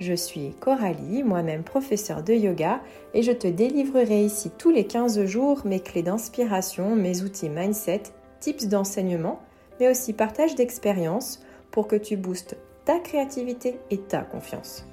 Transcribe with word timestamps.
Je 0.00 0.14
suis 0.14 0.50
Coralie, 0.60 1.24
moi-même 1.24 1.64
professeure 1.64 2.22
de 2.22 2.32
yoga, 2.32 2.80
et 3.14 3.22
je 3.22 3.32
te 3.32 3.48
délivrerai 3.48 4.24
ici 4.24 4.48
tous 4.56 4.70
les 4.70 4.86
15 4.86 5.24
jours 5.24 5.62
mes 5.64 5.80
clés 5.80 6.04
d'inspiration, 6.04 6.94
mes 6.94 7.22
outils 7.22 7.48
mindset, 7.48 8.04
tips 8.38 8.66
d'enseignement, 8.66 9.40
mais 9.80 9.90
aussi 9.90 10.12
partage 10.12 10.54
d'expériences 10.54 11.40
pour 11.72 11.88
que 11.88 11.96
tu 11.96 12.16
boostes 12.16 12.56
ta 12.84 13.00
créativité 13.00 13.80
et 13.90 13.98
ta 13.98 14.22
confiance. 14.22 14.86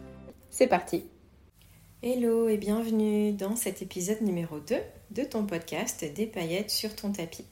C'est 0.50 0.68
parti 0.68 1.06
Hello 2.02 2.50
et 2.50 2.58
bienvenue 2.58 3.32
dans 3.32 3.56
cet 3.56 3.84
épisode 3.84 4.22
numéro 4.22 4.60
2 4.60 4.76
de 5.12 5.24
ton 5.24 5.46
podcast 5.46 6.04
Des 6.16 6.26
paillettes 6.26 6.72
sur 6.72 6.96
ton 6.96 7.12
tapis. 7.12 7.46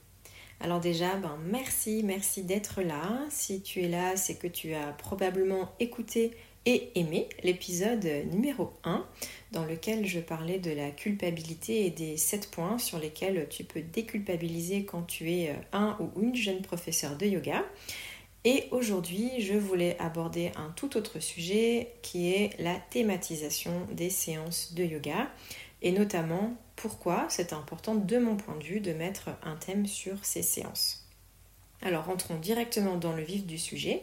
Alors 0.59 0.79
déjà, 0.79 1.17
ben 1.17 1.37
merci, 1.45 2.01
merci 2.03 2.43
d'être 2.43 2.81
là. 2.81 3.19
Si 3.29 3.61
tu 3.61 3.81
es 3.81 3.89
là, 3.89 4.15
c'est 4.15 4.35
que 4.35 4.47
tu 4.47 4.73
as 4.73 4.93
probablement 4.93 5.69
écouté 5.79 6.31
et 6.65 6.91
aimé 6.95 7.27
l'épisode 7.43 8.05
numéro 8.31 8.73
1 8.83 9.05
dans 9.51 9.65
lequel 9.65 10.05
je 10.05 10.19
parlais 10.19 10.59
de 10.59 10.71
la 10.71 10.91
culpabilité 10.91 11.85
et 11.85 11.89
des 11.89 12.17
7 12.17 12.49
points 12.51 12.77
sur 12.77 12.99
lesquels 12.99 13.47
tu 13.49 13.63
peux 13.63 13.81
déculpabiliser 13.81 14.85
quand 14.85 15.03
tu 15.03 15.31
es 15.31 15.49
euh, 15.49 15.55
un 15.73 15.97
ou 15.99 16.21
une 16.21 16.35
jeune 16.35 16.61
professeur 16.61 17.17
de 17.17 17.25
yoga. 17.25 17.63
Et 18.45 18.65
aujourd'hui, 18.71 19.29
je 19.39 19.53
voulais 19.53 19.97
aborder 19.99 20.51
un 20.55 20.69
tout 20.75 20.97
autre 20.97 21.19
sujet 21.19 21.93
qui 22.01 22.31
est 22.33 22.59
la 22.59 22.75
thématisation 22.75 23.87
des 23.91 24.09
séances 24.09 24.73
de 24.73 24.83
yoga 24.83 25.29
et 25.81 25.91
notamment 25.91 26.55
pourquoi 26.75 27.25
c'est 27.29 27.53
important 27.53 27.95
de 27.95 28.17
mon 28.17 28.35
point 28.35 28.57
de 28.57 28.63
vue 28.63 28.79
de 28.79 28.93
mettre 28.93 29.29
un 29.43 29.55
thème 29.55 29.85
sur 29.85 30.25
ces 30.25 30.41
séances. 30.41 31.07
Alors 31.81 32.05
rentrons 32.05 32.37
directement 32.37 32.97
dans 32.97 33.13
le 33.13 33.23
vif 33.23 33.45
du 33.45 33.57
sujet. 33.57 34.01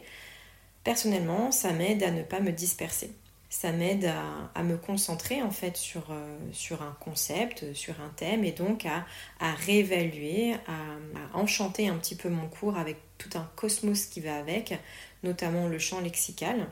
Personnellement, 0.83 1.51
ça 1.51 1.73
m'aide 1.73 2.01
à 2.03 2.11
ne 2.11 2.23
pas 2.23 2.39
me 2.39 2.51
disperser. 2.51 3.11
Ça 3.49 3.71
m'aide 3.71 4.09
à, 4.55 4.63
me 4.63 4.77
concentrer 4.77 5.41
en 5.41 5.51
fait 5.51 5.75
sur, 5.75 6.11
euh, 6.11 6.37
sur, 6.53 6.81
un 6.81 6.95
concept, 7.01 7.73
sur 7.73 7.99
un 7.99 8.09
thème 8.15 8.45
et 8.45 8.53
donc 8.53 8.85
à, 8.85 9.05
à 9.39 9.53
réévaluer, 9.53 10.53
à, 10.53 11.37
enchanter 11.37 11.89
un 11.89 11.97
petit 11.97 12.15
peu 12.15 12.29
mon 12.29 12.47
cours 12.47 12.77
avec 12.77 12.97
tout 13.17 13.29
un 13.37 13.49
cosmos 13.57 14.05
qui 14.05 14.21
va 14.21 14.37
avec, 14.37 14.79
notamment 15.23 15.67
le 15.67 15.79
champ 15.79 15.99
lexical. 15.99 16.67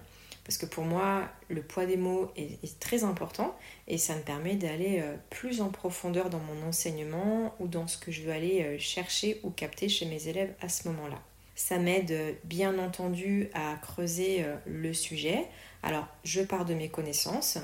Parce 0.49 0.57
que 0.57 0.65
pour 0.65 0.83
moi, 0.83 1.29
le 1.49 1.61
poids 1.61 1.85
des 1.85 1.97
mots 1.97 2.31
est, 2.35 2.79
très 2.79 3.03
important 3.03 3.55
et 3.87 3.99
ça 3.99 4.15
me 4.15 4.21
permet 4.21 4.55
d'aller 4.55 4.99
euh, 4.99 5.15
plus 5.29 5.61
en 5.61 5.69
profondeur 5.69 6.31
dans 6.31 6.39
mon 6.39 6.67
enseignement 6.67 7.53
ou 7.59 7.67
dans 7.67 7.85
ce 7.85 7.99
que 7.99 8.11
je 8.11 8.23
veux 8.23 8.31
aller 8.31 8.63
euh, 8.63 8.79
chercher 8.79 9.39
ou 9.43 9.51
capter 9.51 9.89
chez 9.89 10.07
mes 10.07 10.27
élèves 10.27 10.55
à 10.61 10.67
ce 10.67 10.87
moment-là. 10.87 11.21
Ça 11.59 11.77
m'aide 11.77 12.37
bien 12.45 12.79
entendu 12.79 13.49
à 13.53 13.75
creuser 13.81 14.45
euh, 14.45 14.55
le 14.65 14.93
sujet. 14.93 15.45
Alors, 15.83 16.07
je 16.23 16.39
pars 16.39 16.63
de 16.63 16.73
mes 16.73 16.87
connaissances 16.87 17.57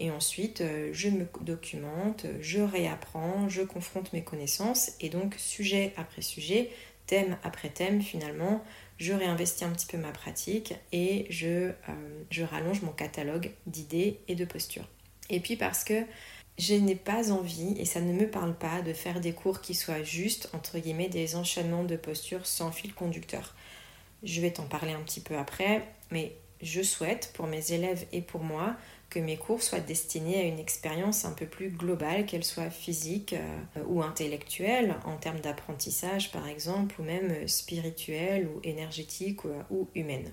et 0.00 0.10
ensuite 0.10 0.62
euh, 0.62 0.88
je 0.94 1.10
me 1.10 1.26
documente, 1.42 2.24
je 2.40 2.60
réapprends, 2.60 3.50
je 3.50 3.60
confronte 3.60 4.14
mes 4.14 4.24
connaissances 4.24 4.92
et 5.00 5.10
donc 5.10 5.34
sujet 5.36 5.92
après 5.98 6.22
sujet, 6.22 6.70
thème 7.04 7.36
après 7.44 7.68
thème 7.68 8.00
finalement, 8.00 8.64
je 8.96 9.12
réinvestis 9.12 9.66
un 9.66 9.70
petit 9.70 9.86
peu 9.86 9.98
ma 9.98 10.12
pratique 10.12 10.72
et 10.90 11.26
je, 11.28 11.68
euh, 11.68 11.72
je 12.30 12.44
rallonge 12.44 12.80
mon 12.80 12.92
catalogue 12.92 13.50
d'idées 13.66 14.18
et 14.28 14.34
de 14.34 14.46
postures. 14.46 14.88
Et 15.28 15.40
puis 15.40 15.56
parce 15.56 15.84
que 15.84 16.04
je 16.58 16.74
n'ai 16.74 16.94
pas 16.94 17.32
envie, 17.32 17.74
et 17.78 17.84
ça 17.84 18.00
ne 18.00 18.12
me 18.12 18.30
parle 18.30 18.54
pas, 18.54 18.82
de 18.82 18.92
faire 18.92 19.20
des 19.20 19.32
cours 19.32 19.60
qui 19.60 19.74
soient 19.74 20.02
juste, 20.02 20.50
entre 20.52 20.78
guillemets, 20.78 21.08
des 21.08 21.36
enchaînements 21.36 21.84
de 21.84 21.96
postures 21.96 22.46
sans 22.46 22.70
fil 22.70 22.94
conducteur. 22.94 23.54
Je 24.22 24.40
vais 24.40 24.52
t'en 24.52 24.66
parler 24.66 24.92
un 24.92 25.00
petit 25.00 25.20
peu 25.20 25.36
après, 25.36 25.88
mais 26.10 26.36
je 26.60 26.82
souhaite 26.82 27.32
pour 27.34 27.46
mes 27.46 27.72
élèves 27.72 28.06
et 28.12 28.20
pour 28.20 28.42
moi 28.42 28.76
que 29.10 29.18
mes 29.18 29.36
cours 29.36 29.62
soient 29.62 29.80
destinés 29.80 30.40
à 30.40 30.44
une 30.44 30.58
expérience 30.58 31.24
un 31.24 31.32
peu 31.32 31.46
plus 31.46 31.70
globale, 31.70 32.24
qu'elle 32.24 32.44
soit 32.44 32.70
physique 32.70 33.34
euh, 33.34 33.84
ou 33.86 34.02
intellectuelle, 34.02 34.96
en 35.04 35.16
termes 35.16 35.40
d'apprentissage 35.40 36.32
par 36.32 36.48
exemple, 36.48 37.00
ou 37.00 37.04
même 37.04 37.46
spirituelle 37.48 38.48
ou 38.48 38.60
énergétique 38.62 39.44
ou 39.70 39.88
humaine. 39.94 40.32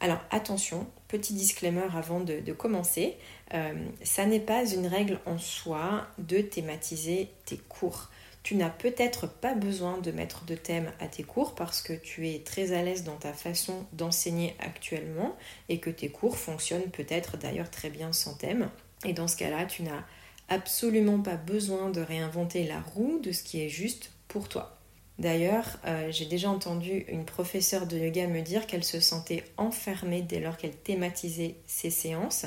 Alors 0.00 0.20
attention, 0.30 0.86
petit 1.08 1.34
disclaimer 1.34 1.88
avant 1.94 2.20
de, 2.20 2.52
commencer, 2.52 3.16
euh, 3.54 3.74
ça 4.02 4.26
n'est 4.26 4.40
pas 4.40 4.64
une 4.64 4.86
règle 4.86 5.20
en 5.26 5.38
soi 5.38 6.06
de 6.18 6.40
thématiser 6.40 7.30
tes 7.46 7.56
cours. 7.56 8.10
Tu 8.44 8.54
n'as 8.54 8.70
peut-être 8.70 9.26
pas 9.26 9.54
besoin 9.54 9.98
de 9.98 10.10
mettre 10.10 10.44
de 10.44 10.54
thème 10.54 10.92
à 11.00 11.08
tes 11.08 11.24
cours 11.24 11.54
parce 11.54 11.82
que 11.82 11.92
tu 11.92 12.28
es 12.28 12.38
très 12.38 12.72
à 12.72 12.82
l'aise 12.82 13.04
dans 13.04 13.16
ta 13.16 13.32
façon 13.32 13.84
d'enseigner 13.92 14.56
actuellement 14.60 15.36
et 15.68 15.80
que 15.80 15.90
tes 15.90 16.08
cours 16.08 16.38
fonctionnent 16.38 16.90
peut-être 16.90 17.36
d'ailleurs 17.36 17.70
très 17.70 17.90
bien 17.90 18.12
sans 18.12 18.34
thème. 18.34 18.70
Et 19.04 19.12
dans 19.12 19.28
ce 19.28 19.36
cas-là, 19.36 19.66
tu 19.66 19.82
n'as 19.82 20.04
absolument 20.48 21.20
pas 21.20 21.36
besoin 21.36 21.90
de 21.90 22.00
réinventer 22.00 22.64
la 22.64 22.80
roue 22.80 23.18
de 23.20 23.32
ce 23.32 23.42
qui 23.42 23.60
est 23.60 23.68
juste 23.68 24.12
pour 24.28 24.48
toi. 24.48 24.77
D'ailleurs, 25.18 25.78
euh, 25.84 26.12
j'ai 26.12 26.26
déjà 26.26 26.48
entendu 26.48 27.04
une 27.08 27.24
professeure 27.24 27.86
de 27.86 27.98
yoga 27.98 28.28
me 28.28 28.40
dire 28.40 28.66
qu'elle 28.66 28.84
se 28.84 29.00
sentait 29.00 29.44
enfermée 29.56 30.22
dès 30.22 30.38
lors 30.38 30.56
qu'elle 30.56 30.76
thématisait 30.76 31.56
ses 31.66 31.90
séances. 31.90 32.46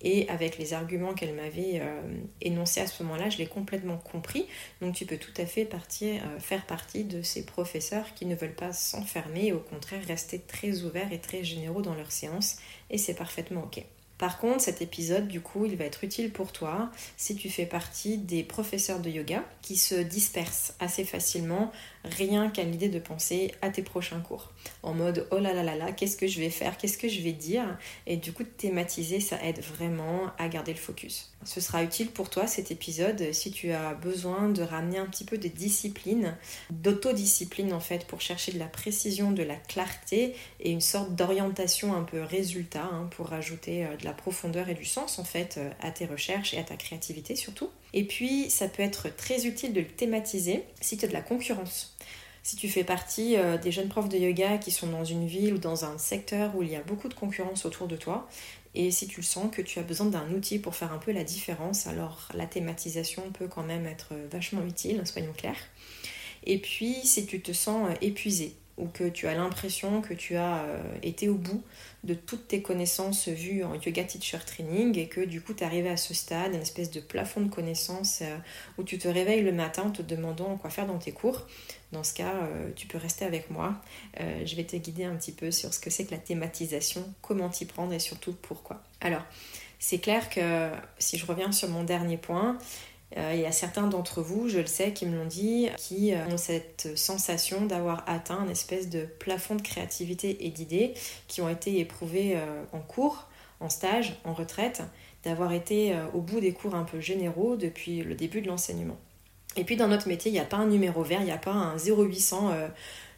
Et 0.00 0.28
avec 0.28 0.58
les 0.58 0.74
arguments 0.74 1.12
qu'elle 1.12 1.34
m'avait 1.34 1.80
euh, 1.80 2.00
énoncés 2.40 2.80
à 2.80 2.86
ce 2.86 3.02
moment-là, 3.02 3.30
je 3.30 3.38
l'ai 3.38 3.46
complètement 3.46 3.96
compris. 3.96 4.46
Donc 4.80 4.94
tu 4.94 5.06
peux 5.06 5.16
tout 5.16 5.32
à 5.36 5.46
fait 5.46 5.68
euh, 5.72 6.38
faire 6.38 6.66
partie 6.66 7.04
de 7.04 7.22
ces 7.22 7.44
professeurs 7.44 8.14
qui 8.14 8.26
ne 8.26 8.36
veulent 8.36 8.54
pas 8.54 8.72
s'enfermer 8.72 9.46
et 9.46 9.52
au 9.52 9.58
contraire 9.60 10.04
rester 10.06 10.38
très 10.38 10.82
ouverts 10.82 11.12
et 11.12 11.18
très 11.18 11.42
généraux 11.42 11.82
dans 11.82 11.94
leurs 11.94 12.12
séances. 12.12 12.58
Et 12.90 12.98
c'est 12.98 13.14
parfaitement 13.14 13.62
OK. 13.64 13.84
Par 14.18 14.38
contre, 14.38 14.60
cet 14.60 14.82
épisode, 14.82 15.28
du 15.28 15.40
coup, 15.40 15.64
il 15.64 15.76
va 15.76 15.84
être 15.84 16.02
utile 16.02 16.32
pour 16.32 16.50
toi 16.52 16.90
si 17.16 17.36
tu 17.36 17.48
fais 17.48 17.66
partie 17.66 18.18
des 18.18 18.42
professeurs 18.42 18.98
de 18.98 19.08
yoga 19.08 19.44
qui 19.62 19.76
se 19.76 19.94
dispersent 19.94 20.74
assez 20.80 21.04
facilement 21.04 21.70
rien 22.14 22.50
qu'à 22.50 22.64
l'idée 22.64 22.88
de 22.88 22.98
penser 22.98 23.52
à 23.62 23.70
tes 23.70 23.82
prochains 23.82 24.20
cours. 24.20 24.52
En 24.82 24.94
mode 24.94 25.26
oh 25.30 25.38
là 25.38 25.52
là 25.52 25.62
là 25.62 25.76
là, 25.76 25.92
qu'est-ce 25.92 26.16
que 26.16 26.26
je 26.26 26.40
vais 26.40 26.50
faire, 26.50 26.76
qu'est-ce 26.76 26.98
que 26.98 27.08
je 27.08 27.20
vais 27.20 27.32
dire? 27.32 27.78
Et 28.06 28.16
du 28.16 28.32
coup, 28.32 28.44
thématiser, 28.44 29.20
ça 29.20 29.42
aide 29.44 29.60
vraiment 29.60 30.30
à 30.38 30.48
garder 30.48 30.72
le 30.72 30.78
focus. 30.78 31.32
Ce 31.44 31.60
sera 31.60 31.84
utile 31.84 32.08
pour 32.08 32.30
toi 32.30 32.46
cet 32.46 32.70
épisode 32.70 33.32
si 33.32 33.52
tu 33.52 33.70
as 33.72 33.94
besoin 33.94 34.48
de 34.48 34.62
ramener 34.62 34.98
un 34.98 35.06
petit 35.06 35.24
peu 35.24 35.38
de 35.38 35.48
discipline, 35.48 36.36
d'autodiscipline 36.70 37.72
en 37.72 37.80
fait, 37.80 38.06
pour 38.06 38.20
chercher 38.20 38.52
de 38.52 38.58
la 38.58 38.66
précision, 38.66 39.30
de 39.30 39.42
la 39.42 39.56
clarté 39.56 40.34
et 40.60 40.70
une 40.70 40.80
sorte 40.80 41.14
d'orientation 41.14 41.94
un 41.94 42.02
peu 42.02 42.22
résultat 42.22 42.84
hein, 42.84 43.08
pour 43.12 43.28
rajouter 43.28 43.84
euh, 43.84 43.96
de 43.96 44.04
la 44.04 44.12
profondeur 44.12 44.68
et 44.68 44.74
du 44.74 44.84
sens 44.84 45.18
en 45.18 45.24
fait 45.24 45.56
euh, 45.58 45.70
à 45.80 45.90
tes 45.90 46.06
recherches 46.06 46.54
et 46.54 46.58
à 46.58 46.64
ta 46.64 46.76
créativité 46.76 47.36
surtout. 47.36 47.70
Et 47.94 48.04
puis, 48.04 48.50
ça 48.50 48.68
peut 48.68 48.82
être 48.82 49.14
très 49.16 49.46
utile 49.46 49.72
de 49.72 49.80
le 49.80 49.86
thématiser 49.86 50.64
si 50.80 50.96
tu 50.96 51.04
as 51.04 51.08
de 51.08 51.12
la 51.12 51.22
concurrence. 51.22 51.96
Si 52.42 52.56
tu 52.56 52.68
fais 52.68 52.84
partie 52.84 53.36
euh, 53.36 53.58
des 53.58 53.70
jeunes 53.70 53.88
profs 53.88 54.08
de 54.08 54.16
yoga 54.16 54.58
qui 54.58 54.70
sont 54.70 54.86
dans 54.86 55.04
une 55.04 55.26
ville 55.26 55.54
ou 55.54 55.58
dans 55.58 55.84
un 55.84 55.98
secteur 55.98 56.56
où 56.56 56.62
il 56.62 56.70
y 56.70 56.76
a 56.76 56.82
beaucoup 56.82 57.08
de 57.08 57.14
concurrence 57.14 57.66
autour 57.66 57.88
de 57.88 57.96
toi, 57.96 58.28
et 58.74 58.90
si 58.90 59.06
tu 59.06 59.20
le 59.20 59.26
sens 59.26 59.54
que 59.54 59.60
tu 59.60 59.78
as 59.78 59.82
besoin 59.82 60.06
d'un 60.06 60.30
outil 60.30 60.58
pour 60.58 60.74
faire 60.74 60.92
un 60.92 60.98
peu 60.98 61.12
la 61.12 61.24
différence, 61.24 61.86
alors 61.86 62.28
la 62.34 62.46
thématisation 62.46 63.22
peut 63.32 63.48
quand 63.48 63.64
même 63.64 63.86
être 63.86 64.14
vachement 64.30 64.64
utile, 64.64 65.02
soyons 65.04 65.32
clairs. 65.32 65.60
Et 66.44 66.58
puis 66.58 66.94
si 67.04 67.26
tu 67.26 67.40
te 67.40 67.52
sens 67.52 67.90
euh, 67.90 67.94
épuisé 68.00 68.54
ou 68.78 68.86
que 68.86 69.08
tu 69.08 69.26
as 69.26 69.34
l'impression 69.34 70.00
que 70.00 70.14
tu 70.14 70.36
as 70.36 70.62
euh, 70.62 70.82
été 71.02 71.28
au 71.28 71.34
bout 71.34 71.62
de 72.04 72.14
toutes 72.14 72.48
tes 72.48 72.62
connaissances 72.62 73.28
vues 73.28 73.64
en 73.64 73.74
yoga 73.74 74.04
teacher 74.04 74.38
training 74.46 74.98
et 74.98 75.08
que 75.08 75.20
du 75.20 75.40
coup 75.40 75.52
tu 75.52 75.64
arrivé 75.64 75.90
à 75.90 75.96
ce 75.96 76.14
stade, 76.14 76.54
une 76.54 76.62
espèce 76.62 76.90
de 76.90 77.00
plafond 77.00 77.40
de 77.40 77.50
connaissances 77.50 78.22
où 78.78 78.84
tu 78.84 78.98
te 78.98 79.08
réveilles 79.08 79.42
le 79.42 79.52
matin 79.52 79.82
en 79.82 79.90
te 79.90 80.02
demandant 80.02 80.56
quoi 80.56 80.70
faire 80.70 80.86
dans 80.86 80.98
tes 80.98 81.12
cours, 81.12 81.44
dans 81.92 82.04
ce 82.04 82.12
cas, 82.12 82.34
euh, 82.34 82.70
tu 82.76 82.86
peux 82.86 82.98
rester 82.98 83.24
avec 83.24 83.50
moi. 83.50 83.80
Euh, 84.20 84.44
je 84.44 84.56
vais 84.56 84.64
te 84.64 84.76
guider 84.76 85.04
un 85.04 85.16
petit 85.16 85.32
peu 85.32 85.50
sur 85.50 85.72
ce 85.72 85.80
que 85.80 85.90
c'est 85.90 86.04
que 86.04 86.10
la 86.10 86.18
thématisation, 86.18 87.02
comment 87.22 87.48
t'y 87.48 87.64
prendre 87.64 87.92
et 87.92 87.98
surtout 87.98 88.34
pourquoi. 88.42 88.82
Alors, 89.00 89.22
c'est 89.78 89.98
clair 89.98 90.28
que 90.28 90.70
si 90.98 91.16
je 91.16 91.24
reviens 91.24 91.52
sur 91.52 91.68
mon 91.68 91.84
dernier 91.84 92.18
point, 92.18 92.58
euh, 92.58 92.58
il 93.16 93.40
y 93.40 93.46
a 93.46 93.52
certains 93.52 93.86
d'entre 93.86 94.20
vous, 94.20 94.48
je 94.48 94.58
le 94.58 94.66
sais, 94.66 94.92
qui 94.92 95.06
me 95.06 95.16
l'ont 95.16 95.26
dit, 95.26 95.68
qui 95.78 96.12
ont 96.30 96.36
cette 96.36 96.88
sensation 96.96 97.64
d'avoir 97.64 98.04
atteint 98.06 98.38
un 98.38 98.48
espèce 98.48 98.88
de 98.90 99.06
plafond 99.06 99.54
de 99.54 99.62
créativité 99.62 100.46
et 100.46 100.50
d'idées 100.50 100.94
qui 101.26 101.40
ont 101.40 101.48
été 101.48 101.80
éprouvées 101.80 102.38
en 102.72 102.80
cours, 102.80 103.28
en 103.60 103.70
stage, 103.70 104.14
en 104.24 104.34
retraite, 104.34 104.82
d'avoir 105.24 105.52
été 105.52 105.94
euh, 105.94 106.06
au 106.14 106.20
bout 106.20 106.40
des 106.40 106.52
cours 106.52 106.74
un 106.74 106.84
peu 106.84 107.00
généraux 107.00 107.56
depuis 107.56 108.02
le 108.02 108.14
début 108.14 108.40
de 108.40 108.48
l'enseignement. 108.48 108.96
Et 109.56 109.64
puis 109.64 109.76
dans 109.76 109.88
notre 109.88 110.08
métier, 110.08 110.30
il 110.30 110.34
n'y 110.34 110.40
a 110.40 110.44
pas 110.44 110.58
un 110.58 110.66
numéro 110.66 111.02
vert, 111.02 111.20
il 111.20 111.26
n'y 111.26 111.32
a 111.32 111.38
pas 111.38 111.52
un 111.52 111.76
0800 111.76 112.50
euh, 112.50 112.68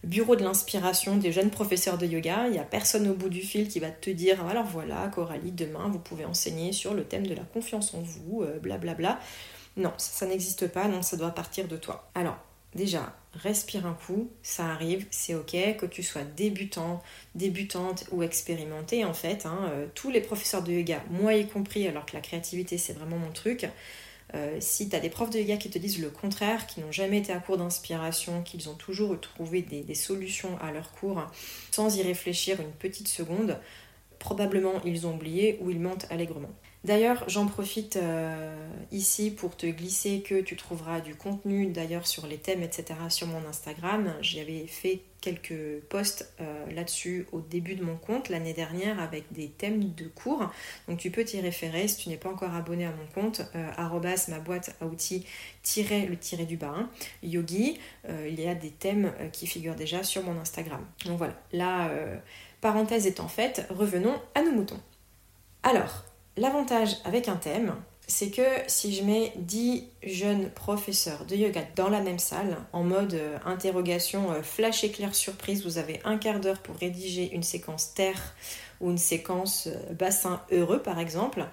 bureau 0.05 0.37
de 0.37 0.43
l'inspiration 0.43 1.17
des 1.17 1.33
jeunes 1.33 1.51
professeurs 1.51 1.99
de 1.99 2.07
yoga. 2.07 2.47
Il 2.47 2.53
n'y 2.53 2.59
a 2.59 2.65
personne 2.65 3.07
au 3.09 3.15
bout 3.15 3.29
du 3.29 3.43
fil 3.43 3.69
qui 3.69 3.81
va 3.81 3.91
te 3.91 4.09
dire 4.09 4.45
alors 4.47 4.65
voilà, 4.65 5.11
Coralie, 5.15 5.53
demain 5.53 5.89
vous 5.89 5.99
pouvez 5.99 6.25
enseigner 6.25 6.73
sur 6.73 6.95
le 6.95 7.05
thème 7.05 7.27
de 7.27 7.35
la 7.35 7.43
confiance 7.43 7.93
en 7.95 8.01
vous, 8.01 8.45
blablabla. 8.63 8.95
Bla, 8.95 8.95
bla. 8.95 9.21
Non, 9.81 9.95
ça, 9.97 10.27
n'existe 10.27 10.69
pas, 10.69 10.89
non, 10.89 11.01
ça 11.01 11.17
doit 11.17 11.31
partir 11.31 11.67
de 11.67 11.79
toi. 11.79 12.11
Alors, 12.15 12.37
déjà, 12.75 13.17
respire 13.33 13.87
un 13.87 13.95
coup, 13.95 14.31
ça 14.43 14.67
arrive, 14.67 15.07
c'est 15.11 15.35
ok, 15.35 15.57
que 15.79 15.87
tu 15.87 16.03
sois 16.03 16.23
débutant, 16.23 17.03
débutante 17.35 18.05
ou 18.13 18.23
expérimentée 18.23 19.07
en 19.07 19.15
fait. 19.15 19.47
Hein, 19.47 19.71
euh, 19.73 19.87
tous 19.95 20.11
les 20.11 20.21
professeurs 20.21 20.63
de 20.63 20.71
yoga, 20.73 21.03
moi 21.11 21.35
y 21.35 21.49
compris, 21.49 21.89
alors 21.89 22.05
que 22.05 22.13
la 22.13 22.21
créativité 22.21 22.77
c'est 22.77 22.93
vraiment 22.93 23.17
mon 23.17 23.31
truc, 23.31 23.67
euh, 24.35 24.59
si 24.61 24.91
tu 24.91 25.01
des 25.01 25.09
profs 25.09 25.31
de 25.31 25.39
yoga 25.39 25.57
qui 25.57 25.71
te 25.71 25.79
disent 25.79 25.99
le 25.99 26.11
contraire, 26.11 26.67
qui 26.67 26.81
n'ont 26.81 26.93
jamais 26.93 27.19
été 27.19 27.33
à 27.33 27.39
court 27.39 27.57
d'inspiration, 27.57 28.43
qu'ils 28.43 28.69
ont 28.69 28.75
toujours 28.75 29.19
trouvé 29.19 29.63
des, 29.63 29.81
des, 29.81 29.95
solutions 29.95 30.59
à 30.61 30.73
leur 30.73 30.93
cours 30.93 31.25
sans 31.71 31.97
y 31.97 32.03
réfléchir 32.03 32.61
une 32.61 32.73
petite 32.73 33.09
seconde, 33.09 33.59
probablement 34.19 34.75
ils 34.85 35.07
ont 35.07 35.15
oublié 35.15 35.59
ou 35.63 35.71
ils 35.71 35.81
mentent 35.81 36.07
allègrement. 36.11 36.51
D'ailleurs, 36.83 37.25
j'en 37.29 37.47
profite 37.47 37.97
euh, 37.97 38.57
ici 38.91 39.31
pour 39.31 39.55
te 39.55 39.67
glisser 39.67 40.23
que 40.23 40.41
tu 40.41 40.57
trouveras 40.57 41.01
du 41.01 41.15
contenu 41.15 41.67
d'ailleurs 41.67 42.07
sur 42.07 42.27
les 42.27 42.39
thèmes, 42.39 42.63
etc. 42.63 42.95
sur 43.11 43.27
mon 43.27 43.47
Instagram. 43.47 44.15
J'avais 44.23 44.67
fait 44.67 45.03
quelques 45.21 45.81
posts 45.91 46.33
euh, 46.41 46.73
là-dessus 46.73 47.27
au 47.33 47.41
début 47.43 47.75
de 47.75 47.85
mon 47.85 47.97
compte 47.97 48.31
l'année 48.31 48.55
dernière 48.55 48.99
avec 48.99 49.31
des 49.31 49.49
thèmes 49.49 49.93
de 49.93 50.09
cours. 50.09 50.51
Donc 50.89 50.99
tu 50.99 51.11
peux 51.11 51.23
t'y 51.23 51.39
référer 51.43 51.87
si 51.87 51.99
tu 51.99 52.09
n'es 52.09 52.17
pas 52.17 52.31
encore 52.31 52.55
abonné 52.55 52.87
à 52.87 52.93
mon 52.93 53.07
compte, 53.15 53.43
euh, 53.55 54.23
ma 54.29 54.39
boîte 54.39 54.75
à 54.81 54.87
outils 54.87 55.27
le 55.77 56.17
tiré 56.17 56.47
du 56.47 56.57
bas, 56.57 56.73
hein, 56.75 56.89
yogi. 57.23 57.79
il 58.09 58.41
y 58.41 58.49
a 58.49 58.55
des 58.55 58.71
thèmes 58.71 59.13
qui 59.33 59.47
figurent 59.47 59.75
déjà 59.75 60.03
sur 60.03 60.23
mon 60.23 60.39
Instagram. 60.41 60.83
Donc 61.05 61.19
voilà, 61.19 61.35
la 61.53 61.91
parenthèse 62.63 63.07
étant 63.07 63.29
faite, 63.29 63.67
revenons 63.69 64.15
à 64.35 64.43
nos 64.43 64.53
moutons. 64.53 64.81
Alors, 65.63 66.05
L'avantage 66.41 66.97
avec 67.05 67.29
un 67.29 67.37
thème, 67.37 67.75
c'est 68.07 68.31
que 68.31 68.47
si 68.67 68.95
je 68.95 69.05
mets 69.05 69.35
10 69.37 69.85
jeunes 70.03 70.49
professeurs 70.49 71.27
de 71.27 71.37
yoga 71.37 71.61
dans 71.77 71.91
la 71.91 72.01
même 72.01 72.19
salle, 72.19 72.57
en 72.73 72.83
mode 72.83 73.13
euh, 73.13 73.37
interrogation 73.45 74.33
euh, 74.33 74.43
flash 74.43 74.83
éclair 74.83 75.15
surprise, 75.15 75.67
vous 75.67 75.77
avez 75.77 76.01
un 76.03 76.17
quart 76.17 76.41
d'heure 76.41 76.61
pour 76.61 76.77
rédiger 76.77 77.31
une 77.35 77.43
séquence 77.43 77.93
terre 77.93 78.35
ou 78.81 78.91
une 78.91 78.97
séquence 78.97 79.67
euh, 79.67 79.93
bassin 79.93 80.41
heureux 80.51 80.81
par 80.81 80.99
exemple, 80.99 81.45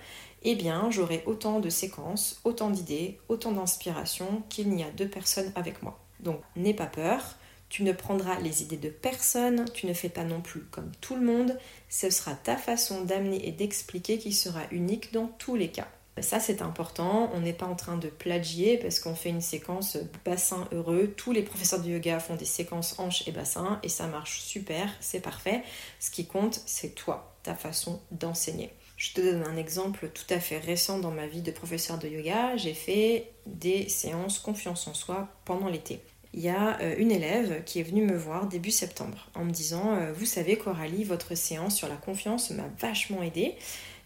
eh 0.43 0.55
bien 0.55 0.89
j'aurai 0.89 1.21
autant 1.25 1.59
de 1.59 1.69
séquences, 1.69 2.39
autant 2.45 2.69
d'idées, 2.69 3.19
autant 3.27 3.51
d'inspiration 3.51 4.41
qu'il 4.47 4.69
n'y 4.69 4.85
a 4.85 4.91
deux 4.91 5.09
personnes 5.09 5.51
avec 5.55 5.83
moi. 5.83 5.99
Donc 6.21 6.39
n'aie 6.55 6.73
pas 6.73 6.85
peur, 6.85 7.35
tu 7.69 7.83
ne 7.83 7.91
prendras 7.91 8.39
les 8.39 8.63
idées 8.63 8.77
de 8.77 8.89
personne, 8.89 9.65
tu 9.73 9.87
ne 9.87 9.93
fais 9.93 10.09
pas 10.09 10.23
non 10.23 10.41
plus 10.41 10.61
comme 10.61 10.91
tout 11.01 11.15
le 11.15 11.25
monde, 11.25 11.57
ce 11.89 12.09
sera 12.09 12.33
ta 12.33 12.55
façon 12.55 13.03
d'amener 13.03 13.47
et 13.47 13.51
d'expliquer 13.51 14.17
qui 14.17 14.33
sera 14.33 14.61
unique 14.71 15.11
dans 15.13 15.27
tous 15.27 15.55
les 15.55 15.69
cas. 15.69 15.87
Ça 16.19 16.39
c'est 16.39 16.63
important, 16.63 17.29
on 17.35 17.41
n'est 17.41 17.53
pas 17.53 17.67
en 17.67 17.75
train 17.75 17.97
de 17.97 18.07
plagier 18.07 18.77
parce 18.77 18.99
qu'on 18.99 19.13
fait 19.13 19.29
une 19.29 19.41
séquence 19.41 19.97
bassin 20.25 20.67
heureux. 20.71 21.13
Tous 21.15 21.31
les 21.31 21.43
professeurs 21.43 21.81
de 21.81 21.89
yoga 21.89 22.19
font 22.19 22.35
des 22.35 22.45
séquences 22.45 22.97
hanches 22.97 23.27
et 23.27 23.31
bassin 23.31 23.79
et 23.83 23.89
ça 23.89 24.07
marche 24.07 24.39
super, 24.39 24.89
c'est 24.99 25.19
parfait. 25.19 25.63
Ce 25.99 26.09
qui 26.09 26.25
compte 26.25 26.59
c'est 26.65 26.95
toi, 26.95 27.37
ta 27.43 27.53
façon 27.53 28.01
d'enseigner. 28.11 28.71
Je 28.95 29.13
te 29.13 29.21
donne 29.21 29.43
un 29.43 29.57
exemple 29.57 30.09
tout 30.11 30.33
à 30.33 30.39
fait 30.39 30.57
récent 30.57 30.97
dans 30.97 31.11
ma 31.11 31.27
vie 31.27 31.43
de 31.43 31.51
professeur 31.51 31.99
de 31.99 32.07
yoga. 32.07 32.57
J'ai 32.57 32.73
fait 32.73 33.31
des 33.45 33.87
séances 33.87 34.39
confiance 34.39 34.87
en 34.87 34.95
soi 34.95 35.27
pendant 35.45 35.69
l'été 35.69 36.01
il 36.33 36.41
y 36.41 36.49
a 36.49 36.79
euh, 36.81 36.95
une 36.97 37.11
élève 37.11 37.63
qui 37.63 37.79
est 37.79 37.83
venue 37.83 38.03
me 38.03 38.17
voir 38.17 38.47
début 38.47 38.71
septembre 38.71 39.29
en 39.33 39.45
me 39.45 39.51
disant 39.51 39.95
euh, 39.95 40.11
Vous 40.13 40.25
savez, 40.25 40.57
Coralie, 40.57 41.03
votre 41.03 41.35
séance 41.35 41.75
sur 41.75 41.87
la 41.87 41.95
confiance 41.95 42.51
m'a 42.51 42.69
vachement 42.79 43.23
aidée. 43.23 43.55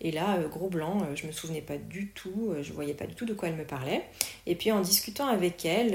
Et 0.03 0.11
là, 0.11 0.37
euh, 0.37 0.47
gros 0.47 0.69
blanc, 0.69 1.05
je 1.15 1.27
me 1.27 1.31
souvenais 1.31 1.61
pas 1.61 1.77
du 1.77 2.09
tout, 2.09 2.53
je 2.61 2.73
voyais 2.73 2.93
pas 2.93 3.05
du 3.05 3.13
tout 3.13 3.25
de 3.25 3.33
quoi 3.33 3.49
elle 3.49 3.55
me 3.55 3.65
parlait. 3.65 4.03
Et 4.47 4.55
puis 4.55 4.71
en 4.71 4.81
discutant 4.81 5.27
avec 5.27 5.65
elle, 5.65 5.91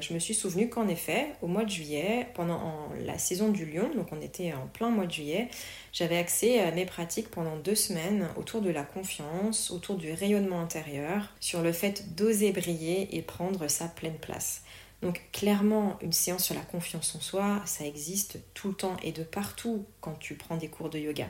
je 0.00 0.14
me 0.14 0.18
suis 0.18 0.34
souvenu 0.34 0.68
qu'en 0.68 0.86
effet, 0.86 1.26
au 1.42 1.48
mois 1.48 1.64
de 1.64 1.70
juillet, 1.70 2.28
pendant 2.34 2.88
la 3.04 3.18
saison 3.18 3.48
du 3.48 3.66
lion, 3.66 3.90
donc 3.96 4.08
on 4.12 4.20
était 4.20 4.52
en 4.52 4.68
plein 4.68 4.90
mois 4.90 5.06
de 5.06 5.12
juillet, 5.12 5.48
j'avais 5.92 6.16
accès 6.16 6.60
à 6.60 6.70
mes 6.70 6.86
pratiques 6.86 7.28
pendant 7.28 7.56
deux 7.56 7.74
semaines 7.74 8.28
autour 8.36 8.60
de 8.60 8.70
la 8.70 8.84
confiance, 8.84 9.72
autour 9.72 9.96
du 9.96 10.12
rayonnement 10.12 10.60
intérieur, 10.60 11.34
sur 11.40 11.62
le 11.62 11.72
fait 11.72 12.14
d'oser 12.14 12.52
briller 12.52 13.16
et 13.16 13.22
prendre 13.22 13.66
sa 13.66 13.88
pleine 13.88 14.18
place. 14.18 14.62
Donc 15.02 15.22
clairement, 15.32 15.98
une 16.02 16.12
séance 16.12 16.44
sur 16.44 16.54
la 16.54 16.60
confiance 16.60 17.14
en 17.14 17.20
soi, 17.20 17.62
ça 17.64 17.86
existe 17.86 18.38
tout 18.52 18.68
le 18.68 18.74
temps 18.74 18.96
et 19.02 19.12
de 19.12 19.22
partout 19.22 19.86
quand 20.02 20.18
tu 20.18 20.34
prends 20.34 20.56
des 20.56 20.68
cours 20.68 20.90
de 20.90 20.98
yoga. 20.98 21.26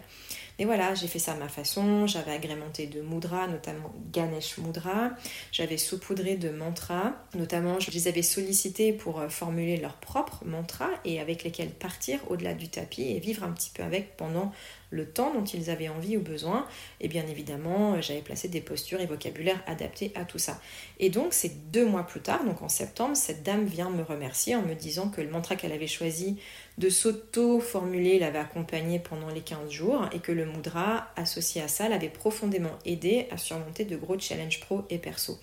Mais 0.58 0.64
voilà, 0.64 0.94
j'ai 0.94 1.06
fait 1.06 1.20
ça 1.20 1.32
à 1.32 1.37
ma 1.37 1.49
façon, 1.49 2.06
j'avais 2.08 2.32
agrémenté 2.32 2.88
de 2.88 3.00
mudras, 3.00 3.46
notamment 3.46 3.94
Ganesh 4.12 4.58
Mudra, 4.58 5.12
j'avais 5.52 5.76
saupoudré 5.76 6.37
de 6.37 6.50
mantras, 6.50 7.12
notamment 7.34 7.78
je 7.78 7.93
les 7.93 8.08
avais 8.08 8.22
sollicités 8.22 8.93
pour 8.93 9.20
euh, 9.20 9.28
formuler 9.28 9.76
leurs 9.76 9.96
propres 9.96 10.44
mantras 10.44 10.90
et 11.05 11.20
avec 11.20 11.44
lesquels 11.44 11.70
partir 11.70 12.19
au-delà 12.28 12.55
du 12.55 12.69
tapis 12.69 13.02
et 13.02 13.20
vivre 13.20 13.44
un 13.44 13.52
petit 13.52 13.70
peu 13.70 13.84
avec 13.84 14.17
pendant 14.17 14.52
le 14.91 15.07
temps 15.07 15.33
dont 15.33 15.45
ils 15.45 15.71
avaient 15.71 15.89
envie 15.89 16.17
ou 16.17 16.21
besoin. 16.21 16.67
Et 17.01 17.09
bien 17.09 17.27
évidemment, 17.27 17.95
euh, 17.95 18.03
j'avais 18.03 18.21
placé 18.21 18.49
des 18.49 18.61
postures 18.61 19.01
et 19.01 19.07
vocabulaire 19.07 19.63
adaptés 19.67 20.13
à 20.15 20.25
tout 20.25 20.39
ça. 20.39 20.61
Et 20.99 21.11
donc, 21.11 21.33
c'est 21.33 21.71
deux 21.71 21.87
mois 21.87 22.07
plus 22.07 22.21
tard, 22.21 22.45
donc 22.45 22.63
en 22.63 22.69
septembre, 22.69 23.17
cette 23.17 23.43
dame 23.43 23.65
vient 23.65 23.91
me 23.91 24.03
remercier 24.03 24.57
en 24.57 24.63
me 24.63 24.75
disant 24.75 25.09
que 25.09 25.21
le 25.21 25.31
mantra 25.31 25.57
qu'elle 25.57 25.73
avait 25.73 25.87
choisi 25.87 26.37
de 26.79 26.89
s'auto-formuler 26.89 28.19
l'avait 28.19 28.39
accompagné 28.39 28.99
pendant 28.99 29.29
les 29.29 29.43
15 29.43 29.71
jours 29.71 30.09
et 30.13 30.19
que 30.19 30.33
le 30.33 30.47
Mudra 30.47 31.09
associé 31.17 31.61
à 31.63 31.69
ça 31.69 31.89
l'avait 31.89 32.09
profondément 32.09 32.79
aidé 32.85 33.27
à 33.31 33.37
surmonter 33.37 33.85
de 33.85 33.97
gros 33.97 34.19
challenges 34.19 34.61
pro 34.61 34.83
et 34.89 34.99
perso. 34.99 35.39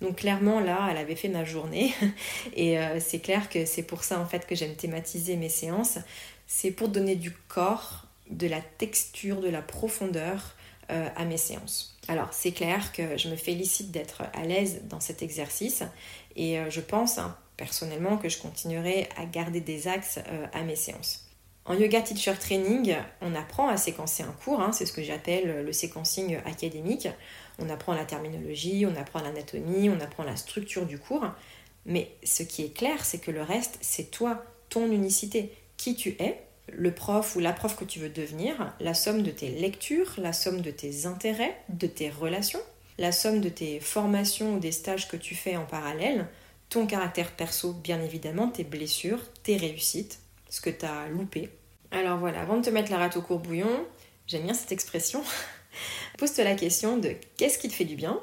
Donc 0.00 0.16
clairement 0.16 0.60
là, 0.60 0.88
elle 0.90 0.96
avait 0.96 1.14
fait 1.14 1.28
ma 1.28 1.44
journée 1.44 1.92
et 2.56 2.78
euh, 2.78 2.98
c'est 2.98 3.20
clair 3.20 3.48
que 3.48 3.64
c'est 3.66 3.82
pour 3.82 4.02
ça 4.02 4.18
en 4.18 4.26
fait 4.26 4.46
que 4.46 4.54
j'aime 4.54 4.74
thématiser 4.74 5.36
mes 5.36 5.48
séances. 5.48 5.98
C'est 6.46 6.72
pour 6.72 6.88
donner 6.88 7.14
du 7.14 7.30
corps, 7.30 8.06
de 8.30 8.46
la 8.46 8.60
texture, 8.60 9.40
de 9.40 9.48
la 9.48 9.62
profondeur 9.62 10.56
euh, 10.90 11.08
à 11.14 11.24
mes 11.24 11.36
séances. 11.36 11.96
Alors 12.08 12.32
c'est 12.32 12.52
clair 12.52 12.92
que 12.92 13.16
je 13.16 13.28
me 13.28 13.36
félicite 13.36 13.92
d'être 13.92 14.22
à 14.32 14.42
l'aise 14.42 14.82
dans 14.88 14.98
cet 14.98 15.22
exercice 15.22 15.84
et 16.34 16.58
euh, 16.58 16.68
je 16.68 16.80
pense 16.80 17.18
hein, 17.18 17.36
personnellement 17.56 18.16
que 18.16 18.28
je 18.28 18.38
continuerai 18.38 19.08
à 19.16 19.24
garder 19.24 19.60
des 19.60 19.86
axes 19.86 20.18
euh, 20.28 20.46
à 20.52 20.62
mes 20.62 20.74
séances. 20.74 21.28
En 21.64 21.74
yoga 21.74 22.00
teacher 22.00 22.34
training, 22.40 22.96
on 23.20 23.36
apprend 23.36 23.68
à 23.68 23.76
séquencer 23.76 24.24
un 24.24 24.32
cours, 24.32 24.60
hein, 24.60 24.72
c'est 24.72 24.86
ce 24.86 24.92
que 24.92 25.02
j'appelle 25.02 25.64
le 25.64 25.72
séquencing 25.72 26.38
académique. 26.44 27.06
On 27.60 27.68
apprend 27.68 27.94
la 27.94 28.04
terminologie, 28.04 28.84
on 28.86 28.96
apprend 28.96 29.20
l'anatomie, 29.20 29.90
on 29.90 30.00
apprend 30.00 30.24
la 30.24 30.34
structure 30.34 30.86
du 30.86 30.98
cours. 30.98 31.26
Mais 31.86 32.10
ce 32.24 32.42
qui 32.42 32.64
est 32.64 32.74
clair, 32.76 33.04
c'est 33.04 33.18
que 33.18 33.30
le 33.30 33.42
reste, 33.42 33.78
c'est 33.80 34.10
toi, 34.10 34.42
ton 34.70 34.90
unicité, 34.90 35.52
qui 35.76 35.94
tu 35.94 36.16
es, 36.18 36.42
le 36.76 36.92
prof 36.92 37.36
ou 37.36 37.40
la 37.40 37.52
prof 37.52 37.76
que 37.76 37.84
tu 37.84 37.98
veux 37.98 38.08
devenir, 38.08 38.74
la 38.80 38.94
somme 38.94 39.22
de 39.22 39.30
tes 39.30 39.48
lectures, 39.48 40.14
la 40.18 40.32
somme 40.32 40.60
de 40.60 40.70
tes 40.70 41.06
intérêts, 41.06 41.56
de 41.68 41.86
tes 41.86 42.10
relations, 42.10 42.60
la 42.98 43.12
somme 43.12 43.40
de 43.40 43.48
tes 43.48 43.80
formations 43.80 44.54
ou 44.54 44.58
des 44.58 44.72
stages 44.72 45.08
que 45.08 45.16
tu 45.16 45.34
fais 45.34 45.56
en 45.56 45.64
parallèle, 45.64 46.26
ton 46.68 46.86
caractère 46.86 47.32
perso, 47.32 47.72
bien 47.72 48.00
évidemment, 48.00 48.48
tes 48.48 48.64
blessures, 48.64 49.20
tes 49.42 49.56
réussites, 49.56 50.20
ce 50.48 50.60
que 50.60 50.70
tu 50.70 50.84
as 50.84 51.08
loupé. 51.08 51.50
Alors 51.90 52.18
voilà, 52.18 52.40
avant 52.40 52.58
de 52.58 52.64
te 52.64 52.70
mettre 52.70 52.90
la 52.90 52.98
rate 52.98 53.16
au 53.16 53.22
courbouillon, 53.22 53.86
j'aime 54.26 54.44
bien 54.44 54.54
cette 54.54 54.72
expression, 54.72 55.22
pose-toi 56.18 56.44
la 56.44 56.54
question 56.54 56.96
de 56.96 57.14
qu'est-ce 57.36 57.58
qui 57.58 57.68
te 57.68 57.74
fait 57.74 57.84
du 57.84 57.96
bien, 57.96 58.20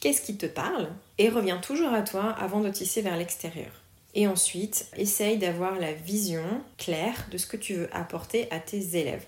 qu'est-ce 0.00 0.22
qui 0.22 0.36
te 0.36 0.46
parle, 0.46 0.90
et 1.18 1.28
reviens 1.28 1.58
toujours 1.58 1.92
à 1.92 2.02
toi 2.02 2.30
avant 2.30 2.60
de 2.60 2.70
tisser 2.70 3.02
vers 3.02 3.16
l'extérieur. 3.16 3.70
Et 4.18 4.26
ensuite, 4.26 4.88
essaye 4.96 5.38
d'avoir 5.38 5.78
la 5.78 5.92
vision 5.92 6.42
claire 6.76 7.28
de 7.30 7.38
ce 7.38 7.46
que 7.46 7.56
tu 7.56 7.74
veux 7.74 7.88
apporter 7.94 8.48
à 8.50 8.58
tes 8.58 8.96
élèves. 8.96 9.24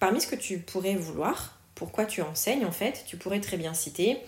Parmi 0.00 0.20
ce 0.20 0.26
que 0.26 0.34
tu 0.34 0.58
pourrais 0.58 0.96
vouloir, 0.96 1.60
pourquoi 1.76 2.04
tu 2.04 2.20
enseignes 2.20 2.64
en 2.64 2.72
fait, 2.72 3.04
tu 3.06 3.16
pourrais 3.16 3.38
très 3.38 3.56
bien 3.56 3.74
citer 3.74 4.18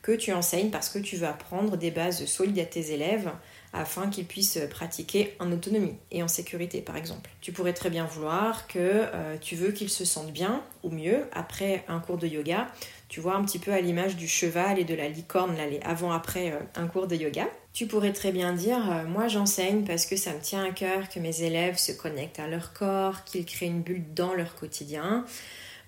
que 0.00 0.12
tu 0.12 0.32
enseignes 0.32 0.70
parce 0.70 0.88
que 0.88 1.00
tu 1.00 1.16
veux 1.16 1.26
apprendre 1.26 1.76
des 1.76 1.90
bases 1.90 2.24
solides 2.26 2.60
à 2.60 2.66
tes 2.66 2.92
élèves 2.92 3.32
afin 3.72 4.08
qu'ils 4.08 4.26
puissent 4.26 4.58
pratiquer 4.70 5.36
en 5.40 5.52
autonomie 5.52 5.96
et 6.10 6.22
en 6.22 6.28
sécurité 6.28 6.80
par 6.80 6.96
exemple. 6.96 7.30
Tu 7.40 7.52
pourrais 7.52 7.72
très 7.72 7.90
bien 7.90 8.04
vouloir 8.04 8.66
que 8.66 8.78
euh, 8.78 9.36
tu 9.40 9.56
veux 9.56 9.72
qu'ils 9.72 9.90
se 9.90 10.04
sentent 10.04 10.32
bien 10.32 10.62
ou 10.82 10.90
mieux 10.90 11.24
après 11.32 11.84
un 11.88 12.00
cours 12.00 12.18
de 12.18 12.26
yoga. 12.26 12.68
Tu 13.08 13.20
vois 13.20 13.34
un 13.34 13.44
petit 13.44 13.58
peu 13.58 13.72
à 13.72 13.80
l'image 13.80 14.16
du 14.16 14.28
cheval 14.28 14.78
et 14.78 14.84
de 14.84 14.94
la 14.94 15.08
licorne, 15.08 15.56
là, 15.56 15.66
les 15.66 15.80
avant-après 15.80 16.52
euh, 16.52 16.58
un 16.76 16.86
cours 16.86 17.06
de 17.06 17.16
yoga. 17.16 17.46
Tu 17.72 17.86
pourrais 17.86 18.12
très 18.12 18.32
bien 18.32 18.52
dire, 18.52 18.90
euh, 18.90 19.04
moi 19.04 19.28
j'enseigne 19.28 19.84
parce 19.84 20.06
que 20.06 20.16
ça 20.16 20.32
me 20.32 20.40
tient 20.40 20.64
à 20.64 20.70
cœur 20.72 21.08
que 21.08 21.20
mes 21.20 21.42
élèves 21.42 21.78
se 21.78 21.92
connectent 21.92 22.40
à 22.40 22.48
leur 22.48 22.72
corps, 22.72 23.24
qu'ils 23.24 23.46
créent 23.46 23.66
une 23.66 23.82
bulle 23.82 24.04
dans 24.14 24.34
leur 24.34 24.54
quotidien. 24.56 25.24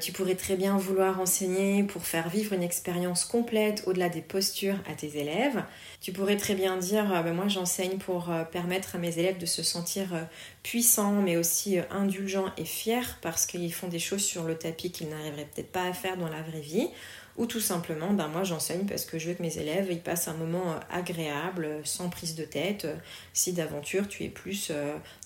Tu 0.01 0.13
pourrais 0.13 0.35
très 0.35 0.57
bien 0.57 0.79
vouloir 0.79 1.21
enseigner 1.21 1.83
pour 1.83 2.07
faire 2.07 2.29
vivre 2.29 2.55
une 2.55 2.63
expérience 2.63 3.25
complète 3.25 3.83
au-delà 3.87 4.09
des 4.09 4.23
postures 4.23 4.79
à 4.91 4.95
tes 4.95 5.19
élèves. 5.19 5.63
Tu 6.01 6.13
pourrais 6.13 6.37
très 6.37 6.55
bien 6.55 6.79
dire, 6.79 7.13
euh, 7.15 7.23
ben 7.23 7.35
moi 7.35 7.49
j'enseigne 7.49 7.99
pour 7.99 8.31
euh, 8.31 8.45
permettre 8.45 8.97
à 8.97 8.99
mes 8.99 9.19
élèves 9.19 9.37
de 9.37 9.45
se 9.45 9.63
sentir 9.63 10.15
euh, 10.15 10.23
puissants, 10.63 11.21
mais 11.21 11.37
aussi 11.37 11.79
indulgents 11.91 12.51
et 12.57 12.65
fiers 12.65 13.19
parce 13.21 13.45
qu'ils 13.45 13.73
font 13.75 13.89
des 13.89 13.99
choses 13.99 14.25
sur 14.25 14.45
le 14.45 14.57
tapis 14.57 14.91
qu'ils 14.91 15.11
n'arriveraient 15.11 15.49
peut-être 15.55 15.73
pas 15.73 15.85
à 15.85 15.93
faire 15.93 16.17
dans 16.17 16.29
la 16.29 16.41
vraie 16.41 16.61
vie. 16.61 16.89
Ou 17.37 17.47
tout 17.47 17.61
simplement, 17.61 18.13
ben 18.13 18.29
moi 18.29 18.45
j'enseigne 18.45 18.87
parce 18.87 19.05
que 19.05 19.19
je 19.19 19.29
veux 19.29 19.35
que 19.35 19.43
mes 19.43 19.59
élèves 19.59 19.89
ils 19.91 20.01
passent 20.01 20.29
un 20.29 20.35
moment 20.35 20.77
agréable, 20.91 21.81
sans 21.85 22.09
prise 22.09 22.35
de 22.35 22.45
tête. 22.45 22.87
Si 23.33 23.53
d'aventure 23.53 24.09
tu 24.09 24.25
es 24.25 24.29
plus 24.29 24.73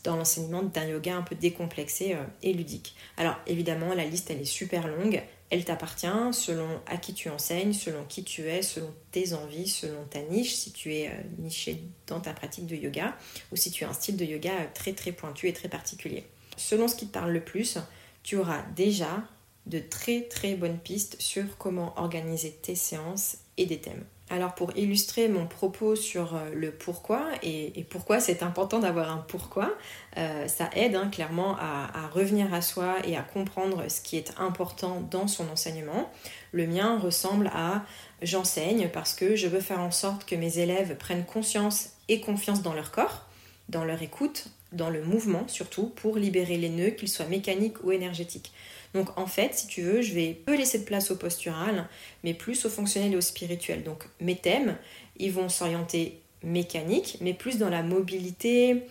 dans 0.04 0.16
l'enseignement 0.16 0.62
d'un 0.62 0.86
yoga 0.86 1.16
un 1.16 1.22
peu 1.22 1.34
décomplexé 1.34 2.16
et 2.42 2.52
ludique. 2.52 2.94
Alors 3.16 3.36
évidemment, 3.46 3.94
la 3.94 4.04
liste 4.04 4.30
elle 4.30 4.40
est 4.40 4.44
super 4.44 4.86
longue. 4.86 5.22
Elle 5.50 5.64
t'appartient 5.64 6.06
selon 6.32 6.80
à 6.86 6.96
qui 6.96 7.14
tu 7.14 7.28
enseignes, 7.28 7.74
selon 7.74 8.04
qui 8.04 8.24
tu 8.24 8.48
es, 8.48 8.62
selon 8.62 8.92
tes 9.12 9.34
envies, 9.34 9.68
selon 9.68 10.04
ta 10.04 10.20
niche, 10.20 10.54
si 10.54 10.72
tu 10.72 10.92
es 10.92 11.08
euh, 11.08 11.12
niché 11.38 11.80
dans 12.06 12.18
ta 12.18 12.32
pratique 12.32 12.66
de 12.66 12.74
yoga 12.74 13.16
ou 13.52 13.56
si 13.56 13.70
tu 13.70 13.84
as 13.84 13.88
un 13.88 13.92
style 13.92 14.16
de 14.16 14.24
yoga 14.24 14.50
euh, 14.50 14.66
très 14.74 14.94
très 14.94 15.12
pointu 15.12 15.46
et 15.46 15.52
très 15.52 15.68
particulier. 15.68 16.24
Selon 16.56 16.88
ce 16.88 16.96
qui 16.96 17.06
te 17.06 17.12
parle 17.12 17.30
le 17.30 17.44
plus, 17.44 17.78
tu 18.24 18.36
auras 18.36 18.62
déjà 18.74 19.22
de 19.66 19.78
très 19.78 20.22
très 20.22 20.54
bonnes 20.54 20.78
pistes 20.78 21.16
sur 21.20 21.56
comment 21.58 21.94
organiser 21.96 22.50
tes 22.50 22.74
séances 22.74 23.38
et 23.56 23.66
des 23.66 23.78
thèmes. 23.78 24.04
Alors 24.30 24.54
pour 24.54 24.74
illustrer 24.74 25.28
mon 25.28 25.46
propos 25.46 25.96
sur 25.96 26.34
euh, 26.34 26.50
le 26.54 26.70
pourquoi 26.70 27.26
et, 27.42 27.86
pourquoi 27.90 28.20
c'est 28.20 28.42
important 28.42 28.78
d'avoir 28.78 29.10
un 29.10 29.18
pourquoi, 29.18 29.74
euh, 30.16 30.48
ça 30.48 30.70
aide 30.74 30.96
hein, 30.96 31.08
clairement 31.12 31.56
à, 31.58 32.08
revenir 32.12 32.52
à 32.54 32.62
soi 32.62 32.96
et 33.04 33.16
à 33.16 33.22
comprendre 33.22 33.84
ce 33.90 34.00
qui 34.00 34.16
est 34.16 34.32
important 34.38 35.06
dans 35.10 35.26
son 35.26 35.48
enseignement. 35.50 36.10
Le 36.52 36.66
mien 36.66 36.98
ressemble 36.98 37.50
à 37.54 37.84
j'enseigne 38.22 38.88
parce 38.88 39.14
que 39.14 39.36
je 39.36 39.46
veux 39.46 39.60
faire 39.60 39.80
en 39.80 39.90
sorte 39.90 40.24
que 40.24 40.36
mes 40.36 40.58
élèves 40.58 40.96
prennent 40.96 41.26
conscience 41.26 41.90
et 42.08 42.20
confiance 42.20 42.62
dans 42.62 42.72
leur 42.72 42.92
corps, 42.92 43.26
dans 43.68 43.84
leur 43.84 44.00
écoute, 44.00 44.46
dans 44.72 44.90
le 44.90 45.02
mouvement 45.02 45.46
surtout, 45.48 45.88
pour 45.88 46.16
libérer 46.16 46.56
les 46.56 46.70
nœuds, 46.70 46.90
qu'ils 46.90 47.08
soient 47.08 47.26
mécaniques 47.26 47.84
ou 47.84 47.92
énergétiques. 47.92 48.52
Donc 48.94 49.18
en 49.18 49.26
fait, 49.26 49.54
si 49.54 49.66
tu 49.66 49.82
veux, 49.82 50.02
je 50.02 50.14
vais 50.14 50.32
peu 50.32 50.56
laisser 50.56 50.78
de 50.78 50.84
place 50.84 51.10
au 51.10 51.16
postural, 51.16 51.88
mais 52.22 52.32
plus 52.32 52.64
au 52.64 52.70
fonctionnel 52.70 53.12
et 53.12 53.16
au 53.16 53.20
spirituel. 53.20 53.82
Donc 53.82 54.04
mes 54.20 54.36
thèmes, 54.36 54.76
ils 55.16 55.32
vont 55.32 55.48
s'orienter 55.48 56.20
mécanique, 56.42 57.18
mais 57.20 57.34
plus 57.34 57.58
dans 57.58 57.70
la 57.70 57.82
mobilité 57.82 58.84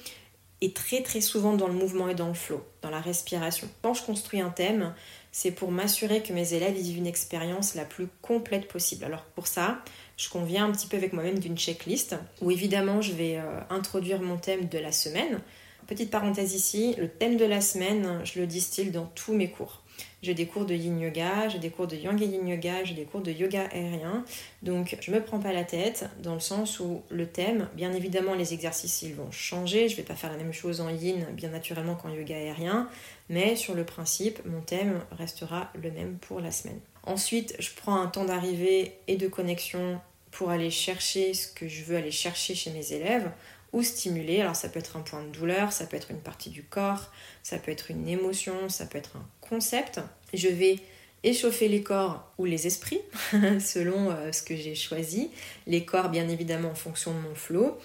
et 0.62 0.72
très 0.72 1.02
très 1.02 1.22
souvent 1.22 1.54
dans 1.54 1.68
le 1.68 1.74
mouvement 1.74 2.08
et 2.08 2.16
dans 2.16 2.28
le 2.28 2.34
flow, 2.34 2.64
dans 2.82 2.90
la 2.90 3.02
respiration. 3.02 3.68
Quand 3.82 3.94
je 3.94 4.04
construis 4.04 4.42
un 4.42 4.50
thème, 4.50 4.94
c'est 5.32 5.52
pour 5.52 5.72
m'assurer 5.72 6.22
que 6.22 6.32
mes 6.32 6.54
élèves 6.54 6.76
vivent 6.76 6.98
une 6.98 7.08
expérience 7.08 7.76
la 7.76 7.86
plus 7.86 8.08
complète 8.22 8.68
possible. 8.68 9.04
Alors 9.04 9.24
pour 9.36 9.48
ça, 9.48 9.84
je 10.16 10.30
conviens 10.30 10.66
un 10.66 10.72
petit 10.72 10.88
peu 10.88 10.98
avec 10.98 11.14
moi-même 11.14 11.40
d'une 11.40 11.58
checklist 11.58 12.16
où 12.42 12.52
évidemment 12.52 13.02
je 13.02 13.14
vais 13.14 13.38
euh, 13.38 13.60
introduire 13.70 14.22
mon 14.22 14.38
thème 14.38 14.68
de 14.68 14.78
la 14.78 14.92
semaine. 14.92 15.42
Petite 15.88 16.12
parenthèse 16.12 16.54
ici, 16.54 16.96
le 16.98 17.10
thème 17.10 17.36
de 17.36 17.46
la 17.46 17.60
semaine, 17.60 18.22
je 18.24 18.40
le 18.40 18.48
distille 18.48 18.92
dans 18.92 19.06
tous 19.06 19.34
mes 19.34 19.50
cours. 19.50 19.83
J'ai 20.24 20.34
des 20.34 20.46
cours 20.46 20.66
de 20.66 20.74
yin 20.74 20.98
yoga, 21.02 21.50
j'ai 21.50 21.60
des 21.60 21.70
cours 21.70 21.86
de 21.86 21.98
yang 21.98 22.20
et 22.22 22.26
yin 22.26 22.48
yoga, 22.48 22.86
j'ai 22.86 22.94
des 22.94 23.04
cours 23.04 23.20
de 23.20 23.30
yoga 23.30 23.66
aérien. 23.74 24.24
Donc 24.62 24.98
je 25.02 25.12
me 25.12 25.22
prends 25.22 25.40
pas 25.40 25.52
la 25.52 25.66
tête 25.66 26.06
dans 26.24 26.34
le 26.34 26.40
sens 26.40 26.80
où 26.80 27.02
le 27.10 27.28
thème, 27.28 27.68
bien 27.76 27.92
évidemment 27.92 28.34
les 28.34 28.54
exercices 28.54 29.02
ils 29.02 29.14
vont 29.14 29.30
changer, 29.32 29.90
je 29.90 29.98
vais 29.98 30.04
pas 30.04 30.16
faire 30.16 30.32
la 30.32 30.38
même 30.38 30.54
chose 30.54 30.80
en 30.80 30.90
yin 30.90 31.26
bien 31.34 31.50
naturellement 31.50 31.96
qu'en 31.96 32.08
yoga 32.08 32.38
aérien, 32.38 32.88
mais 33.28 33.58
sur 33.58 33.76
le 33.76 33.84
principe, 33.84 34.40
mon 34.46 34.62
thème 34.62 35.02
restera 35.12 35.70
le 35.76 35.92
même 35.92 36.16
pour 36.20 36.40
la 36.40 36.52
semaine. 36.52 36.80
Ensuite, 37.04 37.58
je 37.60 37.72
prends 37.76 38.00
un 38.00 38.08
temps 38.08 38.24
d'arrivée 38.24 38.94
et 39.10 39.18
de 39.18 39.28
connexion 39.28 40.00
pour 40.32 40.52
aller 40.52 40.72
chercher 40.72 41.34
ce 41.34 41.48
que 41.48 41.68
je 41.68 41.84
veux 41.84 41.98
aller 41.98 42.12
chercher 42.12 42.56
chez 42.56 42.72
mes 42.72 42.94
élèves 42.94 43.30
ou 43.74 43.84
stimuler. 43.84 44.42
Alors 44.42 44.56
ça 44.56 44.70
peut 44.70 44.80
être 44.80 44.96
un 44.96 45.02
point 45.02 45.24
de 45.24 45.30
douleur, 45.30 45.74
ça 45.74 45.86
peut 45.86 45.98
être 45.98 46.12
une 46.12 46.22
partie 46.22 46.50
du 46.50 46.64
corps, 46.64 47.12
ça 47.42 47.58
peut 47.58 47.72
être 47.72 47.92
une 47.92 48.08
émotion, 48.08 48.70
ça 48.70 48.86
peut 48.86 48.98
être 48.98 49.18
un 49.18 49.26
concept. 49.42 50.00
Je 50.34 50.48
vais 50.48 50.78
échauffer 51.24 51.68
les 51.68 51.84
corps 51.84 52.32
ou 52.38 52.46
les 52.46 52.68
esprits 52.68 53.02
selon 53.60 54.12
euh, 54.12 54.32
ce 54.32 54.44
que 54.44 54.56
j'ai 54.56 54.76
choisi. 54.76 55.32
Les 55.68 55.86
corps 55.86 56.10
bien 56.10 56.30
évidemment 56.30 56.70
en 56.70 56.76
fonction 56.76 57.14
de 57.14 57.20
mon 57.20 57.36
flow. 57.36 57.78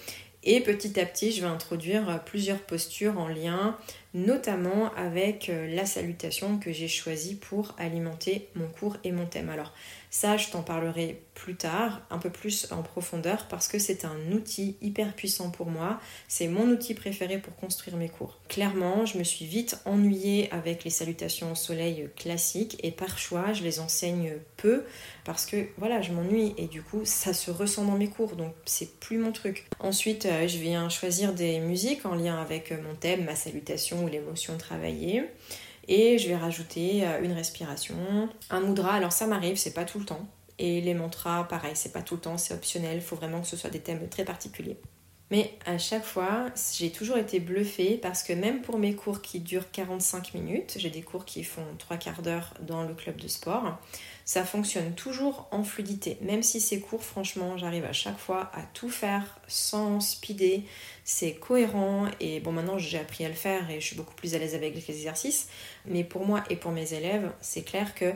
Et 0.45 0.61
petit 0.61 0.99
à 1.01 1.05
petit, 1.05 1.33
je 1.33 1.41
vais 1.41 1.49
introduire 1.49 2.09
euh, 2.09 2.17
plusieurs 2.19 2.61
postures 2.61 3.19
en 3.19 3.29
lien 3.29 3.77
notamment 4.15 4.93
avec 4.95 5.49
euh, 5.49 5.75
la 5.75 5.85
salutation 5.85 6.59
que 6.59 6.73
j'ai 6.73 6.89
choisie 6.89 7.35
pour 7.35 7.75
alimenter 7.79 8.49
mon 8.55 8.67
cours 8.67 8.97
et 9.05 9.13
mon 9.13 9.27
thème. 9.27 9.51
Alors 9.51 9.73
ça, 10.11 10.37
je 10.37 10.49
t'en 10.49 10.63
parlerai 10.63 11.23
plus 11.35 11.55
tard, 11.55 12.01
un 12.11 12.19
peu 12.19 12.31
plus 12.31 12.67
en 12.73 12.83
profondeur, 12.83 13.47
parce 13.49 13.69
que 13.69 13.79
c'est 13.79 14.05
un 14.05 14.33
outil 14.33 14.77
hyper 14.81 15.15
puissant 15.15 15.51
pour 15.51 15.67
moi. 15.67 16.01
C'est 16.27 16.49
mon 16.49 16.69
outil 16.69 16.95
préféré 16.95 17.39
pour 17.39 17.55
construire 17.57 17.97
mes 17.97 18.09
cours. 18.09 18.39
Clairement, 18.49 19.07
je 19.07 19.19
me 19.19 19.25
suis 19.25 19.45
vite 19.45 19.79
ennuyée 19.85 20.51
avec 20.51 20.85
les 20.85 20.91
salutations 20.91 21.53
au 21.53 21.55
soleil 21.55 22.09
classiques 22.17 22.79
et 22.83 22.91
par 22.91 23.19
choix, 23.19 23.53
je 23.53 23.63
les 23.63 23.81
enseigne 23.81 24.33
peu 24.57 24.85
parce 25.25 25.47
que 25.47 25.69
voilà, 25.77 26.01
je 26.01 26.13
m'ennuie 26.13 26.55
et 26.57 26.67
du 26.67 26.83
coup, 26.83 27.03
ça 27.05 27.35
se 27.35 27.51
ressent 27.51 27.85
dans 27.85 27.97
mes 27.97 28.09
cours, 28.09 28.35
donc 28.35 28.55
c'est 28.65 28.99
plus 28.99 29.19
mon 29.19 29.33
truc. 29.33 29.67
Ensuite, 29.79 30.27
euh, 30.27 30.49
je 30.49 30.59
viens 30.59 30.89
choisir 30.89 31.35
des 31.35 31.61
musiques 31.61 32.07
en 32.07 32.15
lien 32.15 32.41
avec 32.41 32.73
mon 32.73 32.95
thème, 32.95 33.25
ma 33.25 33.37
salutation 33.37 34.05
ou 34.05 34.09
l'émotion 34.09 34.57
travaillée. 34.57 35.25
Et 35.89 36.19
je 36.19 36.29
vais 36.29 36.37
rajouter 36.37 37.07
euh, 37.07 37.23
une 37.23 37.33
respiration, 37.33 37.97
un 38.51 38.61
mudra. 38.61 38.93
Alors 38.93 39.13
ça 39.13 39.27
m'arrive, 39.27 39.57
c'est 39.57 39.73
pas 39.73 39.85
tout 39.85 39.99
le 39.99 40.05
temps. 40.05 40.29
Et 40.59 40.81
les 40.81 40.95
mantras, 40.95 41.45
pareil, 41.45 41.73
c'est 41.75 41.93
pas 41.93 42.03
tout 42.03 42.17
le 42.17 42.21
temps, 42.21 42.37
c'est 42.37 42.53
optionnel. 42.55 42.97
Il 42.97 43.03
faut 43.03 43.17
vraiment 43.17 43.41
que 43.41 43.47
ce 43.47 43.57
soit 43.57 43.71
des 43.71 43.81
thèmes 43.81 44.09
très 44.09 44.25
particuliers. 44.25 44.79
Mais 45.31 45.53
à 45.67 45.77
chaque 45.77 46.05
fois, 46.05 46.47
j'ai 46.79 46.91
toujours 46.91 47.19
été 47.19 47.39
bluffée 47.39 47.99
parce 48.01 48.23
que 48.23 48.33
même 48.33 48.63
pour 48.63 48.79
mes 48.79 48.95
cours 48.95 49.21
qui 49.21 49.41
durent 49.41 49.71
45 49.71 50.33
minutes, 50.33 50.77
j'ai 50.79 50.89
des 50.89 51.03
cours 51.03 51.27
qui 51.27 51.45
font 51.45 51.67
3 51.79 51.99
quarts 51.99 52.23
d'heure 52.23 52.55
dans 52.63 52.85
le 52.85 52.95
club 52.95 53.21
de 53.21 53.29
sport, 53.29 53.79
ça 54.25 54.45
fonctionne 54.45 54.95
toujours 54.95 55.47
en 55.51 55.65
fluidité. 55.65 56.17
Même 56.23 56.43
si 56.43 56.61
ces 56.61 56.81
cours, 56.81 57.03
franchement, 57.03 57.59
j'arrive 57.59 57.85
à 57.85 57.93
chaque 57.93 58.19
fois 58.19 58.51
à 58.55 58.63
tout 58.73 58.89
faire 58.89 59.39
sans 59.49 60.01
speeder, 60.01 60.63
c'est 61.05 61.35
cohérent 61.35 62.07
et 62.21 62.41
bon 62.41 62.53
maintenant 62.53 62.79
j'ai 62.79 62.99
appris 62.99 63.25
à 63.25 63.29
le 63.29 63.35
faire 63.35 63.71
et 63.71 63.81
je 63.81 63.87
suis 63.87 63.97
beaucoup 63.97 64.15
plus 64.15 64.35
à 64.35 64.39
l'aise 64.39 64.55
avec 64.55 64.75
les 64.75 64.91
exercices. 64.91 65.49
Mais 65.87 66.05
pour 66.05 66.27
moi 66.27 66.43
et 66.49 66.57
pour 66.57 66.73
mes 66.73 66.95
élèves, 66.95 67.31
c'est 67.41 67.63
clair 67.63 67.95
que 67.95 68.13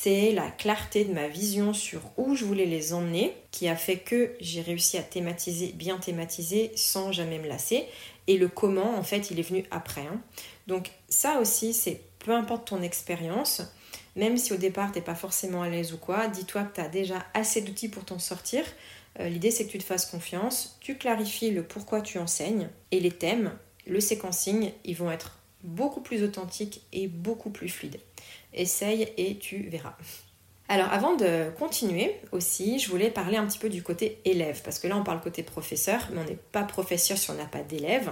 c'est 0.00 0.30
la 0.30 0.48
clarté 0.48 1.04
de 1.04 1.12
ma 1.12 1.26
vision 1.26 1.74
sur 1.74 2.02
où 2.16 2.36
je 2.36 2.44
voulais 2.44 2.66
les 2.66 2.92
emmener 2.92 3.34
qui 3.50 3.66
a 3.66 3.74
fait 3.74 3.98
que 3.98 4.32
j'ai 4.38 4.60
réussi 4.60 4.96
à 4.96 5.02
thématiser, 5.02 5.72
bien 5.72 5.98
thématiser 5.98 6.70
sans 6.76 7.10
jamais 7.10 7.40
me 7.40 7.48
lasser. 7.48 7.84
Et 8.28 8.38
le 8.38 8.46
comment, 8.46 8.96
en 8.96 9.02
fait, 9.02 9.32
il 9.32 9.40
est 9.40 9.42
venu 9.42 9.64
après. 9.72 10.02
Hein. 10.02 10.20
Donc 10.68 10.92
ça 11.08 11.40
aussi, 11.40 11.74
c'est 11.74 12.00
peu 12.20 12.32
importe 12.32 12.68
ton 12.68 12.80
expérience, 12.80 13.62
même 14.14 14.36
si 14.36 14.52
au 14.52 14.56
départ 14.56 14.92
t'es 14.92 15.00
pas 15.00 15.16
forcément 15.16 15.62
à 15.62 15.68
l'aise 15.68 15.92
ou 15.92 15.98
quoi, 15.98 16.28
dis-toi 16.28 16.62
que 16.62 16.76
tu 16.76 16.80
as 16.80 16.88
déjà 16.88 17.26
assez 17.34 17.60
d'outils 17.62 17.88
pour 17.88 18.04
t'en 18.04 18.20
sortir. 18.20 18.62
Euh, 19.18 19.28
l'idée 19.28 19.50
c'est 19.50 19.66
que 19.66 19.72
tu 19.72 19.78
te 19.78 19.84
fasses 19.84 20.06
confiance, 20.06 20.78
tu 20.80 20.96
clarifies 20.96 21.50
le 21.50 21.64
pourquoi 21.64 22.02
tu 22.02 22.18
enseignes 22.18 22.68
et 22.92 23.00
les 23.00 23.10
thèmes, 23.10 23.50
le 23.84 23.98
séquencing, 23.98 24.70
ils 24.84 24.96
vont 24.96 25.10
être 25.10 25.38
beaucoup 25.64 26.02
plus 26.02 26.22
authentiques 26.22 26.82
et 26.92 27.08
beaucoup 27.08 27.50
plus 27.50 27.68
fluides. 27.68 27.98
Essaye 28.58 29.12
et 29.16 29.38
tu 29.38 29.68
verras. 29.68 29.94
Alors 30.70 30.92
avant 30.92 31.16
de 31.16 31.50
continuer 31.58 32.20
aussi, 32.30 32.78
je 32.78 32.90
voulais 32.90 33.10
parler 33.10 33.38
un 33.38 33.46
petit 33.46 33.58
peu 33.58 33.70
du 33.70 33.82
côté 33.82 34.20
élève, 34.26 34.60
parce 34.62 34.78
que 34.78 34.86
là 34.86 34.98
on 34.98 35.02
parle 35.02 35.22
côté 35.22 35.42
professeur, 35.42 36.08
mais 36.12 36.20
on 36.20 36.24
n'est 36.24 36.38
pas 36.52 36.62
professeur 36.62 37.16
si 37.16 37.30
on 37.30 37.34
n'a 37.34 37.46
pas 37.46 37.62
d'élèves. 37.62 38.10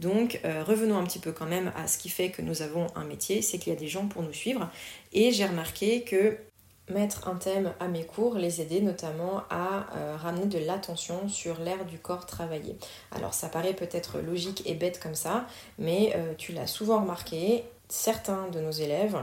Donc 0.00 0.40
euh, 0.44 0.64
revenons 0.64 0.98
un 0.98 1.04
petit 1.04 1.20
peu 1.20 1.30
quand 1.30 1.46
même 1.46 1.72
à 1.76 1.86
ce 1.86 1.98
qui 1.98 2.08
fait 2.08 2.30
que 2.30 2.42
nous 2.42 2.62
avons 2.62 2.88
un 2.96 3.04
métier, 3.04 3.40
c'est 3.40 3.58
qu'il 3.58 3.72
y 3.72 3.76
a 3.76 3.78
des 3.78 3.86
gens 3.86 4.08
pour 4.08 4.22
nous 4.22 4.32
suivre. 4.32 4.68
Et 5.12 5.30
j'ai 5.30 5.46
remarqué 5.46 6.02
que 6.02 6.38
mettre 6.88 7.28
un 7.28 7.36
thème 7.36 7.72
à 7.78 7.86
mes 7.86 8.04
cours 8.04 8.34
les 8.34 8.60
aider 8.60 8.80
notamment 8.80 9.44
à 9.48 9.86
euh, 9.96 10.16
ramener 10.16 10.46
de 10.46 10.58
l'attention 10.58 11.28
sur 11.28 11.60
l'air 11.60 11.84
du 11.84 11.98
corps 11.98 12.26
travaillé. 12.26 12.76
Alors 13.12 13.32
ça 13.32 13.48
paraît 13.48 13.74
peut-être 13.74 14.18
logique 14.18 14.64
et 14.66 14.74
bête 14.74 14.98
comme 14.98 15.14
ça, 15.14 15.46
mais 15.78 16.12
euh, 16.16 16.34
tu 16.36 16.50
l'as 16.50 16.66
souvent 16.66 17.00
remarqué, 17.00 17.62
certains 17.88 18.48
de 18.48 18.58
nos 18.58 18.72
élèves 18.72 19.16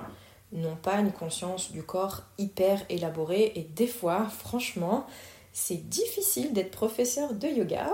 n'ont 0.51 0.75
pas 0.75 0.95
une 0.99 1.11
conscience 1.11 1.71
du 1.71 1.83
corps 1.83 2.23
hyper 2.37 2.81
élaborée 2.89 3.51
et 3.55 3.63
des 3.63 3.87
fois, 3.87 4.27
franchement, 4.29 5.05
c'est 5.51 5.89
difficile 5.89 6.53
d'être 6.53 6.71
professeur 6.71 7.33
de 7.33 7.47
yoga. 7.47 7.89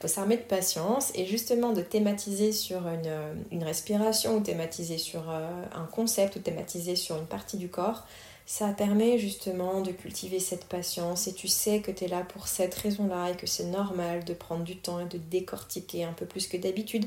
Faut 0.00 0.08
s'armer 0.08 0.36
de 0.36 0.42
patience 0.42 1.12
et 1.14 1.26
justement 1.26 1.72
de 1.72 1.82
thématiser 1.82 2.52
sur 2.52 2.82
une, 2.88 3.64
respiration 3.64 4.36
ou 4.36 4.40
thématiser 4.40 4.98
sur 4.98 5.30
euh, 5.30 5.48
un 5.74 5.84
concept 5.84 6.36
ou 6.36 6.38
thématiser 6.38 6.96
sur 6.96 7.16
une 7.18 7.26
partie 7.26 7.56
du 7.56 7.68
corps. 7.68 8.06
Ça 8.46 8.68
permet 8.68 9.18
justement 9.18 9.82
de 9.82 9.92
cultiver 9.92 10.40
cette 10.40 10.64
patience 10.64 11.28
et 11.28 11.32
tu 11.32 11.48
sais 11.48 11.80
que 11.80 11.90
tu 11.90 12.04
es 12.04 12.08
là 12.08 12.22
pour 12.22 12.48
cette 12.48 12.74
raison-là 12.74 13.30
et 13.30 13.36
que 13.36 13.46
c'est 13.46 13.66
normal 13.66 14.24
de 14.24 14.34
prendre 14.34 14.64
du 14.64 14.76
temps 14.76 15.00
et 15.00 15.06
de 15.06 15.18
décortiquer 15.18 16.04
un 16.04 16.12
peu 16.12 16.26
plus 16.26 16.48
que 16.48 16.56
d'habitude. 16.56 17.06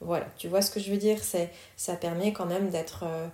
Voilà, 0.00 0.26
tu 0.38 0.48
vois 0.48 0.62
ce 0.62 0.70
que 0.70 0.78
je 0.78 0.90
veux 0.90 0.98
dire? 0.98 1.18
Ça 1.76 1.96
permet 1.96 2.32
quand 2.32 2.46
même 2.46 2.70
d'être 2.70 3.04
euh, 3.04 3.26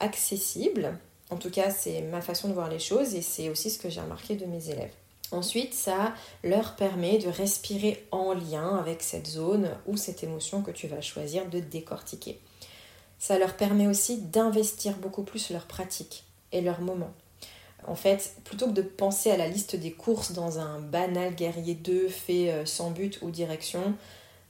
accessible 0.00 0.98
En 1.30 1.36
tout 1.36 1.50
cas, 1.50 1.70
c'est 1.70 2.02
ma 2.02 2.20
façon 2.20 2.48
de 2.48 2.54
voir 2.54 2.68
les 2.68 2.78
choses 2.78 3.14
et 3.14 3.22
c'est 3.22 3.50
aussi 3.50 3.70
ce 3.70 3.78
que 3.78 3.88
j'ai 3.88 4.00
remarqué 4.00 4.34
de 4.34 4.46
mes 4.46 4.70
élèves. 4.70 4.92
Ensuite, 5.32 5.74
ça 5.74 6.12
leur 6.42 6.74
permet 6.74 7.18
de 7.18 7.28
respirer 7.28 8.04
en 8.10 8.32
lien 8.32 8.76
avec 8.76 9.02
cette 9.02 9.28
zone 9.28 9.70
ou 9.86 9.96
cette 9.96 10.24
émotion 10.24 10.62
que 10.62 10.72
tu 10.72 10.88
vas 10.88 11.00
choisir 11.00 11.48
de 11.48 11.60
décortiquer. 11.60 12.40
Ça 13.18 13.38
leur 13.38 13.56
permet 13.56 13.86
aussi 13.86 14.18
d'investir 14.18 14.96
beaucoup 14.96 15.22
plus 15.22 15.50
leur 15.50 15.66
pratique 15.66 16.24
et 16.52 16.60
leur 16.60 16.80
moment. 16.80 17.12
En 17.86 17.94
fait, 17.94 18.34
plutôt 18.44 18.66
que 18.66 18.72
de 18.72 18.82
penser 18.82 19.30
à 19.30 19.36
la 19.36 19.46
liste 19.46 19.76
des 19.76 19.92
courses 19.92 20.32
dans 20.32 20.58
un 20.58 20.80
banal 20.80 21.34
guerrier 21.34 21.74
2 21.74 22.08
fait 22.08 22.50
euh, 22.50 22.66
sans 22.66 22.90
but 22.90 23.18
ou 23.22 23.30
direction, 23.30 23.94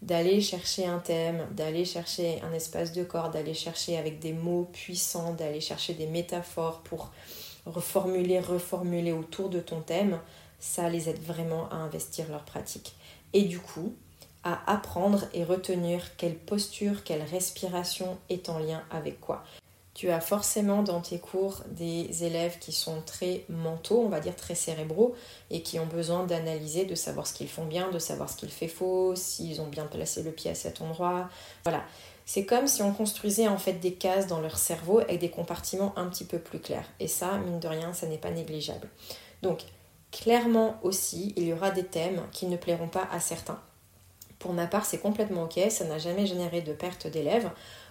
d'aller 0.03 0.41
chercher 0.41 0.87
un 0.87 0.99
thème, 0.99 1.47
d'aller 1.53 1.85
chercher 1.85 2.41
un 2.43 2.53
espace 2.53 2.93
de 2.93 3.05
corps, 3.05 3.31
d'aller 3.31 3.55
chercher 3.55 3.99
avec 3.99 4.19
des 4.19 4.33
mots 4.33 4.69
puissants, 4.73 5.35
d'aller 5.35 5.61
chercher 5.61 5.95
des 5.95 6.07
métaphores 6.07 6.81
pour 6.81 7.11
reformuler, 7.67 8.41
reformuler 8.41 9.13
autour 9.13 9.51
de 9.51 9.61
ton 9.61 9.81
thème, 9.81 10.19
ça 10.59 10.89
les 10.89 11.09
aide 11.09 11.23
vraiment 11.23 11.69
à 11.71 11.77
investir 11.77 12.29
leur 12.31 12.45
pratique. 12.45 12.95
Et 13.33 13.43
du 13.43 13.59
coup, 13.59 13.95
à 14.43 14.73
apprendre 14.73 15.27
et 15.35 15.45
retenir 15.45 16.17
quelle 16.17 16.37
posture, 16.37 17.05
quelle 17.05 17.23
respiration 17.23 18.19
est 18.29 18.49
en 18.49 18.59
lien 18.59 18.83
avec 18.91 19.21
quoi. 19.21 19.45
Tu 19.93 20.09
as 20.11 20.21
forcément 20.21 20.83
dans 20.83 21.01
tes 21.01 21.19
cours 21.19 21.63
des 21.73 22.25
élèves 22.25 22.59
qui 22.59 22.73
sont 22.73 23.03
très 23.05 23.45
mentaux, 23.49 24.03
on 24.05 24.09
va 24.09 24.21
dire 24.21 24.37
très 24.37 24.55
cérébraux, 24.55 25.15
et 25.51 25.63
qui 25.63 25.79
ont 25.79 25.87
besoin 25.87 26.25
d'analyser, 26.25 26.85
de 26.85 26.95
savoir 26.95 27.27
ce 27.27 27.35
qu'ils 27.35 27.49
font 27.49 27.67
bien, 27.67 27.91
de 27.91 27.99
savoir 27.99 28.31
ce 28.31 28.37
qu'ils 28.37 28.51
font 28.51 28.69
faux, 28.69 29.17
s'ils 29.17 29.61
ont 29.61 29.67
bien 29.67 29.87
placé 29.87 30.23
le 30.23 30.31
pied 30.31 30.51
à 30.51 30.55
cet 30.55 30.81
endroit. 30.81 31.29
Voilà. 31.65 31.83
C'est 32.25 32.47
comme 32.47 32.69
si 32.69 32.81
on 32.83 32.93
construisait 32.93 33.49
en 33.49 33.59
fait 33.59 33.73
des 33.75 33.95
cases 33.95 34.29
dans 34.29 34.41
leur 34.41 34.57
cerveau 34.57 35.01
avec 35.01 35.19
des 35.19 35.31
compartiments 35.31 35.93
un 35.97 36.07
petit 36.07 36.25
peu 36.25 36.39
plus 36.39 36.61
clairs. 36.61 36.89
Et 37.01 37.09
ça, 37.09 37.39
mine 37.39 37.59
de 37.59 37.67
rien, 37.67 37.93
ça 37.93 38.07
n'est 38.07 38.19
pas 38.19 38.31
négligeable. 38.31 38.89
Donc, 39.43 39.65
clairement 40.13 40.79
aussi, 40.85 41.35
il 41.37 41.49
y 41.49 41.53
aura 41.53 41.73
des 41.73 41.85
thèmes 41.85 42.23
qui 42.31 42.47
ne 42.47 42.57
plairont 42.57 42.89
pas 42.89 43.09
à 43.11 43.19
certains. 43.19 43.61
Pour 44.39 44.53
ma 44.53 44.67
part, 44.67 44.85
c'est 44.87 44.99
complètement 44.99 45.43
ok, 45.43 45.61
ça 45.71 45.85
n'a 45.85 45.99
jamais 45.99 46.27
généré 46.27 46.63
de 46.63 46.73
perte 46.73 47.07
d'élèves. 47.07 47.51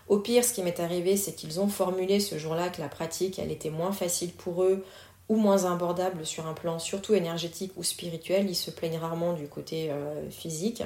Au 0.09 0.17
pire, 0.17 0.43
ce 0.43 0.53
qui 0.53 0.63
m'est 0.63 0.79
arrivé, 0.79 1.15
c'est 1.17 1.33
qu'ils 1.33 1.59
ont 1.59 1.67
formulé 1.67 2.19
ce 2.19 2.39
jour-là 2.39 2.69
que 2.69 2.81
la 2.81 2.89
pratique, 2.89 3.37
elle 3.37 3.51
était 3.51 3.69
moins 3.69 3.91
facile 3.91 4.33
pour 4.33 4.63
eux 4.63 4.83
ou 5.29 5.35
moins 5.35 5.71
abordable 5.71 6.25
sur 6.25 6.47
un 6.47 6.55
plan 6.55 6.79
surtout 6.79 7.13
énergétique 7.13 7.71
ou 7.77 7.83
spirituel. 7.83 8.49
Ils 8.49 8.55
se 8.55 8.71
plaignent 8.71 8.97
rarement 8.97 9.33
du 9.33 9.47
côté 9.47 9.91
euh, 9.91 10.27
physique 10.31 10.81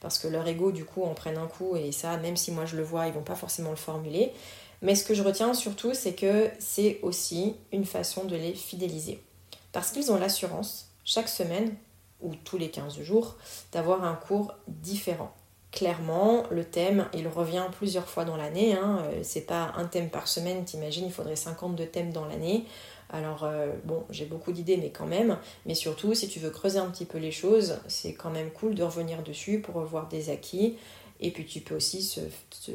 parce 0.00 0.18
que 0.18 0.26
leur 0.26 0.48
ego, 0.48 0.72
du 0.72 0.86
coup, 0.86 1.02
en 1.02 1.12
prennent 1.12 1.36
un 1.36 1.46
coup 1.46 1.76
et 1.76 1.92
ça, 1.92 2.16
même 2.16 2.38
si 2.38 2.50
moi 2.50 2.64
je 2.64 2.76
le 2.76 2.82
vois, 2.82 3.06
ils 3.08 3.12
vont 3.12 3.22
pas 3.22 3.34
forcément 3.34 3.68
le 3.68 3.76
formuler. 3.76 4.32
Mais 4.80 4.94
ce 4.94 5.04
que 5.04 5.12
je 5.12 5.22
retiens 5.22 5.52
surtout, 5.52 5.92
c'est 5.92 6.14
que 6.14 6.50
c'est 6.58 6.98
aussi 7.02 7.56
une 7.72 7.84
façon 7.84 8.24
de 8.24 8.36
les 8.36 8.54
fidéliser. 8.54 9.22
Parce 9.72 9.90
qu'ils 9.90 10.10
ont 10.10 10.16
l'assurance, 10.16 10.88
chaque 11.04 11.28
semaine 11.28 11.76
ou 12.22 12.34
tous 12.34 12.56
les 12.56 12.70
15 12.70 13.02
jours, 13.02 13.36
d'avoir 13.70 14.02
un 14.04 14.14
cours 14.14 14.54
différent 14.66 15.34
clairement, 15.72 16.44
le 16.50 16.64
thème, 16.64 17.08
il 17.14 17.26
revient 17.26 17.64
plusieurs 17.72 18.08
fois 18.08 18.24
dans 18.24 18.36
l'année. 18.36 18.74
Hein. 18.74 19.02
Euh, 19.06 19.20
c'est 19.22 19.46
pas 19.46 19.72
un 19.76 19.86
thème 19.86 20.10
par 20.10 20.28
semaine, 20.28 20.64
t'imagines, 20.64 21.06
il 21.06 21.12
faudrait 21.12 21.34
52 21.34 21.86
thèmes 21.86 22.12
dans 22.12 22.26
l'année. 22.26 22.66
Alors, 23.10 23.44
euh, 23.44 23.72
bon, 23.84 24.04
j'ai 24.10 24.26
beaucoup 24.26 24.52
d'idées, 24.52 24.76
mais 24.76 24.90
quand 24.90 25.06
même. 25.06 25.38
Mais 25.66 25.74
surtout, 25.74 26.14
si 26.14 26.28
tu 26.28 26.38
veux 26.38 26.50
creuser 26.50 26.78
un 26.78 26.86
petit 26.86 27.06
peu 27.06 27.18
les 27.18 27.32
choses, 27.32 27.78
c'est 27.88 28.14
quand 28.14 28.30
même 28.30 28.50
cool 28.50 28.74
de 28.74 28.82
revenir 28.82 29.22
dessus 29.22 29.60
pour 29.60 29.74
revoir 29.74 30.08
des 30.08 30.30
acquis. 30.30 30.76
Et 31.20 31.30
puis, 31.30 31.44
tu 31.44 31.60
peux 31.60 31.74
aussi 31.76 32.02
se, 32.02 32.20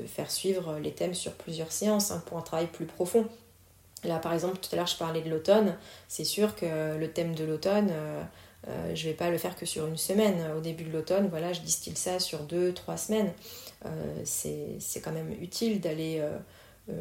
faire 0.08 0.32
suivre 0.32 0.77
les 0.80 0.92
thèmes 0.92 1.13
sur 1.13 1.34
plusieurs 1.34 1.72
séances 1.72 2.12
hein, 2.12 2.24
pour 2.25 2.38
un 2.38 2.42
travail 2.42 2.68
plus 2.68 2.86
profond. 2.86 3.27
Là, 4.04 4.20
par 4.20 4.34
exemple, 4.34 4.58
tout 4.58 4.70
à 4.74 4.75
l'heure, 4.75 4.88
je 4.88 4.98
parlais 4.98 5.22
de 5.22 5.30
l'automne. 5.30 5.75
C'est 6.08 6.24
sûr 6.24 6.56
que 6.56 6.98
le 6.98 7.12
thème 7.12 7.36
de 7.36 7.44
l'automne. 7.44 7.89
Euh, 7.92 8.24
euh, 8.68 8.96
je 8.96 9.06
ne 9.06 9.12
vais 9.12 9.18
pas 9.18 9.30
le 9.30 9.38
faire 9.38 9.56
que 9.56 9.66
sur 9.66 9.86
une 9.86 9.98
semaine. 9.98 10.52
Au 10.56 10.60
début 10.60 10.84
de 10.84 10.92
l'automne, 10.92 11.28
voilà, 11.30 11.54
je 11.54 11.62
distille 11.62 11.96
ça 11.96 12.20
sur 12.20 12.40
deux, 12.40 12.74
trois 12.74 12.98
semaines. 12.98 13.32
Euh, 13.86 14.22
c'est 14.24 15.02
quand 15.02 15.12
même 15.12 15.32
utile 15.41 15.80
d'aller, 15.80 16.20
euh, 16.20 16.38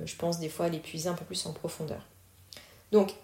je 0.04 0.16
pense, 0.16 0.38
des 0.38 0.48
fois 0.48 0.68
l'épuiser 0.68 1.08
un 1.08 1.14
peu 1.14 1.24
plus 1.24 1.46
en 1.46 1.52
profondeur. 1.52 2.00
Donc, 2.92 3.14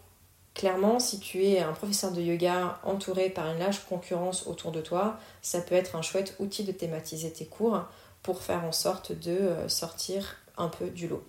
clairement, 0.54 0.98
si 0.98 1.20
tu 1.20 1.44
es 1.44 1.60
un 1.60 1.72
professeur 1.72 2.10
de 2.12 2.20
yoga 2.20 2.80
entouré 2.82 3.30
par 3.30 3.50
une 3.52 3.58
large 3.58 3.84
concurrence 3.88 4.46
autour 4.46 4.72
de 4.72 4.80
toi, 4.80 5.18
ça 5.40 5.60
peut 5.60 5.74
être 5.74 5.96
un 5.96 6.02
chouette 6.02 6.34
outil 6.38 6.64
de 6.64 6.72
thématiser 6.72 7.30
tes 7.30 7.46
cours 7.46 7.84
pour 8.22 8.42
faire 8.42 8.64
en 8.64 8.72
sorte 8.72 9.12
de 9.12 9.50
sortir 9.68 10.36
un 10.56 10.68
peu 10.68 10.90
du 10.90 11.08
lot. 11.08 11.24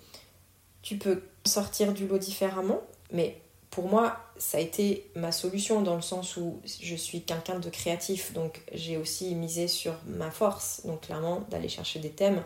Tu 0.82 0.98
peux 0.98 1.24
sortir 1.46 1.94
du 1.94 2.08
lot 2.08 2.18
différemment, 2.18 2.82
mais 3.12 3.43
pour 3.74 3.88
moi, 3.88 4.20
ça 4.38 4.60
a 4.60 4.62
été 4.62 5.10
ma 5.16 5.32
solution 5.32 5.82
dans 5.82 5.96
le 5.96 6.04
sens 6.04 6.38
où 6.38 6.60
je 6.64 6.96
suis 6.96 7.24
quelqu'un 7.24 7.58
de 7.58 7.72
créatif, 7.72 8.32
donc 8.32 8.62
j'ai 8.72 8.98
aussi 8.98 9.34
misé 9.34 9.68
sur 9.68 9.96
ma 10.06 10.30
force, 10.30 10.82
donc 10.86 11.02
clairement 11.02 11.42
d'aller 11.50 11.70
chercher 11.70 11.98
des 11.98 12.12
thèmes, 12.12 12.44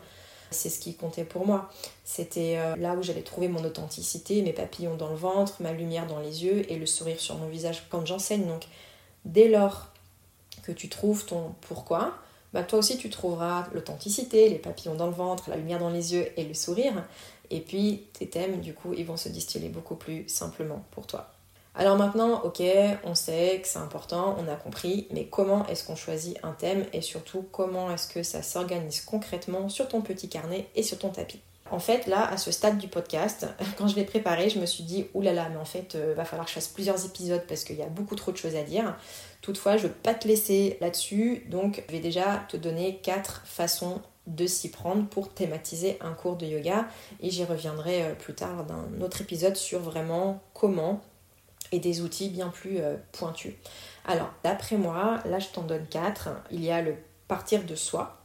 c'est 0.52 0.70
ce 0.70 0.80
qui 0.80 0.96
comptait 0.96 1.26
pour 1.26 1.46
moi. 1.46 1.70
C'était 2.06 2.56
euh, 2.58 2.78
là 2.78 2.94
où 2.94 3.04
j'allais 3.04 3.24
trouver 3.24 3.50
mon 3.50 3.62
authenticité, 3.66 4.42
mes 4.42 4.54
papillons 4.54 4.96
dans 4.96 5.10
le 5.10 5.18
ventre, 5.18 5.56
ma 5.60 5.74
lumière 5.74 6.08
dans 6.08 6.22
les 6.22 6.46
yeux 6.46 6.72
et 6.72 6.78
le 6.78 6.86
sourire 6.86 7.20
sur 7.20 7.36
mon 7.36 7.50
visage 7.50 7.84
quand 7.90 8.06
j'enseigne. 8.06 8.48
Donc 8.48 8.64
dès 9.26 9.50
lors 9.50 9.88
que 10.64 10.72
tu 10.72 10.88
trouves 10.88 11.26
ton 11.26 11.56
pourquoi, 11.60 12.14
bah 12.54 12.64
toi 12.64 12.80
aussi 12.80 12.98
tu 12.98 13.10
trouveras 13.10 13.68
l'authenticité, 13.74 14.48
les 14.48 14.60
papillons 14.60 14.96
dans 14.96 15.08
le 15.08 15.12
ventre, 15.12 15.50
la 15.50 15.58
lumière 15.58 15.80
dans 15.80 15.90
les 15.90 16.14
yeux 16.14 16.32
et 16.40 16.46
le 16.46 16.54
sourire. 16.54 17.04
Et 17.52 17.62
puis 17.62 18.04
tes 18.14 18.28
thèmes, 18.28 18.62
du 18.62 18.74
coup, 18.74 18.94
ils 18.94 19.06
vont 19.06 19.18
se 19.18 19.30
distiller 19.30 19.70
beaucoup 19.70 19.96
plus 19.96 20.28
simplement 20.28 20.84
pour 20.92 21.08
toi. 21.08 21.32
Alors 21.80 21.96
maintenant, 21.96 22.42
ok, 22.44 22.64
on 23.04 23.14
sait 23.14 23.60
que 23.62 23.68
c'est 23.68 23.78
important, 23.78 24.36
on 24.40 24.52
a 24.52 24.56
compris, 24.56 25.08
mais 25.12 25.26
comment 25.26 25.64
est-ce 25.68 25.86
qu'on 25.86 25.96
choisit 25.96 26.36
un 26.42 26.54
thème 26.54 26.86
et 26.92 27.02
surtout 27.02 27.46
comment 27.52 27.92
est-ce 27.92 28.08
que 28.08 28.24
ça 28.24 28.42
s'organise 28.42 29.02
concrètement 29.02 29.70
sur 29.70 29.88
ton 29.88 30.02
petit 30.02 30.28
carnet 30.28 30.68
et 30.74 30.82
sur 30.82 30.98
ton 30.98 31.10
tapis? 31.10 31.40
En 31.70 31.80
fait, 31.80 32.08
là, 32.08 32.28
à 32.28 32.38
ce 32.38 32.52
stade 32.52 32.80
du 32.80 32.88
podcast, 32.88 33.46
quand 33.78 33.88
je 33.88 33.96
l'ai 33.96 34.06
préparé, 34.06 34.50
je 34.50 34.58
me 34.58 34.66
suis 34.66 34.84
dit, 34.84 35.06
oulala, 35.14 35.50
mais 35.50 35.58
en 35.58 35.66
fait, 35.66 35.94
euh, 35.94 36.16
va 36.16 36.26
falloir 36.26 36.46
que 36.46 36.50
je 36.50 36.56
fasse 36.56 36.68
plusieurs 36.68 37.06
épisodes 37.06 37.44
parce 37.48 37.64
qu'il 37.64 37.76
y 37.76 37.84
a 37.84 37.90
beaucoup 37.90 38.16
trop 38.16 38.32
de 38.32 38.38
choses 38.38 38.56
à 38.56 38.64
dire. 38.64 38.98
Toutefois, 39.42 39.78
je 39.78 39.84
ne 39.84 39.90
veux 39.90 39.94
pas 39.94 40.16
te 40.16 40.28
laisser 40.28 40.78
là-dessus, 40.82 41.46
donc 41.50 41.84
je 41.88 41.92
vais 41.92 42.00
déjà 42.00 42.44
te 42.50 42.58
donner 42.58 42.98
quatre 43.04 43.44
façons 43.46 44.02
de 44.28 44.46
s'y 44.46 44.70
prendre 44.70 45.08
pour 45.08 45.30
thématiser 45.30 45.98
un 46.02 46.14
cours 46.14 46.36
de 46.36 46.46
yoga 46.46 46.88
et 47.22 47.30
j'y 47.30 47.44
reviendrai 47.44 48.04
euh, 48.04 48.14
plus 48.14 48.36
tard 48.36 48.66
dans 48.66 48.76
un 48.76 49.02
autre 49.02 49.22
épisode 49.22 49.56
sur 49.56 49.80
vraiment 49.80 50.42
comment 50.54 51.02
et 51.72 51.80
des 51.80 52.02
outils 52.02 52.30
bien 52.30 52.50
plus 52.50 52.80
euh, 52.80 52.98
pointus. 53.12 53.54
Alors, 54.06 54.30
d'après 54.44 54.78
moi, 54.78 55.22
là 55.26 55.40
je 55.40 55.48
t'en 55.48 55.64
donne 55.64 55.86
quatre. 55.88 56.30
Il 56.52 56.64
y 56.64 56.72
a 56.72 56.82
le 56.82 56.96
partir 57.28 57.64
de 57.64 57.76
soi, 57.76 58.18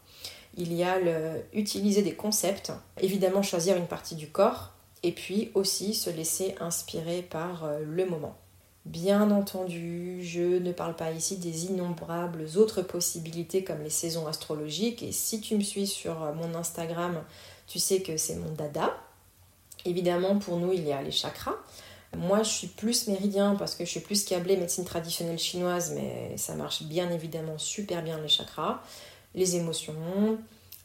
il 0.57 0.73
y 0.73 0.85
a 0.85 0.99
le 0.99 1.45
utiliser 1.53 2.03
des 2.03 2.15
concepts, 2.15 2.73
évidemment 3.01 3.43
choisir 3.43 3.77
une 3.77 3.87
partie 3.87 4.15
du 4.15 4.29
corps 4.29 4.73
et 5.03 5.13
puis 5.13 5.51
aussi 5.55 5.95
se 5.95 6.11
laisser 6.11 6.55
inspirer 6.61 7.23
par 7.23 7.65
euh, 7.65 7.81
le 7.85 8.07
moment. 8.07 8.37
Bien 8.85 9.31
entendu, 9.31 10.25
je 10.25 10.59
ne 10.59 10.73
parle 10.73 10.97
pas 10.97 11.13
ici 11.13 11.37
des 11.37 11.67
innombrables 11.67 12.47
autres 12.57 12.83
possibilités 12.83 13.63
comme 13.63 13.81
les 13.83 13.91
saisons 13.91 14.27
astrologiques. 14.27 15.05
Et 15.05 15.13
si 15.13 15.41
tu 15.41 15.57
me 15.57 15.63
suis 15.63 15.87
sur 15.87 16.15
mon 16.35 16.55
Instagram, 16.57 17.23
tu 17.69 17.79
sais 17.79 18.03
que 18.03 18.17
c'est 18.17 18.35
mon 18.35 18.53
dada. 18.53 18.97
Évidemment, 19.85 20.39
pour 20.39 20.59
nous, 20.59 20.73
il 20.73 20.85
y 20.85 20.93
a 20.93 21.01
les 21.01 21.13
chakras. 21.13 21.55
Moi, 22.17 22.43
je 22.43 22.51
suis 22.51 22.67
plus 22.67 23.07
méridien 23.07 23.55
parce 23.55 23.75
que 23.75 23.85
je 23.85 23.91
suis 23.91 24.01
plus 24.01 24.25
câblée 24.25 24.57
médecine 24.57 24.85
traditionnelle 24.85 25.39
chinoise, 25.39 25.93
mais 25.95 26.37
ça 26.37 26.55
marche 26.57 26.83
bien 26.83 27.11
évidemment 27.11 27.59
super 27.59 28.03
bien 28.03 28.19
les 28.19 28.29
chakras, 28.29 28.83
les 29.35 29.57
émotions, 29.57 29.95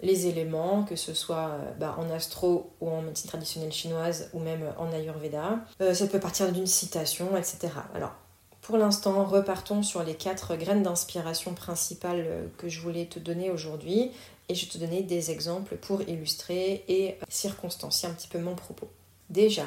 les 0.01 0.27
éléments, 0.27 0.83
que 0.83 0.95
ce 0.95 1.13
soit 1.13 1.49
euh, 1.49 1.71
bah, 1.79 1.95
en 1.97 2.09
astro 2.09 2.71
ou 2.81 2.89
en 2.89 3.01
médecine 3.01 3.29
traditionnelle 3.29 3.71
chinoise 3.71 4.29
ou 4.33 4.39
même 4.39 4.73
en 4.77 4.91
ayurveda. 4.91 5.59
Euh, 5.81 5.93
ça 5.93 6.07
peut 6.07 6.19
partir 6.19 6.51
d'une 6.51 6.67
citation, 6.67 7.35
etc. 7.35 7.69
Alors, 7.95 8.13
pour 8.61 8.77
l'instant, 8.77 9.23
repartons 9.25 9.81
sur 9.81 10.03
les 10.03 10.15
quatre 10.15 10.55
graines 10.55 10.83
d'inspiration 10.83 11.53
principales 11.53 12.25
euh, 12.27 12.47
que 12.57 12.69
je 12.69 12.81
voulais 12.81 13.05
te 13.05 13.17
donner 13.17 13.49
aujourd'hui 13.49 14.11
et 14.49 14.55
je 14.55 14.65
vais 14.65 14.71
te 14.71 14.77
donner 14.77 15.01
des 15.01 15.31
exemples 15.31 15.75
pour 15.77 16.01
illustrer 16.03 16.83
et 16.87 17.17
circonstancier 17.27 18.07
un 18.07 18.13
petit 18.13 18.27
peu 18.27 18.39
mon 18.39 18.55
propos. 18.55 18.89
Déjà, 19.29 19.65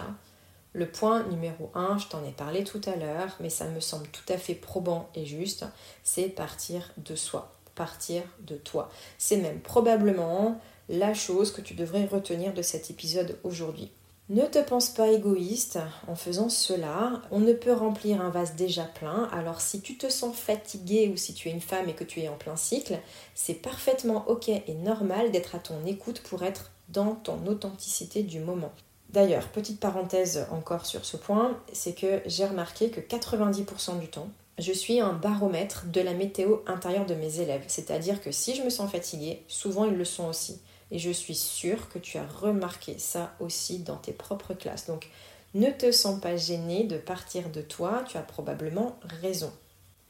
le 0.73 0.87
point 0.87 1.25
numéro 1.25 1.71
1, 1.75 1.99
je 1.99 2.07
t'en 2.07 2.25
ai 2.25 2.31
parlé 2.31 2.63
tout 2.65 2.81
à 2.87 2.97
l'heure, 2.97 3.37
mais 3.41 3.51
ça 3.51 3.67
me 3.67 3.81
semble 3.81 4.07
tout 4.09 4.33
à 4.33 4.39
fait 4.39 4.55
probant 4.55 5.11
et 5.15 5.27
juste, 5.27 5.65
c'est 6.05 6.29
partir 6.29 6.93
de 6.97 7.17
soi 7.17 7.60
partir 7.81 8.23
de 8.47 8.57
toi. 8.57 8.91
C'est 9.17 9.39
même 9.39 9.61
probablement 9.61 10.61
la 10.91 11.15
chose 11.15 11.51
que 11.51 11.63
tu 11.63 11.73
devrais 11.73 12.05
retenir 12.05 12.53
de 12.53 12.61
cet 12.61 12.91
épisode 12.91 13.39
aujourd'hui. 13.43 13.91
Ne 14.29 14.45
te 14.45 14.59
pense 14.59 14.91
pas 14.91 15.09
égoïste 15.09 15.79
en 16.07 16.15
faisant 16.15 16.51
cela. 16.51 17.23
On 17.31 17.41
ne 17.41 17.55
peut 17.55 17.73
remplir 17.73 18.21
un 18.21 18.29
vase 18.29 18.55
déjà 18.55 18.85
plein. 18.85 19.31
Alors 19.33 19.63
si 19.63 19.81
tu 19.81 19.97
te 19.97 20.11
sens 20.11 20.37
fatigué 20.37 21.11
ou 21.11 21.17
si 21.17 21.33
tu 21.33 21.49
es 21.49 21.53
une 21.53 21.63
femme 21.63 21.89
et 21.89 21.95
que 21.95 22.05
tu 22.05 22.21
es 22.21 22.29
en 22.29 22.37
plein 22.37 22.55
cycle, 22.55 22.99
c'est 23.35 23.55
parfaitement 23.55 24.27
ok 24.29 24.51
et 24.51 24.75
normal 24.75 25.31
d'être 25.31 25.55
à 25.55 25.59
ton 25.59 25.87
écoute 25.87 26.21
pour 26.21 26.43
être 26.43 26.71
dans 26.91 27.15
ton 27.15 27.47
authenticité 27.47 28.23
du 28.23 28.41
moment. 28.41 28.73
D'ailleurs, 29.09 29.49
petite 29.49 29.81
parenthèse 29.81 30.47
encore 30.51 30.85
sur 30.85 31.07
ce 31.07 31.17
point, 31.17 31.59
c'est 31.73 31.95
que 31.95 32.21
j'ai 32.27 32.45
remarqué 32.45 32.91
que 32.91 33.01
90% 33.01 33.99
du 33.99 34.09
temps, 34.09 34.29
je 34.61 34.73
suis 34.73 35.01
un 35.01 35.13
baromètre 35.13 35.87
de 35.87 36.01
la 36.01 36.15
météo 36.15 36.59
intérieure 36.67 37.07
de 37.07 37.15
mes 37.15 37.41
élèves. 37.41 37.65
C'est-à-dire 37.67 38.21
que 38.21 38.33
si 38.33 38.55
je 38.55 38.63
me 38.63 38.71
sens 38.71 38.91
fatiguée, 38.91 39.43
souvent 39.49 39.85
ils 39.85 39.97
le 39.97 40.05
sont 40.05 40.29
aussi. 40.29 40.61
Et 40.91 40.99
je 40.99 41.11
suis 41.11 41.35
sûre 41.35 41.89
que 41.89 41.99
tu 41.99 42.19
as 42.19 42.27
remarqué 42.27 42.99
ça 42.99 43.35
aussi 43.41 43.79
dans 43.79 43.97
tes 43.97 44.13
propres 44.13 44.55
classes. 44.55 44.87
Donc 44.87 45.09
ne 45.55 45.71
te 45.71 45.91
sens 45.91 46.21
pas 46.21 46.37
gêné 46.37 46.85
de 46.85 46.97
partir 46.97 47.49
de 47.51 47.61
toi, 47.61 48.05
tu 48.09 48.17
as 48.17 48.23
probablement 48.23 48.97
raison. 49.23 49.53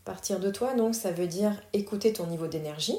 Partir 0.04 0.38
de 0.38 0.50
toi, 0.50 0.74
donc, 0.74 0.94
ça 0.94 1.12
veut 1.12 1.26
dire 1.26 1.52
écouter 1.72 2.12
ton 2.12 2.26
niveau 2.26 2.46
d'énergie, 2.46 2.98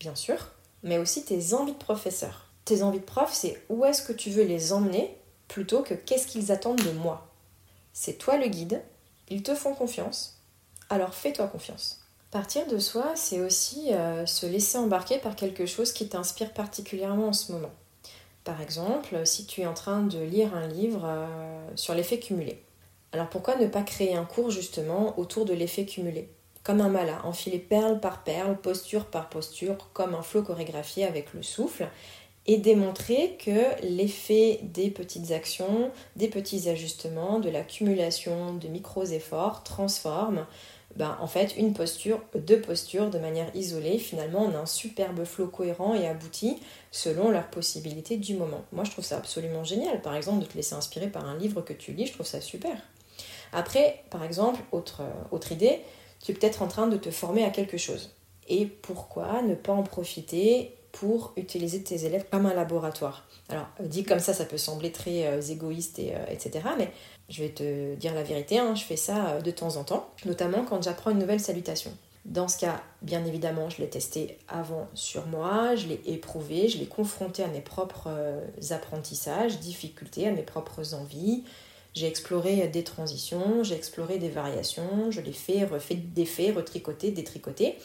bien 0.00 0.14
sûr, 0.14 0.52
mais 0.82 0.98
aussi 0.98 1.24
tes 1.24 1.54
envies 1.54 1.72
de 1.72 1.78
professeur. 1.78 2.48
Tes 2.64 2.82
envies 2.82 2.98
de 2.98 3.04
prof, 3.04 3.32
c'est 3.32 3.62
où 3.68 3.84
est-ce 3.84 4.02
que 4.02 4.12
tu 4.12 4.30
veux 4.30 4.42
les 4.42 4.72
emmener 4.72 5.16
plutôt 5.46 5.82
que 5.82 5.94
qu'est-ce 5.94 6.26
qu'ils 6.26 6.50
attendent 6.50 6.82
de 6.82 6.90
moi. 6.90 7.28
C'est 7.92 8.18
toi 8.18 8.36
le 8.36 8.48
guide, 8.48 8.82
ils 9.28 9.42
te 9.42 9.54
font 9.54 9.74
confiance, 9.74 10.35
alors 10.90 11.14
fais-toi 11.14 11.48
confiance. 11.48 12.00
Partir 12.30 12.66
de 12.66 12.78
soi, 12.78 13.12
c'est 13.14 13.40
aussi 13.40 13.92
euh, 13.92 14.26
se 14.26 14.46
laisser 14.46 14.78
embarquer 14.78 15.18
par 15.18 15.36
quelque 15.36 15.66
chose 15.66 15.92
qui 15.92 16.08
t'inspire 16.08 16.52
particulièrement 16.52 17.28
en 17.28 17.32
ce 17.32 17.52
moment. 17.52 17.72
Par 18.44 18.60
exemple, 18.60 19.24
si 19.24 19.46
tu 19.46 19.62
es 19.62 19.66
en 19.66 19.74
train 19.74 20.02
de 20.02 20.18
lire 20.18 20.54
un 20.54 20.66
livre 20.66 21.04
euh, 21.04 21.68
sur 21.76 21.94
l'effet 21.94 22.18
cumulé. 22.18 22.62
Alors 23.12 23.28
pourquoi 23.28 23.56
ne 23.56 23.66
pas 23.66 23.82
créer 23.82 24.14
un 24.14 24.24
cours 24.24 24.50
justement 24.50 25.18
autour 25.18 25.44
de 25.44 25.54
l'effet 25.54 25.86
cumulé? 25.86 26.28
Comme 26.62 26.80
un 26.80 26.88
malin, 26.88 27.20
enfiler 27.24 27.58
perle 27.58 28.00
par 28.00 28.24
perle, 28.24 28.56
posture 28.56 29.06
par 29.06 29.28
posture, 29.28 29.76
comme 29.92 30.14
un 30.14 30.22
flot 30.22 30.42
chorégraphié 30.42 31.04
avec 31.04 31.32
le 31.32 31.42
souffle, 31.42 31.88
et 32.46 32.58
démontrer 32.58 33.36
que 33.44 33.82
l'effet 33.82 34.60
des 34.62 34.90
petites 34.90 35.32
actions, 35.32 35.90
des 36.14 36.28
petits 36.28 36.68
ajustements, 36.68 37.40
de 37.40 37.50
l'accumulation 37.50 38.54
de 38.54 38.68
micros 38.68 39.04
efforts 39.04 39.64
transforme 39.64 40.46
ben, 40.96 41.16
en 41.20 41.26
fait 41.26 41.56
une 41.56 41.72
posture, 41.72 42.20
deux 42.34 42.60
postures 42.60 43.10
de 43.10 43.18
manière 43.18 43.54
isolée. 43.54 43.98
Finalement, 43.98 44.40
on 44.40 44.54
a 44.54 44.58
un 44.58 44.66
superbe 44.66 45.24
flot 45.24 45.48
cohérent 45.48 45.94
et 45.94 46.08
abouti 46.08 46.58
selon 46.90 47.30
leurs 47.30 47.48
possibilités 47.48 48.16
du 48.16 48.34
moment. 48.34 48.64
Moi, 48.72 48.84
je 48.84 48.90
trouve 48.90 49.04
ça 49.04 49.18
absolument 49.18 49.62
génial. 49.62 50.00
Par 50.00 50.16
exemple, 50.16 50.40
de 50.40 50.46
te 50.46 50.56
laisser 50.56 50.74
inspirer 50.74 51.08
par 51.08 51.26
un 51.28 51.36
livre 51.36 51.60
que 51.60 51.72
tu 51.72 51.92
lis, 51.92 52.06
je 52.06 52.14
trouve 52.14 52.26
ça 52.26 52.40
super. 52.40 52.76
Après, 53.52 54.04
par 54.10 54.24
exemple, 54.24 54.60
autre, 54.72 55.02
autre 55.30 55.52
idée, 55.52 55.80
tu 56.22 56.32
es 56.32 56.34
peut-être 56.34 56.62
en 56.62 56.68
train 56.68 56.86
de 56.86 56.96
te 56.96 57.10
former 57.10 57.44
à 57.44 57.50
quelque 57.50 57.76
chose. 57.76 58.16
Et 58.48 58.66
pourquoi 58.66 59.42
ne 59.42 59.54
pas 59.54 59.72
en 59.72 59.82
profiter 59.82 60.76
pour 60.92 61.32
utiliser 61.36 61.82
tes 61.82 62.04
élèves 62.04 62.26
comme 62.30 62.46
un 62.46 62.54
laboratoire? 62.54 63.26
Alors, 63.48 63.66
euh, 63.80 63.86
dit 63.86 64.04
comme 64.04 64.18
ça, 64.18 64.34
ça 64.34 64.44
peut 64.44 64.58
sembler 64.58 64.92
très 64.92 65.26
euh, 65.26 65.40
égoïste, 65.40 65.98
et, 65.98 66.14
euh, 66.14 66.24
etc. 66.30 66.66
Mais 66.78 66.90
je 67.28 67.42
vais 67.42 67.50
te 67.50 67.94
dire 67.96 68.14
la 68.14 68.22
vérité, 68.22 68.58
hein, 68.58 68.74
je 68.74 68.84
fais 68.84 68.96
ça 68.96 69.40
de 69.40 69.50
temps 69.50 69.76
en 69.76 69.84
temps, 69.84 70.10
notamment 70.24 70.64
quand 70.64 70.82
j'apprends 70.82 71.10
une 71.10 71.18
nouvelle 71.18 71.40
salutation. 71.40 71.92
Dans 72.24 72.48
ce 72.48 72.58
cas, 72.58 72.82
bien 73.02 73.24
évidemment, 73.24 73.70
je 73.70 73.78
l'ai 73.78 73.88
testé 73.88 74.36
avant 74.48 74.88
sur 74.94 75.26
moi, 75.26 75.76
je 75.76 75.86
l'ai 75.86 76.00
éprouvé, 76.06 76.68
je 76.68 76.78
l'ai 76.78 76.86
confronté 76.86 77.44
à 77.44 77.46
mes 77.46 77.60
propres 77.60 78.10
apprentissages, 78.70 79.60
difficultés, 79.60 80.26
à 80.26 80.32
mes 80.32 80.42
propres 80.42 80.94
envies. 80.94 81.44
J'ai 81.94 82.08
exploré 82.08 82.66
des 82.68 82.82
transitions, 82.82 83.62
j'ai 83.62 83.76
exploré 83.76 84.18
des 84.18 84.28
variations, 84.28 85.10
je 85.10 85.20
l'ai 85.20 85.32
fait, 85.32 85.64
refait, 85.64 85.94
défait, 85.94 86.50
retricoté, 86.50 87.12
détricoté. 87.12 87.76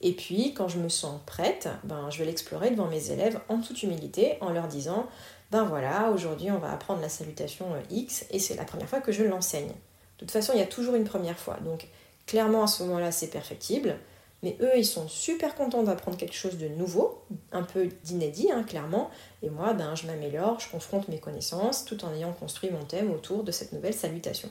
Et 0.00 0.12
puis, 0.12 0.52
quand 0.52 0.66
je 0.66 0.78
me 0.78 0.88
sens 0.88 1.20
prête, 1.26 1.68
ben, 1.84 2.10
je 2.10 2.18
vais 2.18 2.24
l'explorer 2.24 2.70
devant 2.70 2.88
mes 2.88 3.12
élèves 3.12 3.38
en 3.48 3.60
toute 3.60 3.82
humilité, 3.84 4.36
en 4.40 4.50
leur 4.50 4.66
disant 4.66 5.06
Ben 5.52 5.64
voilà, 5.64 6.10
aujourd'hui 6.10 6.50
on 6.50 6.56
va 6.56 6.72
apprendre 6.72 7.02
la 7.02 7.10
salutation 7.10 7.74
euh, 7.74 7.80
X 7.90 8.24
et 8.30 8.38
c'est 8.38 8.56
la 8.56 8.64
première 8.64 8.88
fois 8.88 9.02
que 9.02 9.12
je 9.12 9.22
l'enseigne. 9.22 9.68
De 9.68 9.74
toute 10.16 10.30
façon, 10.30 10.52
il 10.54 10.58
y 10.58 10.62
a 10.62 10.66
toujours 10.66 10.94
une 10.94 11.04
première 11.04 11.38
fois. 11.38 11.58
Donc, 11.62 11.88
clairement, 12.26 12.62
à 12.62 12.66
ce 12.66 12.82
moment-là, 12.84 13.12
c'est 13.12 13.26
perfectible. 13.26 13.98
Mais 14.42 14.56
eux, 14.62 14.72
ils 14.76 14.86
sont 14.86 15.08
super 15.08 15.54
contents 15.54 15.82
d'apprendre 15.82 16.16
quelque 16.16 16.34
chose 16.34 16.56
de 16.56 16.68
nouveau, 16.68 17.22
un 17.52 17.64
peu 17.64 17.90
d'inédit, 18.02 18.50
hein, 18.50 18.62
clairement. 18.62 19.10
Et 19.42 19.50
moi, 19.50 19.74
ben, 19.74 19.94
je 19.94 20.06
m'améliore, 20.06 20.58
je 20.58 20.70
confronte 20.70 21.08
mes 21.08 21.18
connaissances 21.18 21.84
tout 21.84 22.02
en 22.02 22.14
ayant 22.14 22.32
construit 22.32 22.70
mon 22.70 22.84
thème 22.84 23.10
autour 23.10 23.44
de 23.44 23.52
cette 23.52 23.72
nouvelle 23.72 23.94
salutation. 23.94 24.48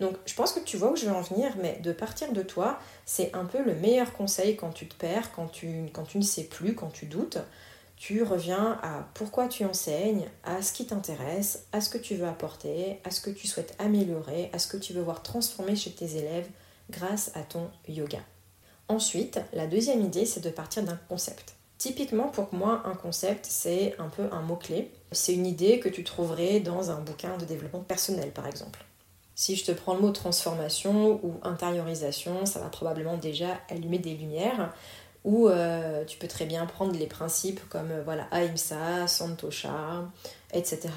Donc 0.00 0.16
je 0.26 0.34
pense 0.34 0.52
que 0.52 0.60
tu 0.60 0.76
vois 0.76 0.92
où 0.92 0.96
je 0.96 1.06
veux 1.06 1.12
en 1.12 1.22
venir, 1.22 1.52
mais 1.62 1.78
de 1.82 1.92
partir 1.92 2.32
de 2.32 2.42
toi, 2.42 2.78
c'est 3.06 3.34
un 3.34 3.44
peu 3.44 3.62
le 3.62 3.74
meilleur 3.74 4.12
conseil 4.12 4.56
quand 4.56 4.70
tu 4.70 4.86
te 4.86 4.94
perds, 4.94 5.32
quand 5.32 5.48
tu, 5.48 5.90
quand 5.92 6.04
tu 6.04 6.18
ne 6.18 6.22
sais 6.22 6.44
plus, 6.44 6.74
quand 6.74 6.90
tu 6.90 7.06
doutes. 7.06 7.38
Tu 8.00 8.22
reviens 8.22 8.78
à 8.82 9.06
pourquoi 9.12 9.46
tu 9.46 9.62
enseignes, 9.66 10.26
à 10.42 10.62
ce 10.62 10.72
qui 10.72 10.86
t'intéresse, 10.86 11.66
à 11.72 11.82
ce 11.82 11.90
que 11.90 11.98
tu 11.98 12.14
veux 12.14 12.26
apporter, 12.26 12.98
à 13.04 13.10
ce 13.10 13.20
que 13.20 13.28
tu 13.28 13.46
souhaites 13.46 13.76
améliorer, 13.78 14.48
à 14.54 14.58
ce 14.58 14.68
que 14.68 14.78
tu 14.78 14.94
veux 14.94 15.02
voir 15.02 15.22
transformer 15.22 15.76
chez 15.76 15.90
tes 15.90 16.16
élèves 16.16 16.48
grâce 16.88 17.30
à 17.34 17.42
ton 17.42 17.68
yoga. 17.86 18.20
Ensuite, 18.88 19.38
la 19.52 19.66
deuxième 19.66 20.00
idée, 20.00 20.24
c'est 20.24 20.40
de 20.40 20.48
partir 20.48 20.82
d'un 20.82 20.98
concept. 21.10 21.56
Typiquement, 21.76 22.28
pour 22.28 22.54
moi, 22.54 22.80
un 22.86 22.94
concept, 22.94 23.44
c'est 23.46 23.94
un 23.98 24.08
peu 24.08 24.30
un 24.32 24.40
mot-clé. 24.40 24.90
C'est 25.12 25.34
une 25.34 25.46
idée 25.46 25.78
que 25.78 25.90
tu 25.90 26.02
trouverais 26.02 26.60
dans 26.60 26.90
un 26.90 27.00
bouquin 27.00 27.36
de 27.36 27.44
développement 27.44 27.80
personnel, 27.80 28.30
par 28.30 28.46
exemple. 28.46 28.82
Si 29.34 29.56
je 29.56 29.64
te 29.64 29.72
prends 29.72 29.94
le 29.94 30.00
mot 30.00 30.10
transformation 30.10 31.20
ou 31.22 31.34
intériorisation, 31.42 32.44
ça 32.46 32.60
va 32.60 32.68
probablement 32.68 33.18
déjà 33.18 33.58
allumer 33.68 33.98
des 33.98 34.14
lumières. 34.14 34.74
Ou 35.24 35.48
euh, 35.48 36.04
tu 36.04 36.18
peux 36.18 36.28
très 36.28 36.46
bien 36.46 36.64
prendre 36.66 36.98
les 36.98 37.06
principes 37.06 37.60
comme 37.68 37.90
euh, 37.90 38.02
voilà 38.02 38.26
Ahimsa, 38.30 39.06
Santosha, 39.06 40.08
etc. 40.54 40.88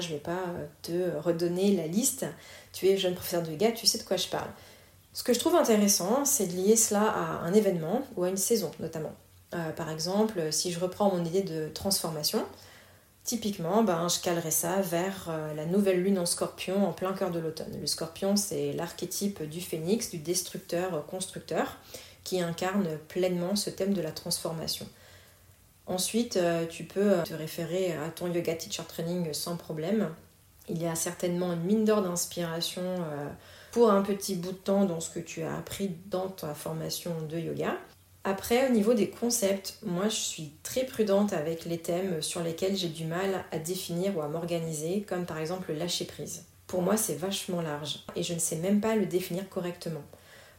Je 0.00 0.08
ne 0.08 0.12
vais 0.12 0.18
pas 0.18 0.44
euh, 0.48 0.66
te 0.82 1.16
redonner 1.18 1.74
la 1.74 1.86
liste. 1.86 2.26
Tu 2.72 2.88
es 2.88 2.96
jeune 2.98 3.14
professeur 3.14 3.42
de 3.42 3.50
yoga, 3.50 3.72
tu 3.72 3.86
sais 3.86 3.98
de 3.98 4.02
quoi 4.02 4.18
je 4.18 4.28
parle. 4.28 4.50
Ce 5.14 5.22
que 5.22 5.32
je 5.32 5.38
trouve 5.38 5.54
intéressant, 5.56 6.24
c'est 6.24 6.46
de 6.46 6.52
lier 6.52 6.76
cela 6.76 7.02
à 7.02 7.22
un 7.44 7.54
événement 7.54 8.02
ou 8.16 8.24
à 8.24 8.28
une 8.28 8.36
saison 8.36 8.70
notamment. 8.78 9.12
par 9.76 9.90
exemple, 9.90 10.52
si 10.52 10.70
je 10.70 10.78
reprends 10.78 11.10
mon 11.10 11.24
idée 11.24 11.42
de 11.42 11.68
transformation, 11.68 12.44
Typiquement, 13.28 13.82
ben, 13.82 14.08
je 14.08 14.20
calerais 14.20 14.50
ça 14.50 14.80
vers 14.80 15.26
euh, 15.28 15.52
la 15.52 15.66
nouvelle 15.66 16.02
lune 16.02 16.18
en 16.18 16.24
scorpion 16.24 16.88
en 16.88 16.92
plein 16.92 17.12
cœur 17.12 17.30
de 17.30 17.38
l'automne. 17.38 17.78
Le 17.78 17.86
scorpion, 17.86 18.36
c'est 18.36 18.72
l'archétype 18.72 19.42
du 19.42 19.60
phénix, 19.60 20.08
du 20.08 20.16
destructeur-constructeur, 20.16 21.76
qui 22.28 22.40
incarne 22.42 22.86
pleinement 23.08 23.56
ce 23.56 23.70
thème 23.70 23.94
de 23.94 24.02
la 24.02 24.12
transformation. 24.12 24.86
Ensuite, 25.86 26.36
euh, 26.36 26.66
tu 26.66 26.84
peux 26.84 27.12
euh, 27.12 27.22
te 27.22 27.32
référer 27.32 27.94
à 27.94 28.10
ton 28.10 28.30
yoga 28.30 28.54
teacher 28.54 28.82
training 28.86 29.32
sans 29.32 29.56
problème. 29.56 30.10
Il 30.68 30.82
y 30.82 30.86
a 30.86 30.94
certainement 30.94 31.54
une 31.54 31.62
mine 31.62 31.84
d'or 31.86 32.02
d'inspiration 32.02 32.82
pour 33.72 33.90
un 33.90 34.02
petit 34.02 34.34
bout 34.34 34.52
de 34.52 34.56
temps 34.58 34.84
dans 34.84 35.00
ce 35.00 35.08
que 35.08 35.18
tu 35.18 35.42
as 35.42 35.56
appris 35.56 35.92
dans 36.10 36.28
ta 36.28 36.52
formation 36.52 37.12
de 37.22 37.38
yoga. 37.38 37.74
Après, 38.24 38.68
au 38.68 38.72
niveau 38.72 38.92
des 38.92 39.08
concepts, 39.08 39.78
moi 39.82 40.10
je 40.10 40.16
suis 40.16 40.52
très 40.62 40.84
prudente 40.84 41.32
avec 41.32 41.64
les 41.64 41.78
thèmes 41.78 42.20
sur 42.20 42.42
lesquels 42.42 42.76
j'ai 42.76 42.90
du 42.90 43.06
mal 43.06 43.46
à 43.50 43.58
définir 43.58 44.14
ou 44.18 44.20
à 44.20 44.28
m'organiser, 44.28 45.06
comme 45.08 45.24
par 45.24 45.38
exemple 45.38 45.72
le 45.72 45.78
lâcher 45.78 46.04
prise. 46.04 46.44
Pour 46.66 46.82
moi, 46.82 46.98
c'est 46.98 47.14
vachement 47.14 47.62
large 47.62 48.00
et 48.14 48.22
je 48.22 48.34
ne 48.34 48.38
sais 48.38 48.56
même 48.56 48.82
pas 48.82 48.94
le 48.94 49.06
définir 49.06 49.48
correctement. 49.48 50.02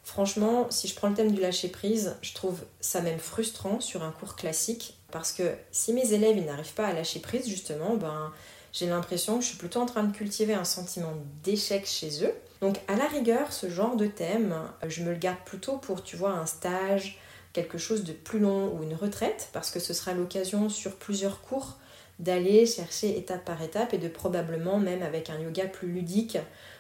Franchement, 0.10 0.66
si 0.72 0.88
je 0.88 0.96
prends 0.96 1.10
le 1.10 1.14
thème 1.14 1.32
du 1.32 1.40
lâcher 1.40 1.68
prise, 1.68 2.16
je 2.24 2.34
trouve 2.34 2.62
ça 2.82 3.00
même 3.00 3.20
frustrant 3.20 3.80
sur 3.80 4.02
un 4.04 4.10
cours 4.10 4.36
classique 4.36 4.98
parce 5.12 5.32
que 5.32 5.54
si 5.72 5.94
mes 5.94 6.14
élèves 6.14 6.44
n'arrivent 6.44 6.74
pas 6.74 6.88
à 6.88 6.94
lâcher 6.94 7.20
prise, 7.20 7.48
justement, 7.48 7.96
ben 7.96 8.34
j'ai 8.74 8.88
l'impression 8.88 9.38
que 9.38 9.44
je 9.44 9.50
suis 9.50 9.58
plutôt 9.60 9.80
en 9.80 9.86
train 9.86 10.02
de 10.02 10.12
cultiver 10.12 10.56
un 10.56 10.64
sentiment 10.64 11.14
d'échec 11.44 11.86
chez 11.86 12.26
eux. 12.26 12.34
Donc 12.60 12.78
à 12.88 12.96
la 12.96 13.06
rigueur, 13.06 13.54
ce 13.54 13.70
genre 13.70 13.96
de 13.98 14.08
thème, 14.08 14.56
je 14.88 15.04
me 15.04 15.12
le 15.12 15.18
garde 15.18 15.38
plutôt 15.46 15.78
pour, 15.78 16.04
tu 16.04 16.16
vois, 16.16 16.32
un 16.32 16.48
stage, 16.48 17.20
quelque 17.54 17.78
chose 17.78 18.04
de 18.04 18.14
plus 18.14 18.40
long 18.40 18.74
ou 18.74 18.82
une 18.82 18.96
retraite, 18.96 19.50
parce 19.54 19.70
que 19.70 19.80
ce 19.80 19.94
sera 19.94 20.14
l'occasion 20.14 20.70
sur 20.70 20.96
plusieurs 20.96 21.42
cours 21.42 21.78
d'aller 22.18 22.66
chercher 22.66 23.16
étape 23.16 23.46
par 23.46 23.62
étape 23.62 23.94
et 23.94 24.00
de 24.00 24.08
probablement 24.08 24.80
même 24.80 25.04
avec 25.04 25.30
un 25.30 25.40
yoga 25.40 25.66
plus 25.66 25.88
ludique 25.88 26.40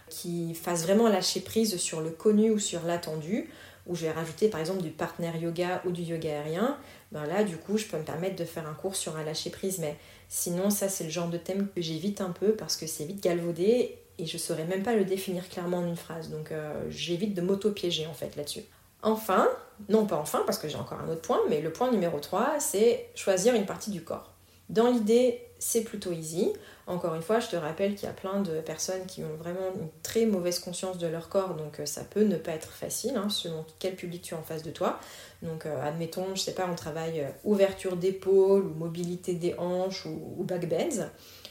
qui 0.10 0.54
fasse 0.56 0.84
vraiment 0.84 1.08
lâcher 1.08 1.42
prise 1.42 1.78
sur 1.78 2.02
le 2.02 2.10
connu 2.10 2.52
ou 2.52 2.60
sur 2.60 2.84
l'attendu, 2.84 3.50
où 3.88 3.96
je 3.96 4.06
vais 4.06 4.12
rajouter 4.12 4.50
par 4.50 4.60
exemple 4.60 4.82
du 4.82 4.90
partner 4.90 5.32
yoga 5.40 5.82
ou 5.86 5.92
du 5.92 6.04
yoga 6.04 6.30
aérien, 6.30 6.78
ben 7.12 7.26
là 7.26 7.44
du 7.44 7.58
coup 7.58 7.78
je 7.78 7.86
peux 7.86 7.98
me 7.98 8.04
permettre 8.04 8.36
de 8.36 8.46
faire 8.46 8.68
un 8.68 8.74
cours 8.74 8.96
sur 8.96 9.18
un 9.18 9.24
lâcher 9.24 9.50
prise, 9.50 9.80
mais 9.80 9.98
sinon 10.28 10.70
ça 10.70 10.90
c'est 10.90 11.06
le 11.06 11.10
genre 11.10 11.30
de 11.30 11.38
thème 11.38 11.68
que 11.76 11.82
j'évite 11.82 12.22
un 12.22 12.30
peu 12.30 12.54
parce 12.54 12.78
que 12.78 12.88
c'est 12.88 13.06
vite 13.06 13.24
galvaudé 13.24 13.98
et 14.20 14.26
je 14.26 14.38
saurais 14.38 14.66
même 14.66 14.84
pas 14.84 14.96
le 14.96 15.06
définir 15.06 15.48
clairement 15.50 15.78
en 15.78 15.88
une 15.88 15.96
phrase, 15.96 16.30
donc 16.30 16.52
euh, 16.52 16.74
j'évite 16.90 17.34
de 17.34 17.42
m'auto-piéger 17.42 18.06
en 18.06 18.14
fait 18.14 18.36
là-dessus. 18.36 18.64
Enfin, 19.02 19.48
non 19.88 20.06
pas 20.06 20.18
enfin 20.18 20.44
parce 20.46 20.58
que 20.60 20.68
j'ai 20.68 20.76
encore 20.76 21.00
un 21.00 21.10
autre 21.10 21.22
point, 21.22 21.40
mais 21.50 21.62
le 21.62 21.72
point 21.72 21.90
numéro 21.90 22.20
3, 22.20 22.60
c'est 22.60 23.10
choisir 23.16 23.56
une 23.56 23.66
partie 23.66 23.92
du 23.92 24.04
corps. 24.04 24.34
Dans 24.68 24.92
l'idée, 24.92 25.42
c'est 25.60 25.84
plutôt 25.84 26.14
easy. 26.14 26.54
Encore 26.88 27.14
une 27.14 27.22
fois, 27.22 27.40
je 27.40 27.48
te 27.48 27.56
rappelle 27.56 27.94
qu'il 27.94 28.08
y 28.08 28.10
a 28.10 28.14
plein 28.14 28.42
de 28.42 28.62
personnes 28.62 29.06
qui 29.06 29.24
ont 29.24 29.36
vraiment 29.38 29.74
une 29.76 29.90
très 30.02 30.26
mauvaise 30.26 30.58
conscience 30.58 30.98
de 30.98 31.06
leur 31.06 31.30
corps, 31.30 31.54
donc 31.54 31.80
euh, 31.80 31.86
ça 31.86 32.04
peut 32.04 32.24
ne 32.24 32.38
pas 32.38 32.54
être 32.54 32.72
facile 32.72 33.16
hein, 33.16 33.30
selon 33.30 33.66
quel 33.78 33.96
public 33.96 34.24
tu 34.24 34.34
as 34.34 34.38
en 34.38 34.42
face 34.42 34.64
de 34.64 34.72
toi. 34.72 35.00
Donc 35.44 35.66
euh, 35.66 35.84
admettons, 35.84 36.34
je 36.34 36.42
sais 36.42 36.54
pas, 36.54 36.68
on 36.72 36.76
travaille 36.76 37.22
euh, 37.22 37.30
ouverture 37.44 37.98
d'épaule 37.98 38.66
ou 38.66 38.74
mobilité 38.74 39.34
des 39.34 39.54
hanches 39.58 40.06
ou, 40.06 40.44
back 40.44 40.68
bends. 40.68 41.06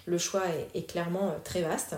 Le 0.07 0.19
choix 0.19 0.43
est, 0.75 0.91
clairement 0.91 1.35
très 1.45 1.61
vaste. 1.61 1.95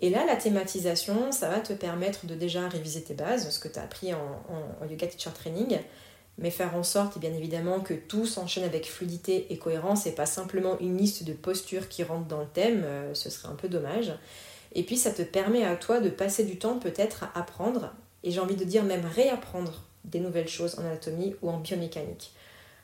Et 0.00 0.10
là, 0.10 0.24
la 0.24 0.36
thématisation, 0.36 1.32
ça 1.32 1.48
va 1.48 1.58
te 1.58 1.72
permettre 1.72 2.26
de 2.26 2.36
déjà 2.36 2.68
réviser 2.68 3.02
tes 3.02 3.14
bases, 3.14 3.50
ce 3.50 3.58
que 3.58 3.68
tu 3.68 3.80
as 3.80 3.82
appris 3.82 4.14
en, 4.14 4.86
yoga 4.88 5.08
teacher 5.08 5.30
training, 5.34 5.78
mais 6.38 6.50
faire 6.50 6.74
en 6.74 6.82
sorte, 6.82 7.18
bien 7.18 7.32
évidemment, 7.32 7.80
que 7.80 7.94
tout 7.94 8.26
s'enchaîne 8.26 8.64
avec 8.64 8.90
fluidité 8.90 9.46
et 9.50 9.58
cohérence 9.58 10.06
et 10.06 10.12
pas 10.12 10.26
simplement 10.26 10.78
une 10.80 10.96
liste 10.96 11.24
de 11.24 11.32
postures 11.32 11.88
qui 11.88 12.02
rentrent 12.02 12.28
dans 12.28 12.40
le 12.40 12.46
thème, 12.46 12.82
euh, 12.84 13.14
ce 13.14 13.30
serait 13.30 13.48
un 13.48 13.54
peu 13.54 13.68
dommage. 13.68 14.12
Et 14.74 14.82
puis, 14.82 14.96
ça 14.96 15.10
te 15.10 15.22
permet 15.22 15.64
à 15.64 15.76
toi 15.76 16.00
de 16.00 16.08
passer 16.08 16.44
du 16.44 16.58
temps 16.58 16.78
peut-être 16.78 17.24
à 17.24 17.38
apprendre, 17.38 17.92
et 18.24 18.30
j'ai 18.30 18.40
envie 18.40 18.56
de 18.56 18.64
dire 18.64 18.84
même 18.84 19.04
réapprendre 19.04 19.82
des 20.04 20.20
nouvelles 20.20 20.48
choses 20.48 20.78
en 20.78 20.82
anatomie 20.82 21.36
ou 21.42 21.50
en 21.50 21.58
biomécanique. 21.58 22.32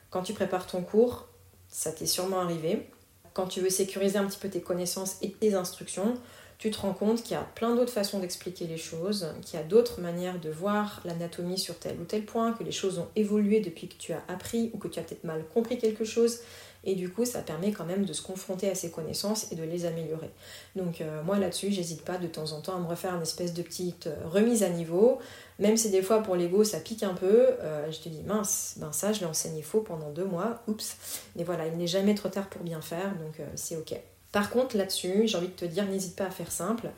Quand 0.09 0.23
tu 0.23 0.33
prépares 0.33 0.67
ton 0.67 0.81
cours, 0.81 1.27
ça 1.67 1.91
t'est 1.91 2.05
sûrement 2.05 2.39
arrivé. 2.39 2.87
Quand 3.33 3.47
tu 3.47 3.61
veux 3.61 3.69
sécuriser 3.69 4.17
un 4.17 4.25
petit 4.25 4.39
peu 4.39 4.49
tes 4.49 4.61
connaissances 4.61 5.17
et 5.21 5.31
tes 5.31 5.53
instructions, 5.53 6.15
tu 6.59 6.71
te 6.71 6.81
rends 6.81 6.93
compte 6.93 7.23
qu'il 7.23 7.31
y 7.31 7.39
a 7.39 7.47
plein 7.55 7.73
d'autres 7.73 7.91
façons 7.91 8.19
d'expliquer 8.19 8.67
les 8.67 8.77
choses, 8.77 9.33
qu'il 9.45 9.57
y 9.57 9.63
a 9.63 9.65
d'autres 9.65 10.01
manières 10.01 10.39
de 10.41 10.49
voir 10.49 11.01
l'anatomie 11.05 11.57
sur 11.57 11.79
tel 11.79 11.97
ou 11.99 12.03
tel 12.03 12.25
point, 12.25 12.51
que 12.51 12.65
les 12.65 12.73
choses 12.73 12.99
ont 12.99 13.07
évolué 13.15 13.61
depuis 13.61 13.87
que 13.87 13.95
tu 13.95 14.11
as 14.11 14.21
appris 14.27 14.69
ou 14.73 14.77
que 14.77 14.89
tu 14.89 14.99
as 14.99 15.03
peut-être 15.03 15.23
mal 15.23 15.41
compris 15.53 15.77
quelque 15.77 16.03
chose. 16.03 16.39
Et 16.83 16.95
du 16.95 17.09
coup, 17.09 17.25
ça 17.25 17.41
permet 17.41 17.71
quand 17.71 17.85
même 17.85 18.05
de 18.05 18.11
se 18.11 18.21
confronter 18.21 18.69
à 18.69 18.75
ces 18.75 18.91
connaissances 18.91 19.51
et 19.51 19.55
de 19.55 19.63
les 19.63 19.85
améliorer. 19.85 20.29
Donc 20.75 20.99
euh, 20.99 21.23
moi 21.23 21.37
là-dessus, 21.39 21.71
j'hésite 21.71 22.03
pas 22.03 22.17
de 22.17 22.27
temps 22.27 22.51
en 22.51 22.61
temps 22.61 22.75
à 22.75 22.79
me 22.79 22.87
refaire 22.87 23.15
une 23.15 23.21
espèce 23.21 23.53
de 23.53 23.61
petite 23.61 24.07
euh, 24.07 24.15
remise 24.25 24.63
à 24.63 24.69
niveau. 24.69 25.19
Même 25.59 25.77
si 25.77 25.89
des 25.89 26.01
fois 26.01 26.23
pour 26.23 26.35
l'ego 26.35 26.63
ça 26.65 26.79
pique 26.79 27.03
un 27.03 27.13
peu, 27.13 27.47
euh, 27.61 27.89
je 27.91 27.99
te 27.99 28.09
dis 28.09 28.23
mince, 28.23 28.75
ben 28.77 28.91
ça 28.93 29.11
je 29.11 29.21
l'ai 29.21 29.25
enseigné 29.25 29.61
faux 29.61 29.81
pendant 29.81 30.09
deux 30.09 30.25
mois, 30.25 30.61
oups. 30.67 30.97
Mais 31.35 31.43
voilà, 31.43 31.67
il 31.67 31.75
n'est 31.77 31.87
jamais 31.87 32.15
trop 32.15 32.29
tard 32.29 32.49
pour 32.49 32.63
bien 32.63 32.81
faire, 32.81 33.13
donc 33.17 33.41
c'est 33.55 33.75
ok. 33.75 33.95
Par 34.31 34.49
contre, 34.49 34.77
là-dessus, 34.77 35.27
j'ai 35.27 35.37
envie 35.37 35.47
de 35.47 35.53
te 35.53 35.65
dire, 35.65 35.85
n'hésite 35.85 36.15
pas 36.15 36.25
à 36.25 36.31
faire 36.31 36.51
simple. 36.51 36.89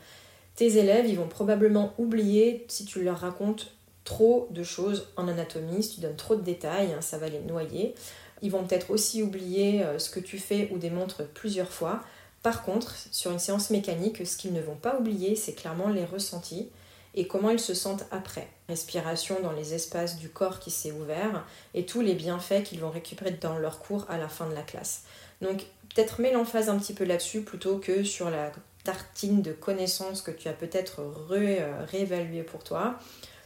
Tes 0.56 0.76
élèves, 0.76 1.06
ils 1.06 1.16
vont 1.16 1.28
probablement 1.28 1.94
oublier 1.98 2.64
si 2.68 2.84
tu 2.84 3.02
leur 3.02 3.18
racontes 3.18 3.72
trop 4.04 4.48
de 4.50 4.62
choses 4.62 5.08
en 5.16 5.28
anatomie, 5.28 5.82
si 5.82 5.96
tu 5.96 6.00
donnes 6.00 6.16
trop 6.16 6.36
de 6.36 6.42
détails, 6.42 6.92
hein, 6.92 7.00
ça 7.00 7.18
va 7.18 7.28
les 7.28 7.40
noyer. 7.40 7.94
Ils 8.42 8.50
vont 8.50 8.64
peut-être 8.64 8.90
aussi 8.90 9.22
oublier 9.22 9.82
euh, 9.82 9.98
ce 9.98 10.10
que 10.10 10.20
tu 10.20 10.38
fais 10.38 10.68
ou 10.72 10.78
démontres 10.78 11.26
plusieurs 11.28 11.70
fois. 11.70 12.02
Par 12.42 12.62
contre, 12.64 12.94
sur 13.12 13.30
une 13.30 13.38
séance 13.38 13.70
mécanique, 13.70 14.26
ce 14.26 14.36
qu'ils 14.36 14.52
ne 14.52 14.60
vont 14.60 14.74
pas 14.74 14.98
oublier, 14.98 15.36
c'est 15.36 15.52
clairement 15.54 15.88
les 15.88 16.04
ressentis 16.04 16.68
et 17.14 17.26
comment 17.26 17.50
ils 17.50 17.60
se 17.60 17.74
sentent 17.74 18.04
après. 18.10 18.48
Respiration 18.68 19.40
dans 19.42 19.52
les 19.52 19.74
espaces 19.74 20.16
du 20.16 20.28
corps 20.28 20.58
qui 20.58 20.70
s'est 20.70 20.92
ouvert 20.92 21.46
et 21.74 21.84
tous 21.84 22.00
les 22.00 22.14
bienfaits 22.14 22.62
qu'ils 22.64 22.80
vont 22.80 22.90
récupérer 22.90 23.32
dans 23.32 23.58
leur 23.58 23.78
cours 23.80 24.06
à 24.08 24.18
la 24.18 24.28
fin 24.28 24.48
de 24.48 24.54
la 24.54 24.62
classe. 24.62 25.02
Donc 25.40 25.64
peut-être 25.94 26.20
mets 26.20 26.32
l'emphase 26.32 26.68
un 26.68 26.78
petit 26.78 26.94
peu 26.94 27.04
là-dessus 27.04 27.42
plutôt 27.42 27.78
que 27.78 28.04
sur 28.04 28.30
la 28.30 28.52
tartine 28.84 29.42
de 29.42 29.52
connaissances 29.52 30.22
que 30.22 30.30
tu 30.30 30.48
as 30.48 30.52
peut-être 30.52 31.00
euh, 31.30 31.84
réévalué 31.86 32.42
pour 32.42 32.64
toi. 32.64 32.98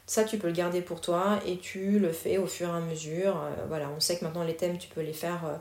Ça, 0.06 0.24
tu 0.24 0.38
peux 0.38 0.46
le 0.46 0.52
garder 0.52 0.82
pour 0.82 1.00
toi 1.00 1.40
et 1.46 1.58
tu 1.58 1.98
le 1.98 2.12
fais 2.12 2.38
au 2.38 2.46
fur 2.46 2.68
et 2.68 2.76
à 2.76 2.80
mesure. 2.80 3.36
Euh, 3.36 3.66
voilà, 3.68 3.90
on 3.94 4.00
sait 4.00 4.18
que 4.18 4.24
maintenant 4.24 4.44
les 4.44 4.56
thèmes, 4.56 4.78
tu 4.78 4.88
peux 4.88 5.02
les 5.02 5.12
faire 5.12 5.44
euh, 5.44 5.56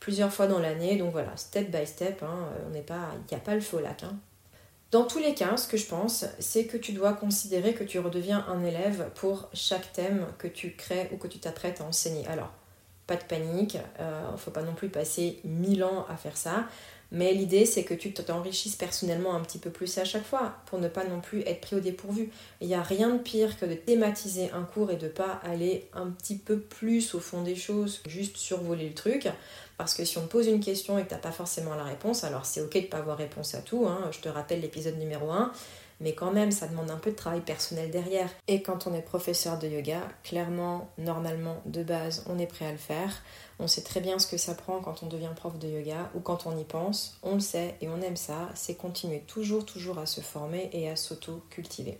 plusieurs 0.00 0.32
fois 0.32 0.46
dans 0.46 0.58
l'année. 0.58 0.96
Donc 0.96 1.12
voilà, 1.12 1.36
step 1.36 1.70
by 1.70 1.86
step, 1.86 2.22
hein, 2.22 2.48
on 2.66 2.70
n'est 2.70 2.82
pas, 2.82 3.10
il 3.14 3.34
n'y 3.34 3.40
a 3.40 3.44
pas 3.44 3.54
le 3.54 3.62
au 3.72 3.80
lac. 3.80 4.02
Hein. 4.02 4.16
Dans 4.90 5.04
tous 5.04 5.20
les 5.20 5.34
cas, 5.34 5.56
ce 5.56 5.68
que 5.68 5.76
je 5.76 5.86
pense, 5.86 6.24
c'est 6.40 6.64
que 6.64 6.76
tu 6.76 6.92
dois 6.92 7.12
considérer 7.12 7.74
que 7.74 7.84
tu 7.84 8.00
redeviens 8.00 8.44
un 8.48 8.64
élève 8.64 9.10
pour 9.14 9.48
chaque 9.52 9.92
thème 9.92 10.26
que 10.38 10.48
tu 10.48 10.74
crées 10.74 11.08
ou 11.12 11.16
que 11.16 11.28
tu 11.28 11.38
t'apprêtes 11.38 11.80
à 11.80 11.84
enseigner. 11.84 12.26
Alors, 12.26 12.50
pas 13.10 13.16
de 13.16 13.24
panique, 13.24 13.74
il 13.74 13.80
euh, 13.98 14.30
ne 14.30 14.36
faut 14.36 14.52
pas 14.52 14.62
non 14.62 14.72
plus 14.72 14.88
passer 14.88 15.40
mille 15.42 15.82
ans 15.82 16.06
à 16.08 16.16
faire 16.16 16.36
ça. 16.36 16.68
Mais 17.10 17.32
l'idée, 17.32 17.66
c'est 17.66 17.82
que 17.82 17.92
tu 17.92 18.12
t'enrichisses 18.12 18.76
personnellement 18.76 19.34
un 19.34 19.40
petit 19.40 19.58
peu 19.58 19.70
plus 19.70 19.98
à 19.98 20.04
chaque 20.04 20.24
fois 20.24 20.54
pour 20.66 20.78
ne 20.78 20.86
pas 20.86 21.02
non 21.02 21.20
plus 21.20 21.40
être 21.40 21.60
pris 21.60 21.74
au 21.74 21.80
dépourvu. 21.80 22.30
Il 22.60 22.68
n'y 22.68 22.76
a 22.76 22.82
rien 22.82 23.10
de 23.10 23.18
pire 23.18 23.58
que 23.58 23.66
de 23.66 23.74
thématiser 23.74 24.52
un 24.52 24.62
cours 24.62 24.92
et 24.92 24.96
de 24.96 25.08
pas 25.08 25.40
aller 25.42 25.88
un 25.92 26.06
petit 26.06 26.36
peu 26.36 26.60
plus 26.60 27.16
au 27.16 27.18
fond 27.18 27.42
des 27.42 27.56
choses, 27.56 28.00
juste 28.06 28.36
survoler 28.36 28.88
le 28.88 28.94
truc. 28.94 29.28
Parce 29.80 29.94
que 29.94 30.04
si 30.04 30.18
on 30.18 30.20
te 30.20 30.26
pose 30.26 30.46
une 30.46 30.60
question 30.60 30.98
et 30.98 31.04
que 31.04 31.08
tu 31.08 31.14
n'as 31.14 31.20
pas 31.20 31.32
forcément 31.32 31.74
la 31.74 31.84
réponse, 31.84 32.22
alors 32.22 32.44
c'est 32.44 32.60
ok 32.60 32.74
de 32.74 32.80
ne 32.80 32.86
pas 32.86 32.98
avoir 32.98 33.16
réponse 33.16 33.54
à 33.54 33.62
tout. 33.62 33.86
Hein. 33.88 34.10
Je 34.12 34.20
te 34.20 34.28
rappelle 34.28 34.60
l'épisode 34.60 34.98
numéro 34.98 35.30
1 35.30 35.50
mais 36.00 36.14
quand 36.14 36.32
même 36.32 36.50
ça 36.50 36.66
demande 36.66 36.90
un 36.90 36.96
peu 36.96 37.10
de 37.10 37.16
travail 37.16 37.40
personnel 37.40 37.90
derrière. 37.90 38.28
Et 38.46 38.60
quand 38.60 38.86
on 38.86 38.94
est 38.94 39.00
professeur 39.00 39.58
de 39.58 39.68
yoga, 39.68 40.00
clairement, 40.22 40.90
normalement, 40.98 41.62
de 41.64 41.82
base, 41.82 42.24
on 42.28 42.38
est 42.38 42.46
prêt 42.46 42.66
à 42.66 42.72
le 42.72 42.78
faire. 42.78 43.22
On 43.58 43.66
sait 43.66 43.82
très 43.82 44.00
bien 44.00 44.18
ce 44.18 44.26
que 44.26 44.36
ça 44.36 44.54
prend 44.54 44.80
quand 44.80 45.02
on 45.02 45.06
devient 45.06 45.30
prof 45.34 45.58
de 45.58 45.68
yoga 45.68 46.10
ou 46.14 46.20
quand 46.20 46.46
on 46.46 46.56
y 46.58 46.64
pense, 46.64 47.18
on 47.22 47.34
le 47.34 47.40
sait 47.40 47.76
et 47.80 47.88
on 47.88 48.02
aime 48.02 48.16
ça, 48.16 48.50
c'est 48.54 48.74
continuer 48.74 49.20
toujours, 49.20 49.64
toujours 49.64 49.98
à 49.98 50.04
se 50.04 50.20
former 50.20 50.68
et 50.74 50.90
à 50.90 50.96
s'auto-cultiver. 50.96 51.98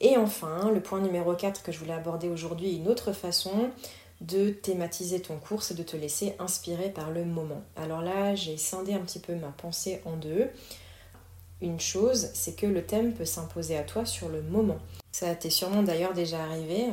Et 0.00 0.16
enfin, 0.16 0.70
le 0.72 0.80
point 0.80 1.00
numéro 1.00 1.34
4 1.34 1.62
que 1.62 1.72
je 1.72 1.78
voulais 1.78 1.92
aborder 1.92 2.28
aujourd'hui, 2.28 2.76
une 2.76 2.88
autre 2.88 3.12
façon 3.12 3.70
de 4.20 4.50
thématiser 4.50 5.20
ton 5.20 5.38
cours, 5.38 5.62
c'est 5.62 5.74
de 5.74 5.82
te 5.82 5.96
laisser 5.96 6.34
inspirer 6.38 6.90
par 6.90 7.10
le 7.10 7.24
moment. 7.24 7.62
Alors 7.76 8.02
là, 8.02 8.34
j'ai 8.34 8.56
scindé 8.56 8.92
un 8.94 9.00
petit 9.00 9.18
peu 9.18 9.34
ma 9.34 9.48
pensée 9.48 10.02
en 10.04 10.16
deux 10.16 10.50
une 11.60 11.80
chose, 11.80 12.30
c'est 12.32 12.56
que 12.56 12.66
le 12.66 12.84
thème 12.84 13.12
peut 13.12 13.24
s'imposer 13.24 13.76
à 13.76 13.82
toi 13.82 14.06
sur 14.06 14.28
le 14.28 14.42
moment. 14.42 14.78
Ça 15.12 15.34
t'est 15.34 15.50
sûrement 15.50 15.82
d'ailleurs 15.82 16.14
déjà 16.14 16.42
arrivé. 16.42 16.86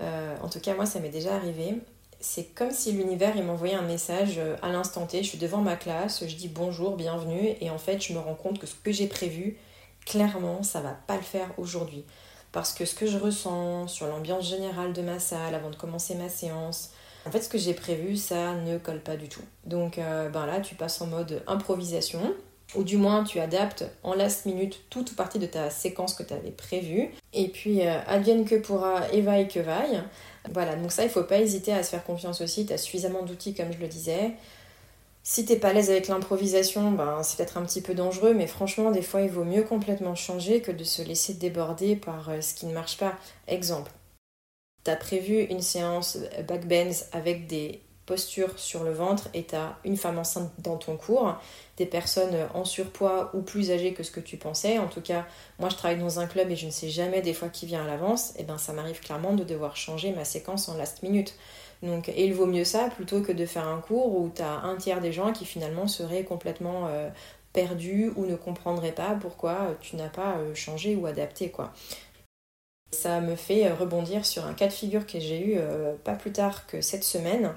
Euh, 0.00 0.36
en 0.42 0.48
tout 0.48 0.60
cas, 0.60 0.74
moi, 0.74 0.86
ça 0.86 1.00
m'est 1.00 1.10
déjà 1.10 1.34
arrivé. 1.34 1.76
C'est 2.20 2.44
comme 2.54 2.70
si 2.70 2.92
l'univers 2.92 3.34
m'envoyait 3.42 3.74
un 3.74 3.82
message 3.82 4.34
euh, 4.38 4.56
à 4.60 4.70
l'instant 4.70 5.06
T. 5.06 5.22
Je 5.22 5.28
suis 5.28 5.38
devant 5.38 5.62
ma 5.62 5.76
classe, 5.76 6.26
je 6.26 6.34
dis 6.34 6.48
bonjour, 6.48 6.96
bienvenue, 6.96 7.54
et 7.60 7.70
en 7.70 7.78
fait, 7.78 8.02
je 8.02 8.12
me 8.12 8.18
rends 8.18 8.34
compte 8.34 8.58
que 8.58 8.66
ce 8.66 8.74
que 8.74 8.92
j'ai 8.92 9.06
prévu, 9.06 9.56
clairement, 10.04 10.62
ça 10.62 10.80
va 10.80 10.92
pas 11.06 11.16
le 11.16 11.22
faire 11.22 11.50
aujourd'hui. 11.56 12.04
Parce 12.52 12.72
que 12.72 12.84
ce 12.84 12.94
que 12.94 13.06
je 13.06 13.18
ressens 13.18 13.88
sur 13.88 14.06
l'ambiance 14.06 14.48
générale 14.48 14.92
de 14.92 15.02
ma 15.02 15.18
salle 15.18 15.54
avant 15.54 15.70
de 15.70 15.76
commencer 15.76 16.14
ma 16.14 16.28
séance, 16.28 16.90
en 17.26 17.30
fait, 17.30 17.42
ce 17.42 17.48
que 17.48 17.58
j'ai 17.58 17.74
prévu, 17.74 18.16
ça 18.16 18.54
ne 18.54 18.78
colle 18.78 19.00
pas 19.00 19.16
du 19.16 19.28
tout. 19.28 19.42
Donc, 19.64 19.98
euh, 19.98 20.28
ben 20.30 20.46
là, 20.46 20.60
tu 20.60 20.74
passes 20.74 21.00
en 21.00 21.06
mode 21.06 21.42
improvisation 21.46 22.34
ou 22.76 22.84
du 22.84 22.96
moins 22.96 23.24
tu 23.24 23.40
adaptes 23.40 23.84
en 24.04 24.14
last 24.14 24.46
minute 24.46 24.80
toute 24.90 25.16
partie 25.16 25.38
de 25.38 25.46
ta 25.46 25.70
séquence 25.70 26.14
que 26.14 26.22
tu 26.22 26.32
avais 26.32 26.50
prévue. 26.50 27.10
Et 27.32 27.48
puis, 27.48 27.86
euh, 27.86 27.98
advienne 28.06 28.44
que 28.44 28.54
pourra, 28.54 29.08
et 29.12 29.20
vaille 29.20 29.48
que 29.48 29.60
vaille. 29.60 30.02
Voilà, 30.52 30.76
donc 30.76 30.92
ça, 30.92 31.04
il 31.04 31.10
faut 31.10 31.24
pas 31.24 31.38
hésiter 31.38 31.72
à 31.72 31.82
se 31.82 31.90
faire 31.90 32.04
confiance 32.04 32.40
aussi. 32.40 32.64
Tu 32.66 32.72
as 32.72 32.78
suffisamment 32.78 33.22
d'outils, 33.22 33.54
comme 33.54 33.72
je 33.72 33.78
le 33.78 33.88
disais. 33.88 34.32
Si 35.22 35.44
t'es 35.44 35.56
pas 35.56 35.68
à 35.68 35.72
l'aise 35.72 35.90
avec 35.90 36.08
l'improvisation, 36.08 36.92
ben, 36.92 37.22
c'est 37.22 37.36
peut-être 37.36 37.58
un 37.58 37.64
petit 37.64 37.82
peu 37.82 37.94
dangereux, 37.94 38.32
mais 38.34 38.46
franchement, 38.46 38.90
des 38.90 39.02
fois, 39.02 39.20
il 39.20 39.30
vaut 39.30 39.44
mieux 39.44 39.62
complètement 39.62 40.14
changer 40.14 40.62
que 40.62 40.72
de 40.72 40.84
se 40.84 41.02
laisser 41.02 41.34
déborder 41.34 41.94
par 41.94 42.30
euh, 42.30 42.40
ce 42.40 42.54
qui 42.54 42.66
ne 42.66 42.72
marche 42.72 42.96
pas. 42.96 43.14
Exemple, 43.46 43.92
tu 44.84 44.90
as 44.90 44.96
prévu 44.96 45.42
une 45.42 45.60
séance 45.60 46.18
backbends 46.48 47.04
avec 47.12 47.46
des 47.46 47.82
posture 48.10 48.58
sur 48.58 48.82
le 48.82 48.92
ventre 48.92 49.28
et 49.34 49.44
tu 49.44 49.54
as 49.54 49.78
une 49.84 49.96
femme 49.96 50.18
enceinte 50.18 50.50
dans 50.58 50.76
ton 50.76 50.96
cours, 50.96 51.36
des 51.76 51.86
personnes 51.86 52.36
en 52.54 52.64
surpoids 52.64 53.30
ou 53.34 53.40
plus 53.40 53.70
âgées 53.70 53.92
que 53.92 54.02
ce 54.02 54.10
que 54.10 54.18
tu 54.18 54.36
pensais. 54.36 54.80
En 54.80 54.88
tout 54.88 55.00
cas, 55.00 55.26
moi 55.60 55.68
je 55.68 55.76
travaille 55.76 56.00
dans 56.00 56.18
un 56.18 56.26
club 56.26 56.50
et 56.50 56.56
je 56.56 56.66
ne 56.66 56.72
sais 56.72 56.88
jamais 56.88 57.22
des 57.22 57.34
fois 57.34 57.48
qui 57.48 57.66
vient 57.66 57.84
à 57.84 57.86
l'avance, 57.86 58.30
et 58.30 58.40
eh 58.40 58.42
ben 58.42 58.58
ça 58.58 58.72
m'arrive 58.72 58.98
clairement 58.98 59.34
de 59.34 59.44
devoir 59.44 59.76
changer 59.76 60.10
ma 60.10 60.24
séquence 60.24 60.68
en 60.68 60.76
last 60.76 61.04
minute. 61.04 61.34
Donc, 61.82 62.08
et 62.08 62.24
il 62.26 62.34
vaut 62.34 62.46
mieux 62.46 62.64
ça 62.64 62.88
plutôt 62.90 63.22
que 63.22 63.32
de 63.32 63.46
faire 63.46 63.66
un 63.66 63.80
cours 63.80 64.14
où 64.14 64.30
tu 64.34 64.42
as 64.42 64.52
un 64.52 64.76
tiers 64.76 65.00
des 65.00 65.12
gens 65.12 65.32
qui 65.32 65.46
finalement 65.46 65.86
seraient 65.86 66.24
complètement 66.24 66.88
euh, 66.88 67.08
perdus 67.52 68.12
ou 68.16 68.26
ne 68.26 68.36
comprendraient 68.36 68.92
pas 68.92 69.16
pourquoi 69.20 69.76
tu 69.80 69.96
n'as 69.96 70.08
pas 70.08 70.36
euh, 70.36 70.54
changé 70.54 70.94
ou 70.94 71.06
adapté 71.06 71.50
quoi. 71.50 71.72
Ça 72.92 73.20
me 73.20 73.36
fait 73.36 73.70
rebondir 73.72 74.26
sur 74.26 74.46
un 74.46 74.54
cas 74.54 74.66
de 74.66 74.72
figure 74.72 75.06
que 75.06 75.20
j'ai 75.20 75.40
eu 75.40 75.54
euh, 75.58 75.94
pas 76.02 76.14
plus 76.14 76.32
tard 76.32 76.66
que 76.66 76.80
cette 76.80 77.04
semaine. 77.04 77.54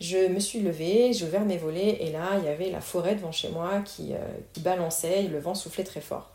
Je 0.00 0.28
me 0.28 0.40
suis 0.40 0.60
levée, 0.60 1.12
j'ai 1.12 1.26
ouvert 1.26 1.44
mes 1.44 1.58
volets 1.58 1.98
et 2.00 2.10
là, 2.10 2.30
il 2.38 2.44
y 2.44 2.48
avait 2.48 2.70
la 2.70 2.80
forêt 2.80 3.14
devant 3.14 3.32
chez 3.32 3.50
moi 3.50 3.82
qui, 3.84 4.14
euh, 4.14 4.18
balançait, 4.60 5.22
le 5.24 5.38
vent 5.38 5.54
soufflait 5.54 5.84
très 5.84 6.00
fort. 6.00 6.32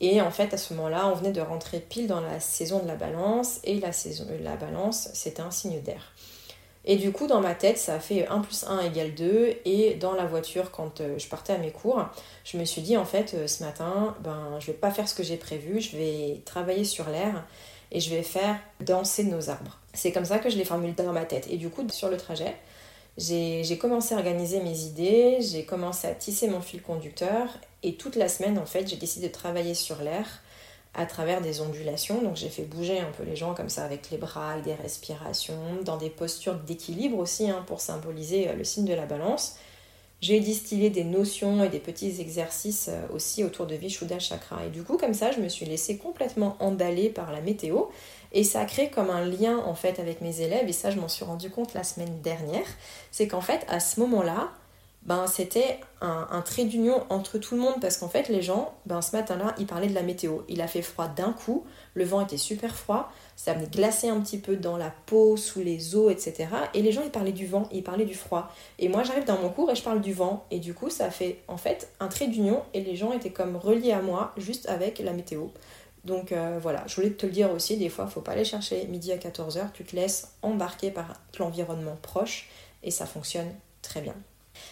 Et 0.00 0.20
en 0.20 0.30
fait, 0.30 0.52
à 0.52 0.58
ce 0.58 0.74
moment-là, 0.74 1.08
on 1.08 1.14
venait 1.14 1.32
de 1.32 1.40
rentrer 1.40 1.80
pile 1.80 2.06
dans 2.06 2.20
la 2.20 2.38
saison 2.38 2.80
de 2.80 2.86
la 2.86 2.96
balance 2.96 3.60
et 3.64 3.80
la, 3.80 3.92
saison, 3.92 4.26
la 4.42 4.56
balance, 4.56 5.08
c'était 5.14 5.40
un 5.40 5.50
signe 5.50 5.80
d'air. 5.80 6.12
Et 6.90 6.96
du 6.96 7.12
coup, 7.12 7.26
dans 7.26 7.42
ma 7.42 7.54
tête, 7.54 7.76
ça 7.76 7.96
a 7.96 8.00
fait 8.00 8.26
1 8.26 8.40
plus 8.40 8.64
1 8.64 8.80
égale 8.80 9.14
2. 9.14 9.58
Et 9.66 9.94
dans 9.96 10.14
la 10.14 10.24
voiture, 10.24 10.70
quand 10.70 11.02
euh, 11.02 11.18
je 11.18 11.28
partais 11.28 11.52
à 11.52 11.58
mes 11.58 11.70
cours, 11.70 12.02
je 12.44 12.56
me 12.56 12.64
suis 12.64 12.80
dit, 12.80 12.96
en 12.96 13.04
fait, 13.04 13.34
euh, 13.34 13.46
ce 13.46 13.62
matin, 13.62 14.16
ben, 14.24 14.56
je 14.58 14.68
vais 14.68 14.72
pas 14.72 14.90
faire 14.90 15.06
ce 15.06 15.14
que 15.14 15.22
j'ai 15.22 15.36
prévu, 15.36 15.82
je 15.82 15.98
vais 15.98 16.40
travailler 16.46 16.84
sur 16.84 17.10
l'air 17.10 17.44
et 17.92 18.00
je 18.00 18.08
vais 18.08 18.22
faire 18.22 18.56
danser 18.80 19.24
nos 19.24 19.50
arbres. 19.50 19.76
C'est 19.92 20.12
comme 20.12 20.24
ça 20.24 20.38
que 20.38 20.48
je 20.48 20.56
l'ai 20.56 20.64
formulé 20.64 20.92
dans 20.92 21.12
ma 21.12 21.26
tête. 21.26 21.46
Et 21.50 21.58
du 21.58 21.68
coup, 21.68 21.86
sur 21.90 22.08
le 22.08 22.16
trajet, 22.16 22.56
j'ai 23.18 23.78
commencé 23.78 24.14
à 24.14 24.18
organiser 24.18 24.60
mes 24.60 24.80
idées, 24.80 25.38
j'ai 25.40 25.64
commencé 25.64 26.08
à 26.08 26.12
tisser 26.12 26.48
mon 26.48 26.62
fil 26.62 26.80
conducteur 26.80 27.48
et 27.82 27.96
toute 27.96 28.16
la 28.16 28.28
semaine 28.28 28.58
en 28.58 28.66
fait 28.66 28.86
j'ai 28.88 28.96
décidé 28.96 29.28
de 29.28 29.32
travailler 29.32 29.74
sur 29.74 30.02
l'air 30.02 30.40
à 30.98 31.06
travers 31.06 31.40
des 31.40 31.60
ondulations. 31.60 32.20
Donc 32.20 32.36
j'ai 32.36 32.48
fait 32.48 32.64
bouger 32.64 32.98
un 32.98 33.10
peu 33.16 33.22
les 33.22 33.36
gens 33.36 33.54
comme 33.54 33.68
ça 33.68 33.84
avec 33.84 34.10
les 34.10 34.18
bras, 34.18 34.60
des 34.60 34.74
respirations, 34.74 35.54
dans 35.84 35.96
des 35.96 36.10
postures 36.10 36.56
d'équilibre 36.56 37.18
aussi 37.18 37.48
hein, 37.48 37.64
pour 37.66 37.80
symboliser 37.80 38.48
euh, 38.48 38.54
le 38.54 38.64
signe 38.64 38.84
de 38.84 38.94
la 38.94 39.06
balance. 39.06 39.56
J'ai 40.20 40.40
distillé 40.40 40.90
des 40.90 41.04
notions 41.04 41.62
et 41.62 41.68
des 41.68 41.78
petits 41.78 42.20
exercices 42.20 42.88
euh, 42.88 43.14
aussi 43.14 43.44
autour 43.44 43.66
de 43.66 43.76
Vishuddha 43.76 44.18
Chakra. 44.18 44.66
Et 44.66 44.70
du 44.70 44.82
coup, 44.82 44.96
comme 44.96 45.14
ça, 45.14 45.30
je 45.30 45.38
me 45.38 45.48
suis 45.48 45.64
laissée 45.64 45.96
complètement 45.96 46.56
emballer 46.58 47.08
par 47.10 47.30
la 47.30 47.40
météo. 47.40 47.84
Et 48.32 48.42
ça 48.42 48.60
a 48.60 48.64
créé 48.64 48.90
comme 48.90 49.08
un 49.08 49.24
lien 49.24 49.56
en 49.58 49.76
fait 49.76 50.00
avec 50.00 50.20
mes 50.20 50.40
élèves. 50.40 50.68
Et 50.68 50.72
ça, 50.72 50.90
je 50.90 50.98
m'en 50.98 51.08
suis 51.08 51.24
rendu 51.24 51.48
compte 51.48 51.74
la 51.74 51.84
semaine 51.84 52.20
dernière. 52.22 52.66
C'est 53.12 53.28
qu'en 53.28 53.40
fait, 53.40 53.64
à 53.68 53.78
ce 53.78 54.00
moment-là, 54.00 54.50
ben, 55.08 55.26
c'était 55.26 55.80
un, 56.02 56.42
trait 56.42 56.66
d'union 56.66 57.02
entre 57.08 57.38
tout 57.38 57.54
le 57.54 57.62
monde 57.62 57.76
parce 57.80 57.96
qu'en 57.96 58.10
fait 58.10 58.28
les 58.28 58.42
gens, 58.42 58.74
ben, 58.84 59.00
ce 59.00 59.16
matin-là, 59.16 59.54
ils 59.58 59.64
parlaient 59.64 59.88
de 59.88 59.94
la 59.94 60.02
météo. 60.02 60.40
Il 60.48 60.60
a 60.60 60.66
fait 60.66 60.82
froid 60.82 61.08
d'un 61.08 61.32
coup, 61.32 61.64
le 61.94 62.04
vent 62.04 62.20
était 62.20 62.36
super 62.36 62.76
froid, 62.76 63.10
ça 63.34 63.54
venait 63.54 63.68
glacer 63.68 64.10
un 64.10 64.20
petit 64.20 64.36
peu 64.36 64.56
dans 64.56 64.76
la 64.76 64.92
peau, 65.06 65.38
sous 65.38 65.60
les 65.60 65.96
os, 65.96 66.12
etc. 66.12 66.48
Et 66.74 66.82
les 66.82 66.92
gens, 66.92 67.00
ils 67.02 67.10
parlaient 67.10 67.32
du 67.32 67.46
vent, 67.46 67.70
ils 67.72 67.82
parlaient 67.82 68.04
du 68.04 68.14
froid. 68.14 68.52
Et 68.78 68.90
moi, 68.90 69.02
j'arrive 69.02 69.24
dans 69.24 69.40
mon 69.40 69.48
cours 69.48 69.70
et 69.70 69.74
je 69.74 69.82
parle 69.82 70.02
du 70.02 70.12
vent. 70.12 70.44
Et 70.50 70.58
du 70.58 70.74
coup, 70.74 70.90
ça 70.90 71.10
fait 71.10 71.38
en 71.48 71.56
fait 71.56 71.88
un 72.00 72.08
trait 72.08 72.26
d'union 72.26 72.62
et 72.74 72.82
les 72.82 72.94
gens 72.94 73.14
étaient 73.14 73.30
comme 73.30 73.56
reliés 73.56 73.92
à 73.92 74.02
moi 74.02 74.34
juste 74.36 74.68
avec 74.68 74.98
la 74.98 75.14
météo. 75.14 75.46
Donc 76.04 76.32
euh, 76.32 76.58
voilà, 76.60 76.84
je 76.86 76.94
voulais 76.96 77.10
te 77.10 77.24
le 77.24 77.32
dire 77.32 77.50
aussi, 77.50 77.78
des 77.78 77.88
fois, 77.88 78.04
il 78.06 78.12
faut 78.12 78.20
pas 78.20 78.32
aller 78.32 78.44
chercher 78.44 78.86
midi 78.88 79.10
à 79.10 79.16
14h, 79.16 79.72
tu 79.72 79.84
te 79.84 79.96
laisses 79.96 80.32
embarquer 80.42 80.90
par 80.90 81.14
l'environnement 81.38 81.96
proche 82.02 82.50
et 82.82 82.90
ça 82.90 83.06
fonctionne 83.06 83.48
très 83.80 84.02
bien. 84.02 84.14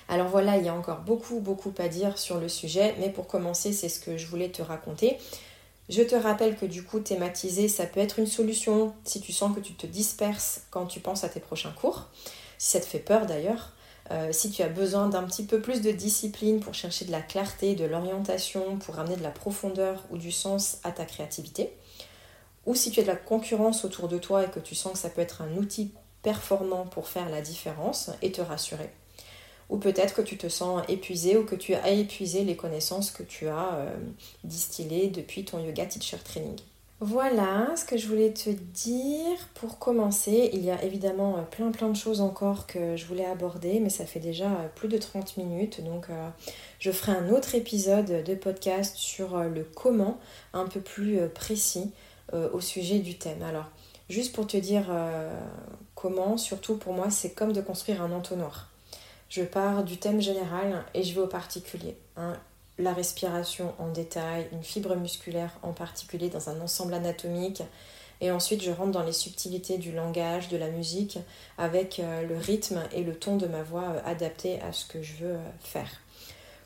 Alors 0.09 0.29
voilà, 0.29 0.57
il 0.57 0.64
y 0.64 0.68
a 0.68 0.75
encore 0.75 1.01
beaucoup, 1.01 1.40
beaucoup 1.40 1.72
à 1.79 1.88
dire 1.88 2.18
sur 2.18 2.38
le 2.38 2.49
sujet, 2.49 2.94
mais 2.99 3.11
pour 3.11 3.27
commencer, 3.27 3.72
c'est 3.72 3.88
ce 3.88 4.01
que 4.01 4.16
je 4.16 4.27
voulais 4.27 4.51
te 4.51 4.62
raconter. 4.62 5.18
Je 5.88 6.03
te 6.03 6.14
rappelle 6.16 6.57
que 6.57 6.66
du 6.66 6.83
coup, 6.83 7.01
thématiser, 7.01 7.68
ça 7.68 7.87
peut 7.87 8.01
être 8.01 8.18
une 8.18 8.27
solution 8.27 8.94
si 9.05 9.20
tu 9.20 9.33
sens 9.33 9.55
que 9.55 9.61
tu 9.61 9.75
te 9.75 9.87
disperses 9.87 10.62
quand 10.70 10.87
tu 10.87 11.01
penses 11.01 11.22
à 11.22 11.29
tes 11.29 11.40
prochains 11.40 11.72
cours, 11.72 12.09
si 12.59 12.72
ça 12.72 12.81
te 12.81 12.87
fait 12.87 12.99
peur 12.99 13.27
d'ailleurs. 13.27 13.72
Euh, 14.12 14.29
si 14.31 14.51
tu 14.51 14.62
as 14.62 14.68
besoin 14.68 15.09
d'un 15.09 15.25
petit 15.25 15.44
peu 15.44 15.61
plus 15.61 15.81
de 15.81 15.90
discipline 15.90 16.61
pour 16.61 16.75
chercher 16.75 17.05
de 17.05 17.11
la 17.11 17.20
clarté, 17.20 17.75
de 17.75 17.85
l'orientation, 17.85 18.79
pour 18.79 18.99
amener 19.01 19.16
de 19.16 19.22
la 19.22 19.31
profondeur 19.31 20.05
ou 20.11 20.16
du 20.16 20.31
sens 20.31 20.79
à 20.85 20.92
ta 20.92 21.05
créativité, 21.05 21.72
ou 22.66 22.75
si 22.75 22.90
tu 22.90 23.01
as 23.01 23.03
de 23.03 23.09
la 23.09 23.16
concurrence 23.16 23.85
autour 23.85 24.09
de 24.09 24.18
toi 24.18 24.44
et 24.44 24.51
que 24.51 24.61
tu 24.61 24.75
sens 24.75 24.92
que 24.92 24.99
ça 24.99 25.11
peut 25.11 25.20
être 25.20 25.42
un 25.42 25.57
outil 25.57 25.92
performant 26.22 26.87
pour 26.87 27.09
faire 27.09 27.29
la 27.29 27.40
différence 27.40 28.11
et 28.22 28.33
te 28.33 28.40
rassurer 28.40 28.90
ou 29.68 29.79
peut-être 29.79 30.14
que 30.14 30.22
tu 30.22 30.37
te 30.37 30.48
sens 30.48 30.83
épuisé 30.88 31.37
ou 31.37 31.44
que 31.44 31.55
tu 31.55 31.74
as 31.74 31.90
épuisé 31.90 32.44
les 32.44 32.57
connaissances 32.57 33.11
que 33.11 33.22
tu 33.22 33.48
as 33.48 33.74
euh, 33.74 33.96
distillées 34.44 35.09
depuis 35.09 35.44
ton 35.44 35.59
yoga 35.59 35.87
teacher 35.87 36.18
training. 36.18 36.57
Voilà 37.00 37.74
ce 37.76 37.85
que 37.85 37.98
je 37.98 38.07
voulais 38.07 38.33
te 38.33 38.48
dire 38.48 39.37
pour 39.55 39.79
commencer. 39.79 40.48
Il 40.55 40.64
y 40.64 40.70
a 40.70 40.83
évidemment 40.83 41.37
euh, 41.37 41.42
plein 41.42 41.70
plein 41.70 41.88
de 41.88 41.96
choses 41.96 42.20
encore 42.20 42.66
que 42.66 42.96
je 42.96 43.05
voulais 43.07 43.26
aborder, 43.26 43.81
mais 43.81 43.90
ça 43.90 44.07
fait 44.07 44.20
déjà 44.20 44.46
euh, 44.46 44.68
plus 44.74 44.88
de 44.88 44.98
30 44.98 45.37
minutes, 45.37 45.85
donc 45.85 46.07
je 46.79 46.90
ferai 46.92 47.12
un 47.12 47.31
autre 47.31 47.55
épisode 47.55 48.24
de 48.24 48.35
podcast 48.35 48.96
sur 48.96 49.38
le 49.42 49.64
comment 49.64 50.18
un 50.52 50.66
peu 50.66 50.81
plus 50.81 51.18
précis 51.29 51.90
au 52.33 52.61
sujet 52.61 52.98
du 52.98 53.16
thème. 53.16 53.42
Alors, 53.42 53.66
juste 54.09 54.35
pour 54.35 54.46
te 54.46 54.57
dire 54.57 54.87
comment, 55.94 56.37
surtout 56.37 56.76
pour 56.76 56.92
moi, 56.92 57.11
c'est 57.11 57.31
comme 57.31 57.52
de 57.52 57.61
construire 57.61 58.02
un 58.02 58.12
entonnoir. 58.12 58.68
Je 59.29 59.43
pars 59.43 59.85
du 59.85 59.97
thème 59.97 60.21
général 60.21 60.85
et 60.95 61.03
je 61.03 61.15
vais 61.15 61.21
au 61.21 61.27
particulier. 61.27 61.97
Hein. 62.17 62.37
La 62.79 62.93
respiration 62.93 63.75
en 63.79 63.89
détail, 63.89 64.49
une 64.53 64.62
fibre 64.62 64.95
musculaire 64.97 65.59
en 65.62 65.73
particulier 65.73 66.29
dans 66.29 66.51
un 66.51 66.61
ensemble 66.61 66.95
anatomique. 66.95 67.62
Et 68.21 68.31
ensuite, 68.31 68.62
je 68.62 68.71
rentre 68.71 68.93
dans 68.93 69.03
les 69.03 69.12
subtilités 69.12 69.79
du 69.79 69.93
langage, 69.93 70.49
de 70.49 70.57
la 70.57 70.69
musique, 70.69 71.19
avec 71.59 71.99
euh, 71.99 72.27
le 72.27 72.37
rythme 72.37 72.83
et 72.93 73.03
le 73.03 73.15
ton 73.15 73.37
de 73.37 73.47
ma 73.47 73.62
voix 73.62 73.85
euh, 73.85 74.01
adapté 74.05 74.61
à 74.62 74.73
ce 74.73 74.87
que 74.87 75.03
je 75.03 75.15
veux 75.17 75.35
euh, 75.35 75.51
faire. 75.61 75.89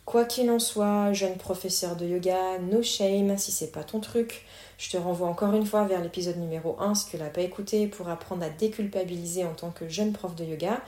Quoi 0.04 0.24
qu'il 0.24 0.50
en 0.50 0.58
soit, 0.58 1.12
jeune 1.12 1.36
professeur 1.36 1.96
de 1.96 2.06
yoga, 2.06 2.58
no 2.58 2.82
shame 2.82 3.36
si 3.38 3.52
c'est 3.52 3.70
pas 3.70 3.84
ton 3.84 4.00
truc. 4.00 4.44
Je 4.78 4.90
te 4.90 4.96
renvoie 4.96 5.28
encore 5.28 5.54
une 5.54 5.66
fois 5.66 5.84
vers 5.84 6.00
l'épisode 6.00 6.38
numéro 6.38 6.76
1 6.80 6.94
si 6.94 7.10
tu 7.10 7.16
l'as 7.16 7.30
pas 7.30 7.42
écouté 7.42 7.86
pour 7.86 8.08
apprendre 8.08 8.42
à 8.44 8.48
déculpabiliser 8.48 9.44
en 9.44 9.54
tant 9.54 9.70
que 9.70 9.88
jeune 9.88 10.12
prof 10.12 10.34
de 10.34 10.44
yoga. 10.44 10.80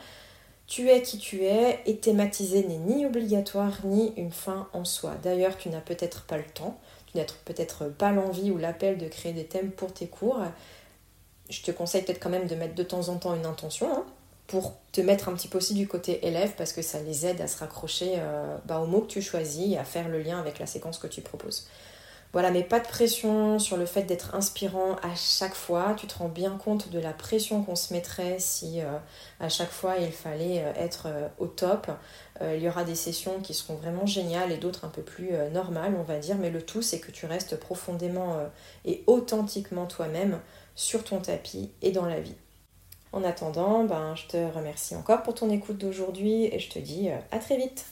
Tu 0.66 0.88
es 0.88 1.02
qui 1.02 1.18
tu 1.18 1.44
es 1.44 1.80
et 1.86 1.96
thématiser 1.96 2.64
n'est 2.64 2.78
ni 2.78 3.04
obligatoire 3.04 3.84
ni 3.84 4.12
une 4.16 4.32
fin 4.32 4.68
en 4.72 4.84
soi. 4.84 5.12
D'ailleurs, 5.22 5.58
tu 5.58 5.68
n'as 5.68 5.80
peut-être 5.80 6.22
pas 6.24 6.38
le 6.38 6.44
temps, 6.44 6.78
tu 7.06 7.18
n'as 7.18 7.24
peut-être 7.44 7.88
pas 7.88 8.12
l'envie 8.12 8.50
ou 8.50 8.58
l'appel 8.58 8.98
de 8.98 9.06
créer 9.08 9.32
des 9.32 9.44
thèmes 9.44 9.70
pour 9.70 9.92
tes 9.92 10.06
cours. 10.06 10.40
Je 11.50 11.62
te 11.62 11.70
conseille 11.70 12.02
peut-être 12.02 12.20
quand 12.20 12.30
même 12.30 12.46
de 12.46 12.54
mettre 12.54 12.74
de 12.74 12.82
temps 12.82 13.08
en 13.08 13.16
temps 13.16 13.34
une 13.34 13.44
intention 13.44 13.92
hein, 13.92 14.06
pour 14.46 14.74
te 14.92 15.00
mettre 15.00 15.28
un 15.28 15.34
petit 15.34 15.48
peu 15.48 15.58
aussi 15.58 15.74
du 15.74 15.86
côté 15.86 16.26
élève 16.26 16.52
parce 16.56 16.72
que 16.72 16.82
ça 16.82 17.00
les 17.00 17.26
aide 17.26 17.40
à 17.40 17.48
se 17.48 17.58
raccrocher 17.58 18.14
euh, 18.16 18.56
bah, 18.64 18.80
aux 18.80 18.86
mots 18.86 19.00
que 19.00 19.08
tu 19.08 19.22
choisis 19.22 19.72
et 19.72 19.78
à 19.78 19.84
faire 19.84 20.08
le 20.08 20.22
lien 20.22 20.38
avec 20.38 20.58
la 20.58 20.66
séquence 20.66 20.98
que 20.98 21.06
tu 21.06 21.20
proposes. 21.20 21.66
Voilà, 22.32 22.50
mais 22.50 22.62
pas 22.62 22.80
de 22.80 22.88
pression 22.88 23.58
sur 23.58 23.76
le 23.76 23.84
fait 23.84 24.04
d'être 24.04 24.34
inspirant 24.34 24.96
à 25.02 25.14
chaque 25.14 25.54
fois. 25.54 25.94
Tu 25.98 26.06
te 26.06 26.16
rends 26.16 26.30
bien 26.30 26.56
compte 26.56 26.88
de 26.88 26.98
la 26.98 27.12
pression 27.12 27.62
qu'on 27.62 27.76
se 27.76 27.92
mettrait 27.92 28.38
si 28.38 28.80
euh, 28.80 28.96
à 29.38 29.50
chaque 29.50 29.70
fois 29.70 29.98
il 29.98 30.12
fallait 30.12 30.64
euh, 30.64 30.72
être 30.76 31.08
euh, 31.08 31.28
au 31.38 31.46
top. 31.46 31.90
il 32.40 32.60
y 32.60 32.68
aura 32.68 32.84
des 32.84 32.94
sessions 32.94 33.40
qui 33.40 33.52
seront 33.52 33.74
vraiment 33.74 34.06
géniales 34.06 34.50
et 34.50 34.56
d'autres 34.56 34.86
un 34.86 34.88
peu 34.88 35.02
plus 35.02 35.32
normales, 35.52 35.94
on 35.96 36.02
va 36.02 36.18
dire. 36.18 36.36
Mais 36.38 36.50
le 36.50 36.62
tout, 36.62 36.82
c'est 36.82 36.98
que 36.98 37.12
tu 37.12 37.26
restes 37.26 37.56
profondément 37.56 38.36
et 38.84 39.04
authentiquement 39.06 39.86
toi-même 39.86 40.40
sur 40.74 41.04
ton 41.04 41.20
tapis 41.20 41.70
et 41.82 41.92
dans 41.92 42.06
la 42.06 42.18
vie. 42.18 42.34
En 43.12 43.22
attendant, 43.22 43.84
ben, 43.84 44.16
je 44.16 44.26
te 44.26 44.36
remercie 44.56 44.96
encore 44.96 45.22
pour 45.22 45.34
ton 45.34 45.50
écoute 45.50 45.78
d'aujourd'hui 45.78 46.46
et 46.46 46.58
je 46.58 46.70
te 46.70 46.80
dis 46.80 47.10
à 47.30 47.38
très 47.38 47.58
vite. 47.58 47.91